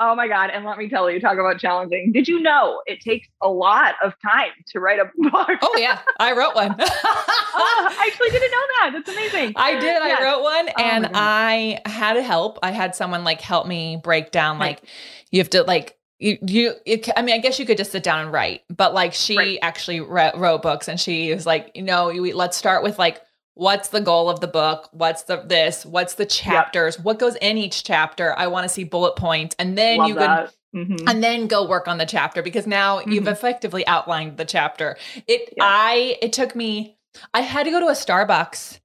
oh 0.00 0.14
my 0.16 0.26
God. 0.26 0.50
And 0.50 0.64
let 0.64 0.78
me 0.78 0.88
tell 0.88 1.08
you, 1.08 1.20
talk 1.20 1.38
about 1.38 1.60
challenging. 1.60 2.10
Did 2.10 2.26
you 2.26 2.40
know 2.40 2.82
it 2.86 3.00
takes 3.00 3.28
a 3.40 3.48
lot 3.48 3.94
of 4.02 4.14
time 4.20 4.50
to 4.72 4.80
write 4.80 4.98
a 4.98 5.04
book? 5.30 5.58
oh, 5.62 5.76
yeah. 5.78 6.00
I 6.18 6.32
wrote 6.32 6.56
one. 6.56 6.74
oh, 6.80 6.84
I 6.84 8.10
actually 8.10 8.30
didn't 8.30 8.50
know 8.50 8.66
that. 8.80 8.90
That's 8.94 9.08
amazing. 9.10 9.52
I 9.54 9.74
did. 9.74 9.84
Yes. 9.84 10.18
I 10.18 10.24
wrote 10.24 10.42
one 10.42 10.68
oh 10.70 10.82
and 10.82 11.10
I 11.14 11.80
had 11.86 12.16
help. 12.16 12.58
I 12.64 12.72
had 12.72 12.96
someone 12.96 13.22
like 13.22 13.40
help 13.40 13.68
me 13.68 14.00
break 14.02 14.32
down, 14.32 14.58
like, 14.58 14.80
right. 14.80 14.88
you 15.30 15.38
have 15.38 15.50
to, 15.50 15.62
like, 15.62 15.96
you, 16.18 16.38
you 16.46 16.74
it, 16.86 17.08
i 17.16 17.22
mean 17.22 17.34
i 17.34 17.38
guess 17.38 17.58
you 17.58 17.66
could 17.66 17.76
just 17.76 17.90
sit 17.90 18.04
down 18.04 18.20
and 18.20 18.32
write 18.32 18.62
but 18.70 18.94
like 18.94 19.12
she 19.12 19.36
right. 19.36 19.58
actually 19.60 19.98
wrote, 19.98 20.36
wrote 20.36 20.62
books 20.62 20.86
and 20.86 21.00
she 21.00 21.34
was 21.34 21.46
like 21.46 21.72
you 21.74 21.82
know 21.82 22.12
let's 22.12 22.56
start 22.56 22.84
with 22.84 22.96
like 22.96 23.20
what's 23.54 23.88
the 23.88 24.00
goal 24.00 24.28
of 24.30 24.40
the 24.40 24.46
book? 24.46 24.88
What's 24.92 25.22
the 25.24 25.42
this? 25.46 25.84
What's 25.86 26.14
the 26.14 26.26
chapters? 26.26 26.96
Yep. 26.96 27.04
What 27.04 27.18
goes 27.18 27.36
in 27.36 27.58
each 27.58 27.84
chapter? 27.84 28.36
I 28.38 28.46
want 28.46 28.64
to 28.64 28.68
see 28.68 28.84
bullet 28.84 29.16
points. 29.16 29.54
And 29.58 29.76
then 29.76 29.98
Love 29.98 30.08
you 30.08 30.14
can 30.16 30.48
Mm-hmm. 30.74 31.06
and 31.06 31.22
then 31.22 31.48
go 31.48 31.68
work 31.68 31.86
on 31.86 31.98
the 31.98 32.06
chapter 32.06 32.40
because 32.40 32.66
now 32.66 33.00
mm-hmm. 33.00 33.12
you've 33.12 33.28
effectively 33.28 33.86
outlined 33.86 34.38
the 34.38 34.46
chapter. 34.46 34.96
It 35.26 35.52
I 35.60 36.16
it 36.22 36.32
took 36.32 36.56
me 36.56 36.96
I 37.34 37.42
had 37.42 37.64
to 37.64 37.70
go 37.70 37.78
to 37.80 37.88
a 37.88 37.92
Starbucks 37.92 38.80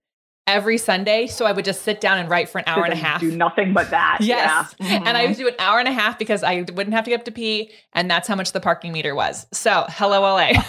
every 0.47 0.77
Sunday. 0.77 1.27
So 1.27 1.45
I 1.45 1.51
would 1.51 1.65
just 1.65 1.83
sit 1.83 2.01
down 2.01 2.17
and 2.17 2.29
write 2.29 2.49
for 2.49 2.57
an 2.57 2.63
hour 2.67 2.83
and 2.83 2.93
a 2.93 2.97
half. 2.97 3.21
Do 3.21 3.35
nothing 3.35 3.73
but 3.73 3.89
that. 3.91 4.17
yes. 4.21 4.75
Yeah. 4.79 4.85
Mm-hmm. 4.85 5.07
And 5.07 5.17
I 5.17 5.27
would 5.27 5.37
do 5.37 5.47
an 5.47 5.55
hour 5.59 5.79
and 5.79 5.87
a 5.87 5.91
half 5.91 6.17
because 6.17 6.43
I 6.43 6.61
wouldn't 6.61 6.93
have 6.93 7.03
to 7.03 7.11
get 7.11 7.19
up 7.19 7.25
to 7.25 7.31
pee. 7.31 7.71
And 7.93 8.09
that's 8.09 8.27
how 8.27 8.35
much 8.35 8.53
the 8.53 8.61
parking 8.61 8.93
meter 8.93 9.13
was. 9.13 9.45
So 9.51 9.85
hello, 9.89 10.21
LA. 10.21 10.47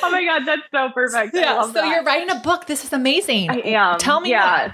oh 0.02 0.10
my 0.10 0.24
God, 0.24 0.42
that's 0.46 0.62
so 0.72 0.90
perfect. 0.94 1.34
Yeah. 1.34 1.62
so 1.62 1.72
that. 1.72 1.88
you're 1.88 2.04
writing 2.04 2.30
a 2.30 2.40
book. 2.40 2.66
This 2.66 2.84
is 2.84 2.92
amazing. 2.92 3.50
I 3.50 3.60
am. 3.60 3.98
Tell 3.98 4.20
me 4.20 4.30
yeah. 4.30 4.72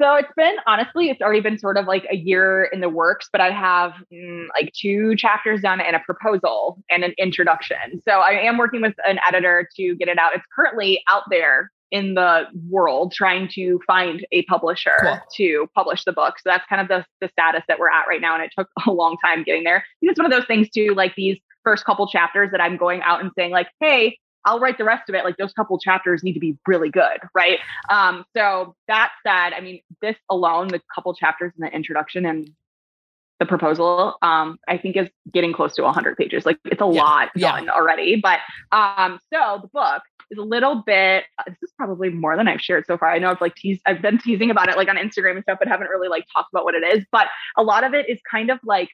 So 0.00 0.14
it's 0.14 0.32
been 0.34 0.56
honestly, 0.66 1.10
it's 1.10 1.20
already 1.20 1.40
been 1.40 1.58
sort 1.58 1.76
of 1.76 1.86
like 1.86 2.06
a 2.10 2.16
year 2.16 2.64
in 2.72 2.80
the 2.80 2.88
works, 2.88 3.28
but 3.30 3.42
I 3.42 3.50
have 3.50 3.92
mm, 4.10 4.46
like 4.58 4.72
two 4.72 5.14
chapters 5.14 5.60
done 5.60 5.78
and 5.80 5.94
a 5.94 6.00
proposal 6.00 6.82
and 6.90 7.04
an 7.04 7.12
introduction. 7.18 8.00
So 8.08 8.12
I 8.12 8.30
am 8.30 8.56
working 8.56 8.80
with 8.80 8.94
an 9.06 9.18
editor 9.26 9.68
to 9.76 9.96
get 9.96 10.08
it 10.08 10.18
out. 10.18 10.34
It's 10.34 10.44
currently 10.56 11.02
out 11.06 11.24
there 11.30 11.70
in 11.90 12.14
the 12.14 12.44
world 12.68 13.12
trying 13.12 13.48
to 13.48 13.80
find 13.86 14.26
a 14.32 14.42
publisher 14.44 14.96
cool. 15.02 15.20
to 15.36 15.66
publish 15.74 16.04
the 16.04 16.12
book. 16.12 16.36
So 16.38 16.48
that's 16.48 16.64
kind 16.68 16.80
of 16.80 16.88
the, 16.88 17.04
the 17.20 17.28
status 17.28 17.62
that 17.68 17.78
we're 17.78 17.90
at 17.90 18.06
right 18.08 18.20
now. 18.20 18.34
And 18.34 18.42
it 18.42 18.52
took 18.56 18.68
a 18.86 18.92
long 18.92 19.16
time 19.22 19.42
getting 19.42 19.64
there. 19.64 19.84
It's 20.00 20.18
one 20.18 20.24
of 20.24 20.32
those 20.32 20.46
things 20.46 20.70
too, 20.70 20.94
like 20.94 21.14
these 21.14 21.38
first 21.64 21.84
couple 21.84 22.06
chapters 22.08 22.50
that 22.52 22.60
I'm 22.60 22.76
going 22.76 23.02
out 23.02 23.20
and 23.20 23.30
saying 23.36 23.52
like, 23.52 23.68
Hey, 23.80 24.18
I'll 24.44 24.58
write 24.58 24.78
the 24.78 24.84
rest 24.84 25.08
of 25.08 25.14
it. 25.14 25.24
Like 25.24 25.36
those 25.36 25.52
couple 25.52 25.78
chapters 25.78 26.22
need 26.22 26.32
to 26.32 26.40
be 26.40 26.56
really 26.66 26.90
good. 26.90 27.18
Right. 27.34 27.58
Um, 27.90 28.24
so 28.34 28.74
that 28.88 29.12
said, 29.26 29.52
I 29.52 29.60
mean, 29.60 29.82
this 30.00 30.16
alone, 30.30 30.68
the 30.68 30.80
couple 30.94 31.14
chapters 31.14 31.52
in 31.56 31.64
the 31.64 31.70
introduction 31.70 32.24
and 32.24 32.50
the 33.38 33.46
proposal, 33.46 34.16
um, 34.22 34.58
I 34.68 34.78
think 34.78 34.96
is 34.96 35.08
getting 35.32 35.52
close 35.52 35.74
to 35.76 35.82
100 35.82 36.16
pages. 36.16 36.46
Like 36.46 36.58
it's 36.64 36.80
a 36.80 36.90
yeah. 36.90 37.02
lot 37.02 37.28
done 37.36 37.64
yeah. 37.64 37.72
already. 37.72 38.16
But 38.16 38.40
um, 38.72 39.18
so 39.32 39.58
the 39.62 39.68
book, 39.68 40.02
is 40.30 40.38
a 40.38 40.42
little 40.42 40.82
bit 40.86 41.24
uh, 41.38 41.44
this 41.46 41.56
is 41.62 41.72
probably 41.76 42.08
more 42.08 42.36
than 42.36 42.48
I've 42.48 42.60
shared 42.60 42.86
so 42.86 42.96
far. 42.96 43.10
I 43.10 43.18
know 43.18 43.30
I've 43.30 43.40
like 43.40 43.54
teased 43.56 43.82
I've 43.86 44.00
been 44.00 44.18
teasing 44.18 44.50
about 44.50 44.68
it 44.68 44.76
like 44.76 44.88
on 44.88 44.96
Instagram 44.96 45.36
and 45.36 45.42
stuff, 45.42 45.58
but 45.58 45.68
haven't 45.68 45.88
really 45.88 46.08
like 46.08 46.24
talked 46.32 46.52
about 46.52 46.64
what 46.64 46.74
it 46.74 46.84
is. 46.84 47.04
But 47.10 47.28
a 47.56 47.62
lot 47.62 47.84
of 47.84 47.94
it 47.94 48.08
is 48.08 48.20
kind 48.30 48.50
of 48.50 48.58
like 48.64 48.88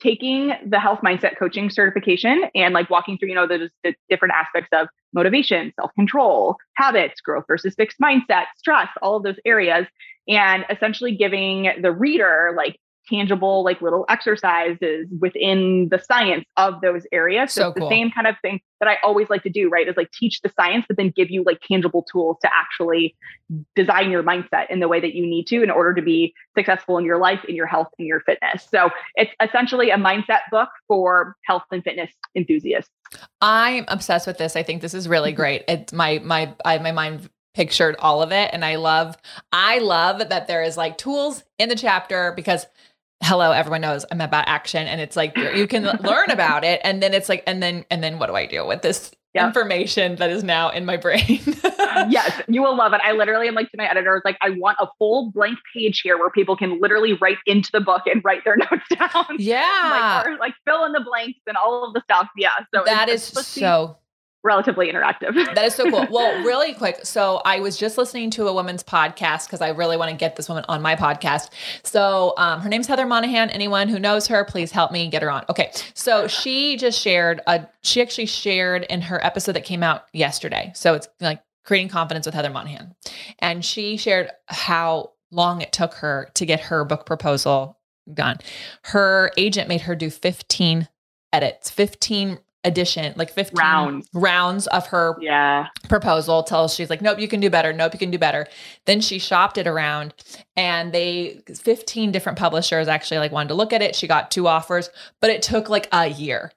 taking 0.00 0.52
the 0.66 0.78
health 0.78 1.00
mindset 1.02 1.38
coaching 1.38 1.70
certification 1.70 2.44
and 2.54 2.74
like 2.74 2.90
walking 2.90 3.16
through, 3.16 3.30
you 3.30 3.34
know, 3.34 3.46
the, 3.46 3.70
the 3.82 3.94
different 4.10 4.34
aspects 4.34 4.68
of 4.72 4.88
motivation, 5.12 5.72
self-control, 5.80 6.56
habits, 6.74 7.20
growth 7.20 7.44
versus 7.46 7.74
fixed 7.76 7.98
mindset, 8.00 8.44
stress, 8.56 8.88
all 9.00 9.16
of 9.16 9.22
those 9.22 9.38
areas, 9.44 9.86
and 10.28 10.64
essentially 10.70 11.16
giving 11.16 11.70
the 11.80 11.92
reader 11.92 12.52
like 12.56 12.78
tangible 13.08 13.64
like 13.64 13.80
little 13.80 14.04
exercises 14.08 15.06
within 15.20 15.88
the 15.90 15.98
science 15.98 16.44
of 16.56 16.80
those 16.80 17.06
areas. 17.12 17.52
So, 17.52 17.62
so 17.62 17.68
it's 17.68 17.78
cool. 17.78 17.88
the 17.88 17.94
same 17.94 18.10
kind 18.10 18.26
of 18.26 18.36
thing 18.42 18.60
that 18.80 18.88
I 18.88 18.98
always 19.02 19.30
like 19.30 19.42
to 19.44 19.50
do, 19.50 19.68
right? 19.68 19.88
Is 19.88 19.96
like 19.96 20.10
teach 20.12 20.40
the 20.42 20.52
science, 20.58 20.84
but 20.88 20.96
then 20.96 21.12
give 21.14 21.30
you 21.30 21.42
like 21.44 21.60
tangible 21.60 22.04
tools 22.10 22.36
to 22.42 22.50
actually 22.52 23.16
design 23.74 24.10
your 24.10 24.22
mindset 24.22 24.70
in 24.70 24.80
the 24.80 24.88
way 24.88 25.00
that 25.00 25.14
you 25.14 25.26
need 25.26 25.46
to 25.48 25.62
in 25.62 25.70
order 25.70 25.94
to 25.94 26.02
be 26.02 26.34
successful 26.56 26.98
in 26.98 27.04
your 27.04 27.18
life, 27.18 27.40
in 27.48 27.54
your 27.54 27.66
health, 27.66 27.88
in 27.98 28.06
your 28.06 28.20
fitness. 28.20 28.66
So 28.70 28.90
it's 29.14 29.32
essentially 29.42 29.90
a 29.90 29.96
mindset 29.96 30.40
book 30.50 30.68
for 30.88 31.36
health 31.44 31.62
and 31.70 31.82
fitness 31.82 32.10
enthusiasts. 32.34 32.90
I'm 33.40 33.84
obsessed 33.88 34.26
with 34.26 34.38
this. 34.38 34.56
I 34.56 34.62
think 34.62 34.82
this 34.82 34.94
is 34.94 35.08
really 35.08 35.32
great. 35.40 35.64
It's 35.68 35.92
my 35.92 36.20
my 36.24 36.52
I 36.64 36.78
my 36.78 36.92
mind 36.92 37.30
pictured 37.54 37.96
all 38.00 38.22
of 38.22 38.32
it 38.32 38.50
and 38.52 38.66
I 38.66 38.76
love 38.76 39.16
I 39.50 39.78
love 39.78 40.28
that 40.28 40.46
there 40.46 40.62
is 40.62 40.76
like 40.76 40.98
tools 40.98 41.42
in 41.58 41.70
the 41.70 41.74
chapter 41.74 42.32
because 42.36 42.66
hello 43.22 43.50
everyone 43.52 43.80
knows 43.80 44.04
i'm 44.10 44.20
about 44.20 44.46
action 44.46 44.86
and 44.86 45.00
it's 45.00 45.16
like 45.16 45.36
you 45.36 45.66
can 45.66 45.84
learn 46.02 46.30
about 46.30 46.64
it 46.64 46.80
and 46.84 47.02
then 47.02 47.14
it's 47.14 47.28
like 47.28 47.42
and 47.46 47.62
then 47.62 47.84
and 47.90 48.02
then 48.02 48.18
what 48.18 48.26
do 48.26 48.34
i 48.34 48.46
do 48.46 48.66
with 48.66 48.82
this 48.82 49.10
yep. 49.36 49.46
information 49.46 50.16
that 50.16 50.30
is 50.30 50.42
now 50.42 50.70
in 50.70 50.84
my 50.84 50.96
brain? 50.96 51.40
Yes 52.10 52.42
you 52.46 52.60
will 52.62 52.76
love 52.76 52.92
it. 52.92 53.00
I 53.02 53.12
literally 53.12 53.48
am 53.48 53.54
like 53.54 53.70
to 53.70 53.78
my 53.78 53.88
editors 53.90 54.20
like 54.22 54.36
i 54.42 54.50
want 54.50 54.76
a 54.80 54.86
full 54.98 55.30
blank 55.30 55.58
page 55.74 56.02
here 56.02 56.18
where 56.18 56.28
people 56.28 56.54
can 56.54 56.78
literally 56.78 57.14
write 57.14 57.38
into 57.46 57.70
the 57.72 57.80
book 57.80 58.02
and 58.04 58.22
write 58.22 58.44
their 58.44 58.56
notes 58.70 58.84
down. 58.90 59.24
Yeah. 59.38 60.22
like, 60.24 60.26
or, 60.26 60.36
like 60.36 60.52
fill 60.66 60.84
in 60.84 60.92
the 60.92 61.00
blanks 61.00 61.40
and 61.46 61.56
all 61.56 61.86
of 61.86 61.94
the 61.94 62.02
stuff. 62.02 62.28
Yeah 62.36 62.50
so 62.74 62.82
that 62.84 63.08
is 63.08 63.22
so 63.22 63.96
relatively 64.46 64.90
interactive. 64.90 65.34
that 65.54 65.64
is 65.64 65.74
so 65.74 65.90
cool. 65.90 66.06
Well, 66.10 66.42
really 66.44 66.72
quick. 66.72 67.04
So 67.04 67.42
I 67.44 67.60
was 67.60 67.76
just 67.76 67.98
listening 67.98 68.30
to 68.30 68.46
a 68.46 68.52
woman's 68.54 68.82
podcast 68.82 69.46
because 69.46 69.60
I 69.60 69.70
really 69.70 69.96
want 69.96 70.10
to 70.10 70.16
get 70.16 70.36
this 70.36 70.48
woman 70.48 70.64
on 70.68 70.80
my 70.80 70.96
podcast. 70.96 71.50
So 71.82 72.32
um, 72.38 72.60
her 72.60 72.68
name's 72.68 72.86
Heather 72.86 73.04
Monahan. 73.04 73.50
Anyone 73.50 73.88
who 73.88 73.98
knows 73.98 74.26
her, 74.28 74.44
please 74.44 74.70
help 74.70 74.92
me 74.92 75.08
get 75.10 75.22
her 75.22 75.30
on. 75.30 75.44
Okay. 75.50 75.72
So 75.94 76.26
she 76.28 76.76
just 76.76 76.98
shared 76.98 77.42
a, 77.46 77.66
she 77.82 78.00
actually 78.00 78.26
shared 78.26 78.84
in 78.84 79.02
her 79.02 79.22
episode 79.24 79.52
that 79.52 79.64
came 79.64 79.82
out 79.82 80.04
yesterday. 80.12 80.72
So 80.74 80.94
it's 80.94 81.08
like 81.20 81.42
creating 81.64 81.88
confidence 81.88 82.24
with 82.24 82.34
Heather 82.34 82.50
Monahan. 82.50 82.94
And 83.40 83.64
she 83.64 83.96
shared 83.96 84.30
how 84.46 85.12
long 85.30 85.60
it 85.60 85.72
took 85.72 85.94
her 85.94 86.30
to 86.34 86.46
get 86.46 86.60
her 86.60 86.84
book 86.84 87.04
proposal 87.04 87.78
done. 88.12 88.36
Her 88.84 89.32
agent 89.36 89.68
made 89.68 89.82
her 89.82 89.96
do 89.96 90.08
15 90.08 90.88
edits, 91.32 91.70
15 91.70 92.38
edition, 92.66 93.14
like 93.16 93.30
15 93.30 93.56
rounds, 93.56 94.08
rounds 94.12 94.66
of 94.66 94.86
her 94.88 95.16
yeah. 95.20 95.68
proposal 95.88 96.42
till 96.42 96.68
she's 96.68 96.90
like, 96.90 97.00
nope, 97.00 97.18
you 97.18 97.28
can 97.28 97.40
do 97.40 97.48
better. 97.48 97.72
Nope, 97.72 97.94
you 97.94 97.98
can 97.98 98.10
do 98.10 98.18
better. 98.18 98.46
Then 98.84 99.00
she 99.00 99.18
shopped 99.18 99.56
it 99.56 99.66
around 99.66 100.12
and 100.56 100.92
they 100.92 101.40
15 101.54 102.10
different 102.10 102.36
publishers 102.36 102.88
actually 102.88 103.18
like 103.18 103.32
wanted 103.32 103.48
to 103.48 103.54
look 103.54 103.72
at 103.72 103.80
it. 103.80 103.94
She 103.96 104.06
got 104.06 104.30
two 104.30 104.48
offers, 104.48 104.90
but 105.20 105.30
it 105.30 105.42
took 105.42 105.70
like 105.70 105.88
a 105.92 106.08
year. 106.08 106.52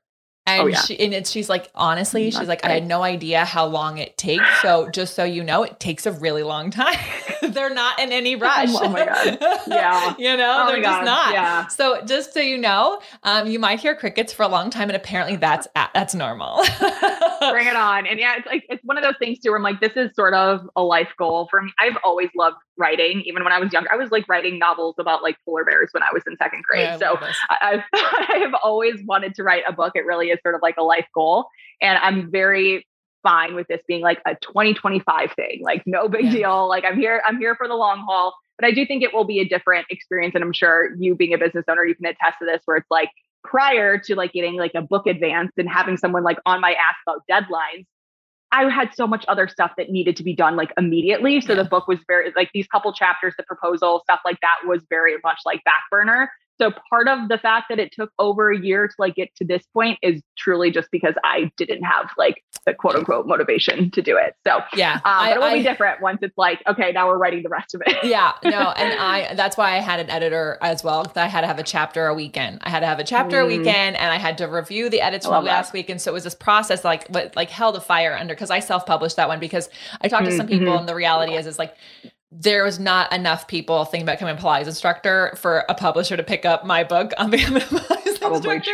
And 0.46 0.64
oh, 0.64 0.66
yeah. 0.66 0.82
she 0.82 1.00
and 1.00 1.14
it's 1.14 1.30
she's 1.30 1.48
like, 1.48 1.70
honestly, 1.76 2.32
she's 2.32 2.48
like, 2.48 2.66
I 2.66 2.70
had 2.70 2.88
no 2.88 3.04
idea 3.04 3.46
how 3.46 3.68
long 3.68 4.00
it 4.00 4.18
takes. 4.18 4.44
So 4.62 4.90
just 4.90 5.14
so 5.14 5.24
you 5.24 5.44
know, 5.44 5.62
it 5.64 5.80
takes 5.80 6.08
a 6.08 6.12
really 6.12 6.42
long 6.42 6.72
time. 6.72 6.98
they're 7.42 7.70
not 7.74 8.00
in 8.00 8.12
any 8.12 8.36
rush. 8.36 8.70
oh 8.74 8.90
my 8.90 9.06
god. 9.06 9.38
Yeah. 9.68 10.16
you 10.18 10.36
know, 10.36 10.66
oh 10.66 10.72
they're 10.72 10.82
just 10.82 11.04
not. 11.04 11.34
Yeah. 11.34 11.68
So 11.68 12.04
just 12.04 12.34
so 12.34 12.40
you 12.40 12.58
know, 12.58 13.00
um, 13.24 13.48
you 13.48 13.60
might 13.60 13.80
hear 13.80 13.96
crickets 13.96 14.34
for 14.34 14.44
a 14.44 14.48
long 14.48 14.72
time, 14.72 14.90
and 14.90 14.96
apparently 14.96 15.36
that's 15.36 15.68
that's 15.94 16.16
normal. 16.16 16.64
Bring 17.52 17.68
it 17.68 17.76
on. 17.76 18.08
And 18.08 18.20
yeah, 18.20 18.38
it's 18.38 18.48
like 18.48 18.66
it's 18.70 18.84
one 18.84 18.98
of 18.98 19.04
those 19.04 19.18
things 19.20 19.40
too 19.40 19.52
where 19.52 19.58
I'm 19.58 19.64
like, 19.64 19.80
this 19.80 19.94
is 19.96 20.10
sort 20.16 20.34
of 20.34 20.68
a 20.76 20.82
life 20.82 21.10
goal 21.18 21.48
for 21.52 21.62
me. 21.62 21.72
I've 21.80 21.98
always 22.04 22.30
loved 22.36 22.58
writing, 22.80 23.22
even 23.26 23.44
when 23.44 23.54
I 23.54 23.60
was 23.60 23.72
younger. 23.72 23.92
I 23.92 23.98
was 23.98 24.10
like 24.10 24.28
writing 24.28 24.58
novels 24.58 24.96
about 24.98 25.22
like 25.22 25.38
polar 25.46 25.66
bears 25.66 25.90
when 25.92 26.02
I 26.02 26.10
was 26.14 26.24
in 26.26 26.38
second 26.38 26.64
grade. 26.64 26.84
Yeah, 26.84 26.98
so 26.98 27.18
I, 27.50 27.84
I 27.94 28.38
have 28.40 28.54
always 28.64 29.04
wanted 29.06 29.36
to 29.36 29.44
write 29.44 29.64
a 29.68 29.74
book. 29.74 29.94
It 29.96 30.06
really 30.06 30.30
is 30.30 30.40
sort 30.42 30.56
of 30.56 30.62
like 30.62 30.78
a 30.78 30.84
life 30.84 31.08
goal. 31.14 31.48
And 31.82 31.98
I'm 32.00 32.32
very 32.32 32.88
fine 33.22 33.54
with 33.54 33.68
this 33.68 33.82
being 33.88 34.02
like 34.02 34.20
a 34.26 34.36
2025 34.36 35.34
thing. 35.34 35.60
Like 35.62 35.84
no 35.86 36.08
big 36.08 36.26
yeah. 36.26 36.32
deal. 36.32 36.70
Like 36.70 36.86
I'm 36.86 36.98
here, 36.98 37.22
I'm 37.28 37.38
here 37.38 37.56
for 37.56 37.68
the 37.68 37.76
long 37.76 38.04
haul. 38.08 38.34
But 38.58 38.68
I 38.68 38.72
do 38.72 38.86
think 38.86 39.04
it 39.04 39.14
will 39.14 39.26
be 39.26 39.40
a 39.40 39.48
different 39.48 39.86
experience. 39.90 40.36
And 40.36 40.44
I'm 40.44 40.54
sure 40.54 40.94
you 40.98 41.16
being 41.16 41.34
a 41.34 41.38
business 41.38 41.66
owner, 41.70 41.86
you 41.86 41.96
can 41.96 42.06
attest 42.06 42.40
to 42.40 42.46
this 42.46 42.62
where 42.66 42.78
it's 42.78 42.90
like 42.90 43.10
prior 43.44 43.98
to 43.98 44.16
like 44.16 44.34
getting 44.34 44.58
like 44.58 44.74
a 44.76 44.82
book 44.82 45.08
advanced 45.08 45.54
and 45.58 45.70
having 45.70 45.98
someone 45.98 46.24
like 46.24 46.40
on 46.46 46.60
my 46.60 46.72
ass 46.72 46.96
about 47.08 47.24
deadlines, 47.30 47.86
I 48.52 48.70
had 48.70 48.94
so 48.96 49.06
much 49.06 49.26
other 49.28 49.48
stuff 49.48 49.72
that 49.78 49.90
needed 49.90 50.16
to 50.18 50.24
be 50.24 50.34
done 50.34 50.56
like 50.56 50.72
immediately. 50.78 51.40
So 51.42 51.54
yeah. 51.54 51.64
the 51.64 51.70
book 51.70 51.88
was 51.88 52.00
very 52.08 52.34
like 52.36 52.50
these 52.54 52.68
couple 52.68 52.92
chapters, 52.94 53.34
the 53.38 53.44
proposal, 53.44 54.02
stuff 54.04 54.22
like 54.26 54.40
that 54.42 54.68
was 54.68 54.82
very 54.90 55.16
much 55.24 55.40
like 55.46 55.64
back 55.64 55.84
burner. 55.92 56.32
So 56.60 56.72
part 56.90 57.08
of 57.08 57.30
the 57.30 57.38
fact 57.38 57.68
that 57.70 57.80
it 57.80 57.92
took 57.94 58.12
over 58.20 58.52
a 58.52 58.60
year 58.60 58.88
to 58.88 58.94
like 59.00 59.16
get 59.16 59.34
to 59.38 59.46
this 59.46 59.64
point 59.74 59.98
is 60.02 60.22
truly 60.38 60.72
just 60.72 60.90
because 60.92 61.16
I 61.24 61.52
didn't 61.58 61.84
have 61.84 62.10
like 62.18 62.44
the 62.66 62.74
quote 62.74 62.96
unquote 62.96 63.26
motivation 63.28 63.92
to 63.92 64.02
do 64.02 64.18
it. 64.18 64.36
So 64.46 64.60
yeah, 64.76 64.96
um, 64.96 65.02
I, 65.06 65.32
it 65.34 65.38
will 65.38 65.44
I, 65.44 65.58
be 65.58 65.64
different 65.64 66.02
once 66.02 66.20
it's 66.22 66.38
like, 66.38 66.62
okay, 66.68 66.92
now 66.92 67.08
we're 67.08 67.18
writing 67.18 67.44
the 67.44 67.50
rest 67.50 67.76
of 67.76 67.82
it. 67.86 68.04
yeah, 68.04 68.34
no. 68.44 68.72
And 68.72 69.00
I, 69.00 69.34
that's 69.36 69.58
why 69.58 69.76
I 69.76 69.80
had 69.80 70.00
an 70.00 70.10
editor 70.10 70.58
as 70.62 70.84
well. 70.84 71.12
I 71.16 71.28
had 71.28 71.42
to 71.42 71.48
have 71.48 71.60
a 71.60 71.64
chapter 71.64 72.08
a 72.08 72.14
weekend. 72.14 72.60
I 72.64 72.70
had 72.70 72.82
to 72.82 72.88
have 72.88 73.00
a 73.00 73.04
chapter 73.04 73.38
mm. 73.38 73.44
a 73.44 73.48
weekend 73.48 73.96
and 73.96 74.12
I 74.12 74.18
had 74.18 74.38
to 74.40 74.46
review 74.46 74.90
the 74.90 75.02
edits 75.02 75.26
from 75.26 75.46
last 75.46 75.72
that. 75.72 75.74
week. 75.74 75.90
And 75.90 76.02
so 76.02 76.12
it 76.12 76.14
was 76.14 76.24
this 76.24 76.36
process 76.36 76.84
like, 76.84 77.08
what 77.08 77.36
like 77.36 77.50
held 77.50 77.76
a 77.76 77.82
fire 77.82 78.16
under, 78.18 78.36
cause 78.36 78.52
I 78.52 78.60
self-published 78.60 79.16
that 79.16 79.28
one 79.28 79.40
because 79.40 79.70
I 80.02 80.08
talked 80.08 80.26
to 80.26 80.36
some 80.36 80.48
people 80.48 80.68
mm-hmm. 80.68 80.80
and 80.80 80.90
the 80.90 80.96
reality 80.96 81.36
is, 81.36 81.48
is 81.48 81.58
like, 81.58 81.76
there 82.32 82.64
was 82.64 82.80
not 82.80 83.12
enough 83.12 83.48
people 83.48 83.86
thinking 83.86 84.04
about 84.06 84.18
becoming 84.20 84.38
a 84.38 84.40
Pilates 84.40 84.68
instructor 84.68 85.34
for 85.36 85.66
a 85.68 85.74
publisher 85.74 86.16
to 86.16 86.24
pick 86.24 86.46
up 86.46 86.64
my 86.66 86.84
book 86.84 87.12
on 87.18 87.30
becoming 87.32 87.62
a 87.62 87.66
Pilates 87.66 88.20
Probably 88.20 88.56
instructor. 88.58 88.72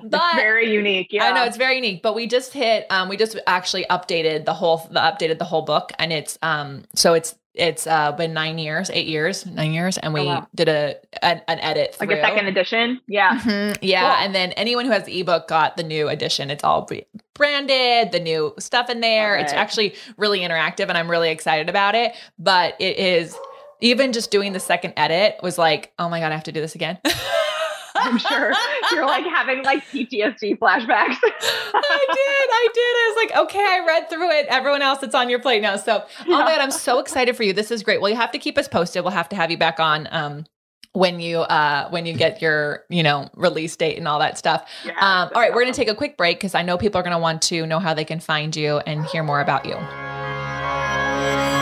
true. 0.00 0.08
But 0.08 0.22
it's 0.24 0.34
very 0.36 0.72
unique. 0.72 1.08
Yeah. 1.12 1.24
I 1.24 1.32
know 1.34 1.44
it's 1.44 1.56
very 1.58 1.74
unique. 1.76 2.02
But 2.02 2.14
we 2.14 2.26
just 2.26 2.52
hit 2.52 2.86
um 2.90 3.08
we 3.08 3.16
just 3.16 3.38
actually 3.46 3.84
updated 3.90 4.44
the 4.46 4.54
whole 4.54 4.78
the 4.90 5.00
updated 5.00 5.38
the 5.38 5.44
whole 5.44 5.62
book 5.62 5.90
and 5.98 6.12
it's 6.12 6.38
um 6.42 6.84
so 6.94 7.12
it's 7.12 7.34
it's 7.54 7.86
uh, 7.86 8.10
been 8.12 8.32
nine 8.34 8.58
years, 8.58 8.90
eight 8.92 9.06
years, 9.06 9.46
nine 9.46 9.72
years, 9.72 9.96
and 9.98 10.12
we 10.12 10.20
Oh, 10.20 10.26
wow. 10.26 10.48
did 10.54 10.68
a 10.68 10.96
an, 11.22 11.40
an 11.48 11.58
edit 11.60 11.96
Like 12.00 12.10
a 12.10 12.20
second 12.20 12.46
edition. 12.46 13.00
Yeah. 13.06 13.38
Mhm. 13.40 13.78
Yeah, 13.80 14.00
Cool. 14.16 14.24
and 14.26 14.34
then 14.34 14.52
anyone 14.52 14.84
who 14.86 14.90
has 14.90 15.04
the 15.04 15.20
ebook 15.20 15.46
got 15.48 15.76
the 15.76 15.82
new 15.84 16.08
edition. 16.08 16.50
It's 16.50 16.64
all 16.64 16.88
branded, 17.34 18.12
the 18.12 18.20
new 18.20 18.54
stuff 18.58 18.90
in 18.90 19.00
there. 19.00 19.36
Love 19.36 19.44
It's 19.44 19.52
actually 19.52 19.94
really 20.16 20.40
interactive, 20.40 20.88
and 20.88 20.98
I'm 20.98 21.10
really 21.10 21.30
excited 21.30 21.68
about 21.68 21.94
it. 21.94 22.14
But 22.38 22.74
it 22.80 22.98
is 22.98 23.36
even 23.80 24.12
just 24.12 24.30
doing 24.30 24.52
the 24.52 24.60
second 24.60 24.94
edit 24.96 25.36
was 25.42 25.58
like, 25.58 25.92
oh 25.98 26.08
my 26.08 26.18
god, 26.20 26.32
I 26.32 26.34
have 26.34 26.44
to 26.44 26.52
do 26.52 26.60
this 26.60 26.74
again. 26.74 26.98
I'm 27.94 28.18
sure 28.18 28.52
you're 28.92 29.06
like 29.06 29.24
having 29.24 29.62
like 29.64 29.84
PTSD 29.86 30.58
flashbacks. 30.58 31.16
I 31.22 32.06
did. 32.12 32.48
I 32.50 32.68
did. 32.74 32.80
I 32.80 33.14
was 33.14 33.16
like, 33.24 33.44
okay, 33.44 33.60
I 33.64 33.84
read 33.86 34.10
through 34.10 34.30
it. 34.30 34.46
Everyone 34.48 34.82
else, 34.82 35.02
it's 35.02 35.14
on 35.14 35.28
your 35.30 35.38
plate 35.38 35.62
now. 35.62 35.76
So, 35.76 36.04
oh 36.20 36.30
my 36.30 36.38
God, 36.46 36.60
I'm 36.60 36.70
so 36.70 36.98
excited 36.98 37.36
for 37.36 37.42
you. 37.44 37.52
This 37.52 37.70
is 37.70 37.82
great. 37.82 38.00
Well, 38.00 38.10
you 38.10 38.16
have 38.16 38.32
to 38.32 38.38
keep 38.38 38.58
us 38.58 38.68
posted. 38.68 39.02
We'll 39.04 39.12
have 39.12 39.28
to 39.30 39.36
have 39.36 39.50
you 39.50 39.58
back 39.58 39.78
on 39.78 40.08
um, 40.10 40.44
when 40.92 41.20
you 41.20 41.40
uh, 41.40 41.88
when 41.90 42.06
you 42.06 42.14
get 42.14 42.42
your 42.42 42.84
you 42.88 43.02
know 43.02 43.28
release 43.36 43.76
date 43.76 43.96
and 43.96 44.08
all 44.08 44.18
that 44.18 44.38
stuff. 44.38 44.68
Yeah, 44.84 44.92
Um, 44.98 45.30
all 45.34 45.40
right, 45.40 45.52
we're 45.52 45.62
going 45.62 45.72
to 45.72 45.76
take 45.76 45.88
a 45.88 45.94
quick 45.94 46.16
break 46.16 46.38
because 46.38 46.54
I 46.54 46.62
know 46.62 46.76
people 46.76 46.98
are 47.00 47.04
going 47.04 47.16
to 47.16 47.18
want 47.18 47.42
to 47.42 47.66
know 47.66 47.78
how 47.78 47.94
they 47.94 48.04
can 48.04 48.20
find 48.20 48.54
you 48.56 48.78
and 48.78 49.04
hear 49.06 49.22
more 49.22 49.40
about 49.40 49.66
you. 49.66 49.74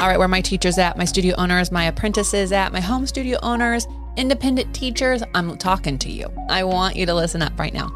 All 0.03 0.09
right, 0.09 0.19
where 0.19 0.29
my 0.29 0.41
teachers 0.41 0.79
at, 0.79 0.99
my 0.99 1.05
studio 1.05 1.35
owners, 1.39 1.71
my 1.71 1.85
apprentices 1.85 2.51
at, 2.51 2.73
my 2.73 2.81
home 2.81 3.07
studio 3.07 3.39
owners, 3.43 3.87
independent 4.17 4.75
teachers, 4.75 5.23
I'm 5.35 5.57
talking 5.57 5.99
to 5.99 6.11
you. 6.11 6.33
I 6.49 6.65
want 6.65 6.97
you 6.97 7.07
to 7.07 7.15
listen 7.15 7.43
up 7.43 7.59
right 7.59 7.73
now. 7.73 7.91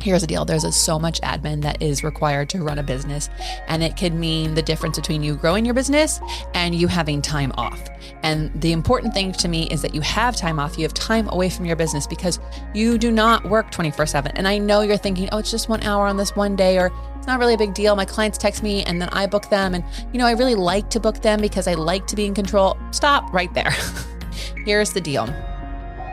Here's 0.00 0.22
the 0.22 0.26
deal 0.26 0.46
there's 0.46 0.64
a, 0.64 0.72
so 0.72 0.98
much 0.98 1.20
admin 1.20 1.60
that 1.60 1.82
is 1.82 2.02
required 2.02 2.48
to 2.50 2.62
run 2.62 2.78
a 2.78 2.82
business, 2.82 3.28
and 3.68 3.82
it 3.82 3.98
could 3.98 4.14
mean 4.14 4.54
the 4.54 4.62
difference 4.62 4.98
between 4.98 5.22
you 5.22 5.36
growing 5.36 5.64
your 5.64 5.74
business 5.74 6.20
and 6.54 6.74
you 6.74 6.86
having 6.86 7.20
time 7.20 7.52
off. 7.58 7.86
And 8.22 8.50
the 8.62 8.72
important 8.72 9.12
thing 9.12 9.32
to 9.32 9.48
me 9.48 9.68
is 9.70 9.82
that 9.82 9.94
you 9.94 10.00
have 10.00 10.36
time 10.36 10.58
off, 10.58 10.78
you 10.78 10.84
have 10.84 10.94
time 10.94 11.28
away 11.28 11.50
from 11.50 11.66
your 11.66 11.76
business 11.76 12.06
because 12.06 12.40
you 12.72 12.96
do 12.96 13.10
not 13.10 13.44
work 13.44 13.70
24 13.70 14.06
7. 14.06 14.32
And 14.36 14.48
I 14.48 14.56
know 14.56 14.80
you're 14.80 14.96
thinking, 14.96 15.28
oh, 15.32 15.38
it's 15.38 15.50
just 15.50 15.68
one 15.68 15.82
hour 15.82 16.06
on 16.06 16.16
this 16.16 16.34
one 16.34 16.56
day, 16.56 16.78
or 16.78 16.90
it's 17.16 17.26
not 17.26 17.38
really 17.38 17.54
a 17.54 17.58
big 17.58 17.74
deal. 17.74 17.94
My 17.94 18.06
clients 18.06 18.38
text 18.38 18.62
me 18.62 18.82
and 18.84 19.02
then 19.02 19.10
I 19.10 19.26
book 19.26 19.50
them. 19.50 19.74
And, 19.74 19.84
you 20.12 20.18
know, 20.18 20.26
I 20.26 20.32
really 20.32 20.54
like 20.54 20.88
to 20.90 21.00
book 21.00 21.20
them 21.20 21.42
because 21.42 21.66
I 21.68 21.74
like 21.74 22.06
to 22.06 22.16
be 22.16 22.24
in 22.24 22.32
control. 22.32 22.78
Stop 22.90 23.30
right 23.34 23.52
there. 23.52 23.74
Here's 24.64 24.92
the 24.92 25.00
deal 25.00 25.28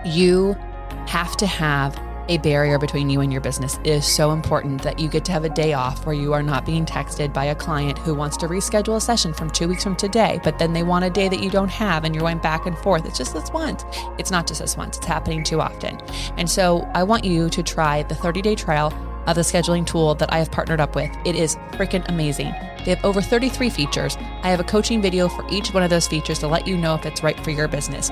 you 0.06 0.56
have 1.08 1.36
to 1.38 1.48
have 1.48 2.00
a 2.30 2.38
barrier 2.40 2.78
between 2.78 3.10
you 3.10 3.22
and 3.22 3.32
your 3.32 3.42
business. 3.42 3.78
It 3.84 3.88
is 3.88 4.06
so 4.06 4.32
important 4.32 4.82
that 4.84 5.00
you 5.00 5.08
get 5.08 5.24
to 5.26 5.32
have 5.32 5.46
a 5.46 5.50
day 5.50 5.74
off 5.74 6.06
where 6.06 6.16
you 6.16 6.34
are 6.34 6.44
not 6.44 6.66
being 6.66 6.86
texted 6.86 7.34
by 7.34 7.46
a 7.46 7.56
client 7.56 7.98
who 8.00 8.14
wants 8.14 8.38
to 8.38 8.48
reschedule 8.48 8.98
a 8.98 9.02
session 9.02 9.34
from 9.34 9.50
two 9.50 9.68
weeks 9.68 9.84
from 9.84 9.96
today, 9.96 10.40
but 10.44 10.60
then 10.60 10.74
they 10.74 10.84
want 10.84 11.06
a 11.06 11.10
day 11.10 11.30
that 11.30 11.42
you 11.42 11.50
don't 11.50 11.70
have 11.70 12.04
and 12.04 12.14
you're 12.14 12.22
going 12.22 12.38
back 12.40 12.66
and 12.66 12.78
forth. 12.80 13.06
It's 13.06 13.18
just 13.18 13.34
this 13.34 13.52
once. 13.52 13.84
It's 14.18 14.32
not 14.32 14.48
just 14.48 14.62
this 14.62 14.78
once, 14.78 14.98
it's 14.98 15.06
happening 15.06 15.44
too 15.44 15.62
often. 15.62 16.00
And 16.38 16.50
so 16.50 16.90
I 16.94 17.04
want 17.04 17.24
you 17.24 17.50
to 17.50 17.64
try 17.64 18.04
the 18.04 18.16
30 18.16 18.42
day 18.42 18.56
trial 18.56 18.92
of 19.28 19.36
the 19.36 19.42
scheduling 19.42 19.86
tool 19.86 20.16
that 20.16 20.34
I 20.34 20.40
have 20.40 20.52
partnered 20.52 20.80
up 20.80 20.96
with. 20.96 21.12
It 21.26 21.36
is 21.36 21.58
freaking 21.74 22.08
amazing. 22.10 22.54
They 22.84 22.96
have 22.96 23.06
over 23.06 23.22
33 23.22 23.70
features. 23.70 24.18
I 24.42 24.50
have 24.50 24.60
a 24.60 24.64
coaching 24.64 25.02
video 25.02 25.28
for 25.28 25.46
each 25.50 25.74
one 25.74 25.84
of 25.84 25.90
those 25.90 26.08
features 26.08 26.40
to 26.40 26.48
let 26.48 26.66
you 26.66 26.78
know 26.78 26.96
if 26.96 27.06
it's 27.06 27.22
right 27.22 27.40
for 27.42 27.52
your 27.52 27.68
business. 27.68 28.10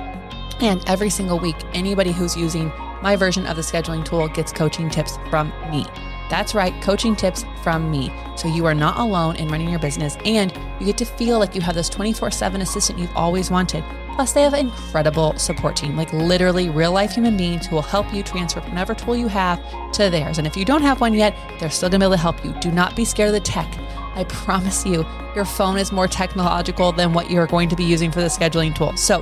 And 0.62 0.84
every 0.88 1.10
single 1.10 1.40
week, 1.40 1.56
anybody 1.74 2.12
who's 2.12 2.38
using 2.38 2.72
my 3.02 3.16
version 3.16 3.46
of 3.46 3.56
the 3.56 3.62
scheduling 3.62 4.06
tool 4.06 4.28
gets 4.28 4.52
coaching 4.52 4.90
tips 4.90 5.18
from 5.30 5.54
me. 5.72 5.86
That's 6.30 6.56
right, 6.56 6.74
coaching 6.82 7.16
tips 7.16 7.46
from 7.62 7.92
me. 7.92 8.12
So 8.36 8.48
you 8.48 8.66
are 8.66 8.74
not 8.74 8.98
alone 8.98 9.36
in 9.36 9.48
running 9.48 9.70
your 9.70 9.80
business 9.80 10.18
and 10.26 10.52
you 10.80 10.88
get 10.88 10.98
to 10.98 11.06
feel 11.06 11.40
like 11.40 11.56
you 11.56 11.62
have 11.62 11.76
this 11.76 11.90
24 11.90 12.32
7 12.32 12.62
assistant 12.62 13.00
you've 13.00 13.16
always 13.16 13.52
wanted. 13.52 13.84
Plus, 14.16 14.32
they 14.32 14.44
have 14.44 14.54
an 14.54 14.68
incredible 14.68 15.38
support 15.38 15.76
team, 15.76 15.98
like 15.98 16.12
literally 16.14 16.70
real 16.70 16.94
life 16.94 17.12
human 17.12 17.36
beings 17.36 17.68
who 17.68 17.76
will 17.76 17.82
help 17.82 18.14
you 18.14 18.24
transfer 18.24 18.62
whatever 18.62 18.96
tool 18.96 19.16
you 19.16 19.28
have 19.28 19.62
to 19.92 20.10
theirs. 20.10 20.38
And 20.38 20.48
if 20.48 20.56
you 20.56 20.64
don't 20.64 20.82
have 20.82 21.02
one 21.02 21.14
yet, 21.14 21.36
they're 21.60 21.70
still 21.70 21.90
gonna 21.90 22.00
be 22.00 22.06
able 22.06 22.16
to 22.16 22.22
help 22.22 22.44
you. 22.46 22.54
Do 22.62 22.72
not 22.72 22.96
be 22.96 23.04
scared 23.04 23.28
of 23.28 23.34
the 23.34 23.42
tech. 23.42 23.68
I 24.16 24.24
promise 24.24 24.86
you, 24.86 25.06
your 25.36 25.44
phone 25.44 25.78
is 25.78 25.92
more 25.92 26.08
technological 26.08 26.94
than 26.94 27.12
what 27.12 27.30
you're 27.30 27.48
going 27.48 27.68
to 27.68 27.76
be 27.76 27.84
using 27.84 28.10
for 28.10 28.22
the 28.22 28.28
scheduling 28.28 28.74
tool. 28.74 28.96
So 28.96 29.22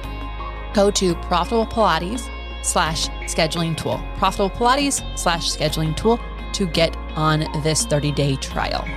go 0.74 0.92
to 0.92 1.16
profitable 1.16 1.66
Pilates 1.66 2.30
slash 2.64 3.08
scheduling 3.26 3.76
tool. 3.76 4.00
Profitable 4.18 4.52
Pilates 4.52 5.02
slash 5.18 5.50
scheduling 5.50 5.98
tool 5.98 6.20
to 6.54 6.68
get 6.68 6.96
on 7.16 7.46
this 7.64 7.86
30 7.88 8.12
day 8.12 8.36
trial. 8.36 8.88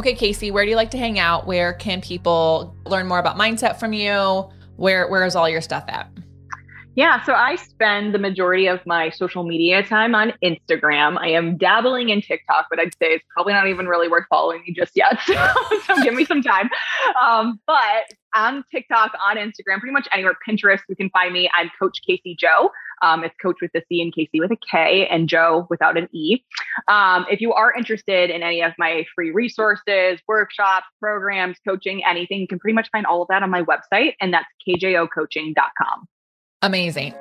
Okay, 0.00 0.14
Kasey, 0.14 0.50
where 0.50 0.64
do 0.64 0.70
you 0.70 0.76
like 0.76 0.92
to 0.92 0.96
hang 0.96 1.18
out? 1.18 1.46
Where 1.46 1.74
can 1.74 2.00
people 2.00 2.74
learn 2.86 3.06
more 3.06 3.18
about 3.18 3.36
mindset 3.36 3.78
from 3.78 3.92
you? 3.92 4.48
Where 4.76 5.06
where 5.08 5.26
is 5.26 5.36
all 5.36 5.46
your 5.46 5.60
stuff 5.60 5.84
at? 5.88 6.10
Yeah, 6.96 7.22
so 7.22 7.34
I 7.34 7.56
spend 7.56 8.14
the 8.14 8.18
majority 8.18 8.66
of 8.66 8.80
my 8.86 9.10
social 9.10 9.44
media 9.44 9.82
time 9.82 10.14
on 10.14 10.32
Instagram. 10.42 11.18
I 11.18 11.28
am 11.28 11.58
dabbling 11.58 12.08
in 12.08 12.22
TikTok, 12.22 12.68
but 12.70 12.80
I'd 12.80 12.94
say 12.94 13.08
it's 13.08 13.24
probably 13.34 13.52
not 13.52 13.68
even 13.68 13.86
really 13.86 14.08
worth 14.08 14.24
following 14.30 14.62
me 14.66 14.72
just 14.72 14.92
yet. 14.96 15.18
So, 15.26 15.34
so 15.86 16.02
give 16.02 16.14
me 16.14 16.24
some 16.24 16.40
time. 16.40 16.70
Um, 17.22 17.60
but 17.66 18.14
on 18.34 18.64
TikTok, 18.72 19.12
on 19.28 19.36
Instagram, 19.36 19.80
pretty 19.80 19.92
much 19.92 20.08
anywhere, 20.12 20.34
Pinterest, 20.48 20.80
you 20.88 20.96
can 20.96 21.10
find 21.10 21.34
me. 21.34 21.50
I'm 21.54 21.70
Coach 21.78 22.00
Kasey 22.08 22.38
Jo. 22.38 22.70
Um, 23.02 23.24
it's 23.24 23.34
Coach 23.42 23.56
with 23.60 23.70
a 23.74 23.82
C 23.88 24.00
and 24.02 24.14
Casey 24.14 24.40
with 24.40 24.50
a 24.50 24.58
K 24.70 25.06
and 25.06 25.28
Joe 25.28 25.66
without 25.70 25.96
an 25.96 26.08
E. 26.12 26.42
Um, 26.88 27.26
if 27.30 27.40
you 27.40 27.52
are 27.52 27.72
interested 27.72 28.30
in 28.30 28.42
any 28.42 28.62
of 28.62 28.72
my 28.78 29.04
free 29.14 29.30
resources, 29.30 30.20
workshops, 30.28 30.86
programs, 31.00 31.56
coaching, 31.66 32.02
anything, 32.04 32.40
you 32.40 32.48
can 32.48 32.58
pretty 32.58 32.74
much 32.74 32.88
find 32.90 33.06
all 33.06 33.22
of 33.22 33.28
that 33.28 33.42
on 33.42 33.50
my 33.50 33.62
website, 33.62 34.14
and 34.20 34.32
that's 34.32 34.46
kjocoaching.com. 34.66 36.06
Amazing. 36.62 37.14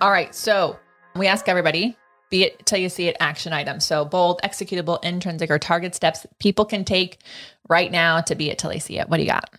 All 0.00 0.12
right, 0.12 0.32
so 0.32 0.78
we 1.16 1.26
ask 1.26 1.48
everybody 1.48 1.96
be 2.30 2.44
it 2.44 2.64
till 2.66 2.78
you 2.78 2.88
see 2.88 3.08
it 3.08 3.16
action 3.20 3.52
items. 3.52 3.84
So 3.86 4.04
bold, 4.04 4.40
executable, 4.42 5.02
intrinsic, 5.04 5.50
or 5.50 5.58
target 5.58 5.94
steps 5.94 6.26
people 6.38 6.64
can 6.64 6.84
take 6.84 7.18
right 7.68 7.90
now 7.90 8.20
to 8.22 8.34
be 8.34 8.50
it 8.50 8.58
till 8.58 8.70
they 8.70 8.78
see 8.78 8.98
it. 8.98 9.08
What 9.08 9.16
do 9.18 9.22
you 9.22 9.28
got? 9.28 9.50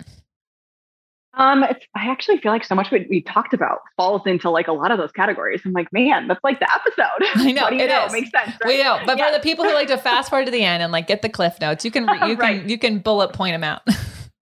Um, 1.36 1.64
it's, 1.64 1.86
I 1.96 2.10
actually 2.10 2.40
feel 2.40 2.52
like 2.52 2.66
so 2.66 2.76
much 2.76 2.92
what 2.92 3.02
we 3.10 3.22
talked 3.22 3.54
about 3.54 3.80
falls 3.96 4.24
into 4.26 4.50
like 4.50 4.68
a 4.68 4.74
lot 4.74 4.92
of 4.92 4.98
those 4.98 5.12
categories. 5.12 5.62
I'm 5.64 5.72
like, 5.72 5.92
man, 5.94 6.28
that's 6.28 6.44
like 6.44 6.60
the 6.60 6.68
episode. 6.74 7.06
I 7.48 7.52
know, 7.52 7.62
what 7.64 7.70
do 7.70 7.76
you 7.78 7.84
it 7.84 7.88
know? 7.88 8.06
is. 8.08 8.12
Makes 8.12 8.32
sense. 8.32 8.58
Right? 8.64 8.68
We 8.78 8.84
know, 8.84 9.00
but 9.06 9.18
Yeah. 9.18 9.28
for 9.32 9.38
the 9.38 9.42
people 9.44 9.64
who 9.64 9.74
like 9.74 9.88
to 9.88 9.98
fast 9.98 10.30
forward 10.30 10.46
to 10.46 10.52
the 10.52 10.64
end 10.64 10.84
and 10.84 10.92
like 10.92 11.08
get 11.08 11.22
the 11.22 11.30
cliff 11.30 11.58
notes, 11.62 11.86
you 11.86 11.92
can 11.92 12.04
you 12.28 12.36
Right. 12.36 12.60
can 12.62 12.70
you 12.70 12.78
can 12.78 13.00
bullet 13.00 13.32
point 13.34 13.54
them 13.54 13.64
out. 13.64 13.82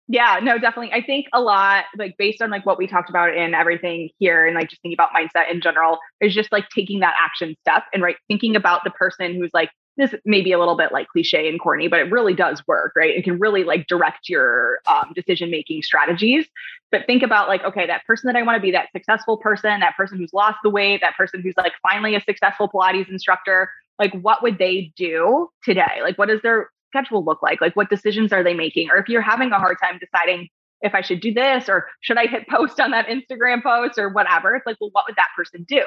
Yeah, 0.07 0.38
no, 0.42 0.59
definitely. 0.59 0.92
I 0.92 1.02
think 1.02 1.26
a 1.32 1.40
lot, 1.40 1.84
like 1.96 2.16
based 2.18 2.42
on 2.42 2.50
like 2.50 2.66
what 2.66 2.76
we 2.76 2.86
talked 2.86 3.09
about 3.09 3.34
in 3.34 3.55
everything 3.55 4.11
here, 4.18 4.46
and 4.46 4.55
like 4.55 4.68
just 4.68 4.82
thinking 4.82 4.96
about 4.96 5.11
mindset 5.12 5.50
in 5.50 5.61
general, 5.62 5.98
is 6.20 6.34
just 6.34 6.52
like 6.52 6.68
taking 6.68 7.00
that 7.00 7.14
action 7.24 7.55
step 7.62 7.84
and 7.92 8.02
right 8.02 8.16
thinking 8.28 8.55
about 8.55 8.84
the 8.84 8.90
person 8.90 9.34
who's 9.34 9.50
like 9.55 9.70
this 9.96 10.12
may 10.24 10.42
be 10.42 10.50
a 10.50 10.59
little 10.59 10.76
bit 10.76 10.90
like 10.92 11.07
cliche 11.09 11.48
and 11.48 11.61
corny, 11.61 11.86
but 11.86 12.00
it 12.00 12.11
really 12.11 12.34
does 12.34 12.61
work, 12.66 12.92
right? 12.96 13.16
It 13.16 13.22
can 13.22 13.38
really 13.38 13.62
like 13.62 13.86
direct 13.86 14.28
your 14.28 14.80
um, 14.88 15.12
decision 15.14 15.50
making 15.52 15.82
strategies. 15.82 16.46
But 16.90 17.07
think 17.07 17.22
about 17.22 17.46
like, 17.48 17.62
okay, 17.64 17.86
that 17.86 18.05
person 18.05 18.26
that 18.26 18.36
I 18.36 18.42
want 18.42 18.57
to 18.57 18.61
be, 18.61 18.72
that 18.72 18.88
successful 18.90 19.36
person, 19.36 19.80
that 19.80 19.96
person 19.96 20.18
who's 20.18 20.32
lost 20.32 20.59
the 20.64 20.70
weight, 20.70 21.00
that 21.00 21.14
person 21.16 21.42
who's 21.42 21.55
like 21.57 21.72
finally 21.80 22.16
a 22.16 22.20
successful 22.20 22.68
Pilates 22.68 23.09
instructor. 23.09 23.70
Like, 23.98 24.12
what 24.20 24.42
would 24.42 24.59
they 24.59 24.92
do 24.96 25.48
today? 25.62 26.00
Like, 26.02 26.18
what 26.18 26.28
is 26.28 26.42
their 26.42 26.70
schedule 26.95 27.24
look 27.24 27.42
like? 27.42 27.61
Like, 27.61 27.74
what 27.76 27.90
decisions 27.90 28.32
are 28.32 28.42
they 28.45 28.55
making? 28.55 28.90
Or 28.90 28.97
if 28.97 29.09
you're 29.09 29.22
having 29.22 29.51
a 29.53 29.59
hard 29.59 29.76
time 29.82 29.99
deciding 29.99 30.49
if 30.80 30.95
I 30.95 31.01
should 31.01 31.20
do 31.20 31.32
this 31.32 31.68
or 31.68 31.88
should 32.01 32.18
I 32.18 32.26
hit 32.26 32.49
post 32.49 32.78
on 32.78 32.90
that 32.92 33.07
Instagram 33.07 33.62
post 33.62 33.99
or 33.99 34.11
whatever, 34.11 34.55
it's 34.55 34.66
like, 34.66 34.76
well, 34.80 34.90
what 34.92 35.07
would 35.09 35.16
that 35.16 35.28
person 35.36 35.64
do? 35.66 35.82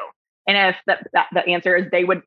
And 0.48 0.58
if 0.58 0.76
that, 0.88 1.08
that 1.14 1.28
the 1.34 1.46
answer 1.52 1.76
is 1.76 1.86
they 1.92 2.04
would 2.04 2.24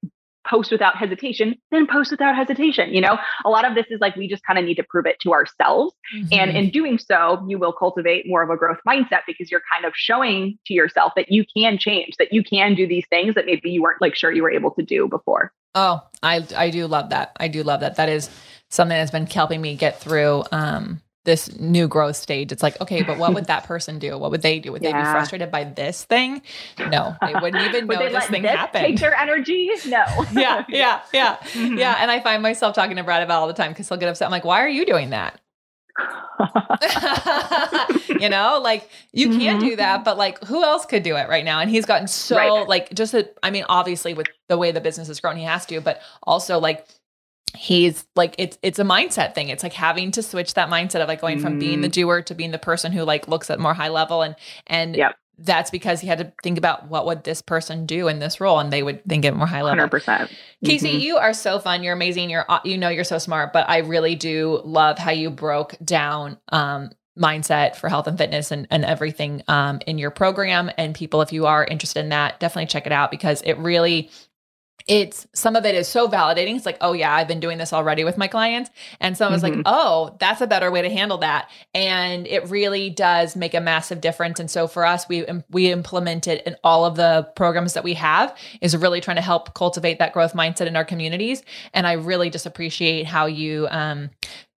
post 0.48 0.70
without 0.72 0.96
hesitation, 0.96 1.54
then 1.70 1.86
post 1.86 2.10
without 2.10 2.34
hesitation. 2.34 2.94
You 2.94 3.00
know, 3.00 3.18
a 3.44 3.50
lot 3.50 3.64
of 3.64 3.74
this 3.74 3.86
is 3.90 4.00
like 4.00 4.16
we 4.16 4.28
just 4.28 4.42
kind 4.44 4.58
of 4.58 4.64
need 4.64 4.76
to 4.76 4.84
prove 4.88 5.06
it 5.06 5.18
to 5.20 5.32
ourselves. 5.32 5.94
And 6.12 6.30
mm-hmm. 6.30 6.56
in 6.56 6.70
doing 6.70 6.98
so, 6.98 7.44
you 7.48 7.58
will 7.58 7.72
cultivate 7.72 8.26
more 8.26 8.42
of 8.42 8.50
a 8.50 8.56
growth 8.56 8.78
mindset 8.86 9.20
because 9.26 9.50
you're 9.50 9.62
kind 9.72 9.84
of 9.84 9.92
showing 9.94 10.58
to 10.66 10.74
yourself 10.74 11.12
that 11.16 11.30
you 11.30 11.44
can 11.56 11.78
change, 11.78 12.14
that 12.18 12.32
you 12.32 12.42
can 12.42 12.74
do 12.74 12.86
these 12.86 13.04
things 13.10 13.34
that 13.34 13.46
maybe 13.46 13.70
you 13.70 13.82
weren't 13.82 14.00
like 14.00 14.14
sure 14.14 14.32
you 14.32 14.42
were 14.42 14.50
able 14.50 14.70
to 14.72 14.82
do 14.82 15.08
before. 15.08 15.52
Oh, 15.74 16.00
I 16.22 16.44
I 16.56 16.70
do 16.70 16.86
love 16.86 17.10
that. 17.10 17.36
I 17.38 17.48
do 17.48 17.62
love 17.62 17.80
that. 17.80 17.96
That 17.96 18.08
is 18.08 18.28
something 18.70 18.96
that's 18.96 19.10
been 19.10 19.26
helping 19.26 19.60
me 19.60 19.76
get 19.76 20.00
through 20.00 20.44
um 20.52 21.02
this 21.24 21.58
new 21.58 21.86
growth 21.86 22.16
stage. 22.16 22.50
It's 22.50 22.62
like, 22.62 22.80
okay, 22.80 23.02
but 23.02 23.18
what 23.18 23.34
would 23.34 23.46
that 23.46 23.64
person 23.64 23.98
do? 23.98 24.16
What 24.16 24.30
would 24.30 24.42
they 24.42 24.58
do? 24.58 24.72
Would 24.72 24.82
they 24.82 24.92
be 24.92 25.02
frustrated 25.02 25.50
by 25.50 25.64
this 25.64 26.04
thing? 26.04 26.42
No, 26.78 27.14
they 27.20 27.34
wouldn't 27.34 27.62
even 27.62 27.86
Would 27.88 27.98
know 27.98 28.08
this 28.08 28.26
thing 28.26 28.42
this 28.42 28.52
happened. 28.52 28.86
take 28.86 29.00
their 29.00 29.14
energy? 29.14 29.70
No. 29.86 30.04
yeah, 30.32 30.64
yeah, 30.68 31.00
yeah, 31.12 31.36
Mhm. 31.52 31.78
yeah. 31.78 31.96
And 32.00 32.10
I 32.10 32.20
find 32.20 32.42
myself 32.42 32.74
talking 32.74 32.96
to 32.96 33.04
Brad 33.04 33.22
about 33.22 33.36
it 33.36 33.40
all 33.40 33.46
the 33.48 33.52
time 33.52 33.72
because 33.72 33.88
he'll 33.88 33.98
get 33.98 34.08
upset. 34.08 34.26
I'm 34.26 34.32
like, 34.32 34.44
why 34.44 34.62
are 34.62 34.68
you 34.68 34.86
doing 34.86 35.10
that? 35.10 35.38
you 38.20 38.30
know, 38.30 38.58
like 38.62 38.88
you 39.12 39.28
mm-hmm. 39.28 39.38
can't 39.38 39.60
do 39.60 39.76
that, 39.76 40.04
but 40.04 40.16
like 40.16 40.42
who 40.44 40.64
else 40.64 40.86
could 40.86 41.02
do 41.02 41.16
it 41.16 41.28
right 41.28 41.44
now? 41.44 41.60
And 41.60 41.70
he's 41.70 41.84
gotten 41.84 42.08
so 42.08 42.36
right. 42.36 42.68
like 42.68 42.94
just 42.94 43.12
a, 43.12 43.28
I 43.42 43.50
mean, 43.50 43.64
obviously 43.68 44.14
with 44.14 44.26
the 44.48 44.56
way 44.56 44.72
the 44.72 44.80
business 44.80 45.08
has 45.08 45.20
grown, 45.20 45.36
he 45.36 45.44
has 45.44 45.66
to, 45.66 45.82
but 45.82 46.00
also 46.22 46.58
like 46.58 46.86
he's 47.56 48.06
like 48.16 48.34
it's 48.38 48.58
it's 48.62 48.78
a 48.78 48.84
mindset 48.84 49.34
thing. 49.34 49.48
It's 49.48 49.62
like 49.62 49.72
having 49.72 50.10
to 50.12 50.22
switch 50.22 50.54
that 50.54 50.68
mindset 50.68 51.00
of 51.00 51.08
like 51.08 51.20
going 51.20 51.40
from 51.40 51.58
being 51.58 51.80
the 51.80 51.88
mm-hmm. 51.88 52.02
doer 52.02 52.22
to 52.22 52.34
being 52.34 52.50
the 52.50 52.58
person 52.58 52.92
who 52.92 53.02
like 53.02 53.28
looks 53.28 53.50
at 53.50 53.58
more 53.58 53.74
high 53.74 53.88
level. 53.88 54.22
And 54.22 54.36
and 54.66 54.96
yep. 54.96 55.16
that's 55.38 55.70
because 55.70 56.00
he 56.00 56.06
had 56.06 56.18
to 56.18 56.32
think 56.42 56.58
about 56.58 56.88
what 56.88 57.06
would 57.06 57.24
this 57.24 57.42
person 57.42 57.86
do 57.86 58.08
in 58.08 58.18
this 58.18 58.40
role 58.40 58.58
and 58.58 58.72
they 58.72 58.82
would 58.82 59.04
think 59.04 59.24
it 59.24 59.34
more 59.34 59.46
high 59.46 59.62
level. 59.62 59.86
100% 59.88 60.30
Kasey 60.64 60.80
mm-hmm. 60.80 60.98
you 60.98 61.16
are 61.16 61.32
so 61.32 61.58
fun. 61.58 61.82
You're 61.82 61.94
amazing. 61.94 62.30
You're 62.30 62.46
you 62.64 62.78
know 62.78 62.88
you're 62.88 63.04
so 63.04 63.18
smart 63.18 63.52
but 63.52 63.68
i 63.68 63.78
really 63.78 64.14
do 64.14 64.60
love 64.64 64.98
how 64.98 65.10
you 65.10 65.30
broke 65.30 65.74
down 65.84 66.38
um, 66.50 66.90
mindset 67.18 67.76
for 67.76 67.88
health 67.88 68.06
and 68.06 68.16
fitness 68.16 68.50
and, 68.50 68.66
and 68.70 68.84
everything 68.84 69.42
um, 69.48 69.80
in 69.86 69.98
your 69.98 70.10
program. 70.10 70.70
And 70.78 70.94
people 70.94 71.20
if 71.22 71.32
you 71.32 71.46
are 71.46 71.64
interested 71.64 72.00
in 72.00 72.08
that 72.10 72.40
definitely 72.40 72.66
check 72.66 72.86
it 72.86 72.92
out 72.92 73.10
because 73.10 73.42
it 73.42 73.58
really 73.58 74.10
it's 74.86 75.26
some 75.32 75.56
of 75.56 75.64
it 75.64 75.74
is 75.74 75.88
so 75.88 76.08
validating. 76.08 76.56
It's 76.56 76.66
like, 76.66 76.78
oh 76.80 76.92
yeah, 76.92 77.14
I've 77.14 77.28
been 77.28 77.40
doing 77.40 77.58
this 77.58 77.72
already 77.72 78.04
with 78.04 78.16
my 78.16 78.28
clients. 78.28 78.70
And 79.00 79.16
so 79.16 79.26
I 79.26 79.30
was 79.30 79.42
mm-hmm. 79.42 79.56
like, 79.58 79.62
oh, 79.66 80.16
that's 80.20 80.40
a 80.40 80.46
better 80.46 80.70
way 80.70 80.82
to 80.82 80.90
handle 80.90 81.18
that. 81.18 81.50
And 81.74 82.26
it 82.26 82.48
really 82.48 82.90
does 82.90 83.36
make 83.36 83.54
a 83.54 83.60
massive 83.60 84.00
difference. 84.00 84.40
And 84.40 84.50
so 84.50 84.66
for 84.66 84.84
us, 84.84 85.08
we 85.08 85.26
we 85.50 85.70
implement 85.70 86.26
it 86.26 86.46
in 86.46 86.56
all 86.64 86.84
of 86.84 86.96
the 86.96 87.28
programs 87.36 87.74
that 87.74 87.84
we 87.84 87.94
have 87.94 88.36
is 88.60 88.76
really 88.76 89.00
trying 89.00 89.16
to 89.16 89.22
help 89.22 89.54
cultivate 89.54 89.98
that 89.98 90.12
growth 90.12 90.34
mindset 90.34 90.66
in 90.66 90.76
our 90.76 90.84
communities. 90.84 91.42
And 91.74 91.86
I 91.86 91.92
really 91.92 92.30
just 92.30 92.46
appreciate 92.46 93.06
how 93.06 93.26
you 93.26 93.68
um 93.70 94.10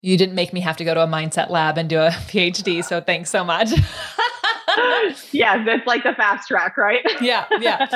you 0.03 0.17
didn't 0.19 0.35
make 0.35 0.53
me 0.53 0.61
have 0.61 0.77
to 0.79 0.85
go 0.85 0.95
to 0.95 1.03
a 1.03 1.07
mindset 1.07 1.49
lab 1.49 1.79
and 1.79 1.89
do 1.89 1.99
a 1.99 2.09
PhD. 2.29 2.85
So 2.85 3.01
thanks 3.01 3.31
so 3.31 3.45
much. 3.45 3.71
yeah, 5.33 5.65
that's 5.65 5.87
like 5.87 6.03
the 6.03 6.15
fast 6.15 6.49
track, 6.49 6.77
right? 6.77 7.01
yeah, 7.21 7.47
yeah. 7.61 7.87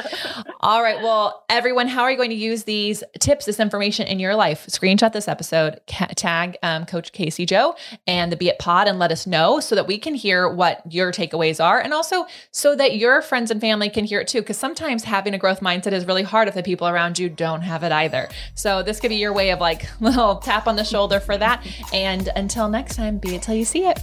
All 0.60 0.82
right. 0.82 1.00
Well, 1.02 1.44
everyone, 1.48 1.88
how 1.88 2.02
are 2.02 2.10
you 2.10 2.16
going 2.16 2.30
to 2.30 2.36
use 2.36 2.64
these 2.64 3.02
tips, 3.18 3.46
this 3.46 3.60
information 3.60 4.06
in 4.06 4.18
your 4.18 4.34
life? 4.34 4.66
Screenshot 4.66 5.12
this 5.12 5.28
episode, 5.28 5.80
ca- 5.86 6.08
tag 6.16 6.56
um, 6.62 6.86
Coach 6.86 7.12
Kasey 7.12 7.46
Jo 7.46 7.74
and 8.06 8.30
the 8.30 8.36
Be 8.36 8.48
It 8.48 8.58
Pod, 8.58 8.88
and 8.88 8.98
let 8.98 9.12
us 9.12 9.26
know 9.26 9.60
so 9.60 9.74
that 9.74 9.86
we 9.86 9.98
can 9.98 10.14
hear 10.14 10.48
what 10.48 10.82
your 10.92 11.12
takeaways 11.12 11.62
are, 11.62 11.80
and 11.80 11.92
also 11.92 12.26
so 12.50 12.74
that 12.76 12.96
your 12.96 13.22
friends 13.22 13.50
and 13.50 13.60
family 13.60 13.90
can 13.90 14.04
hear 14.04 14.20
it 14.20 14.28
too. 14.28 14.40
Because 14.40 14.58
sometimes 14.58 15.04
having 15.04 15.34
a 15.34 15.38
growth 15.38 15.60
mindset 15.60 15.92
is 15.92 16.06
really 16.06 16.22
hard 16.22 16.48
if 16.48 16.54
the 16.54 16.62
people 16.62 16.88
around 16.88 17.18
you 17.18 17.28
don't 17.28 17.62
have 17.62 17.82
it 17.82 17.92
either. 17.92 18.28
So 18.54 18.82
this 18.82 19.00
could 19.00 19.10
be 19.10 19.16
your 19.16 19.32
way 19.32 19.50
of 19.50 19.60
like 19.60 19.88
little 20.00 20.36
tap 20.36 20.66
on 20.66 20.76
the 20.76 20.84
shoulder 20.84 21.20
for 21.20 21.36
that. 21.36 21.66
And 21.92 22.28
until 22.36 22.68
next 22.68 22.96
time, 22.96 23.18
be 23.18 23.34
it 23.34 23.42
till 23.42 23.54
you 23.54 23.64
see 23.64 23.86
it. 23.86 24.02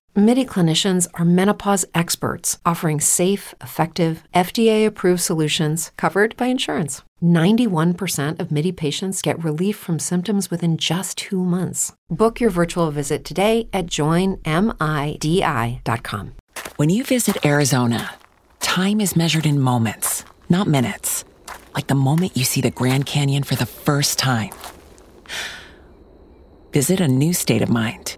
MIDI 0.13 0.43
clinicians 0.43 1.07
are 1.13 1.23
menopause 1.23 1.85
experts, 1.95 2.57
offering 2.65 2.99
safe, 2.99 3.55
effective, 3.61 4.23
FDA 4.35 4.85
approved 4.85 5.21
solutions 5.21 5.93
covered 5.95 6.35
by 6.35 6.47
insurance. 6.47 7.01
91% 7.23 8.37
of 8.37 8.51
MIDI 8.51 8.73
patients 8.73 9.21
get 9.21 9.41
relief 9.41 9.77
from 9.77 9.99
symptoms 9.99 10.51
within 10.51 10.75
just 10.75 11.17
two 11.17 11.41
months. 11.41 11.93
Book 12.09 12.41
your 12.41 12.49
virtual 12.49 12.91
visit 12.91 13.23
today 13.23 13.69
at 13.71 13.85
joinmidi.com. 13.87 14.43
When 16.75 16.89
you 16.89 17.05
visit 17.05 17.45
Arizona, 17.45 18.13
time 18.59 18.99
is 18.99 19.15
measured 19.15 19.45
in 19.45 19.61
moments, 19.61 20.25
not 20.49 20.67
minutes. 20.67 21.23
Like 21.73 21.87
the 21.87 21.95
moment 21.95 22.35
you 22.35 22.43
see 22.43 22.59
the 22.59 22.69
Grand 22.69 23.05
Canyon 23.05 23.43
for 23.43 23.55
the 23.55 23.65
first 23.65 24.19
time. 24.19 24.51
Visit 26.73 26.99
a 26.99 27.07
new 27.07 27.31
state 27.31 27.61
of 27.61 27.69
mind. 27.69 28.17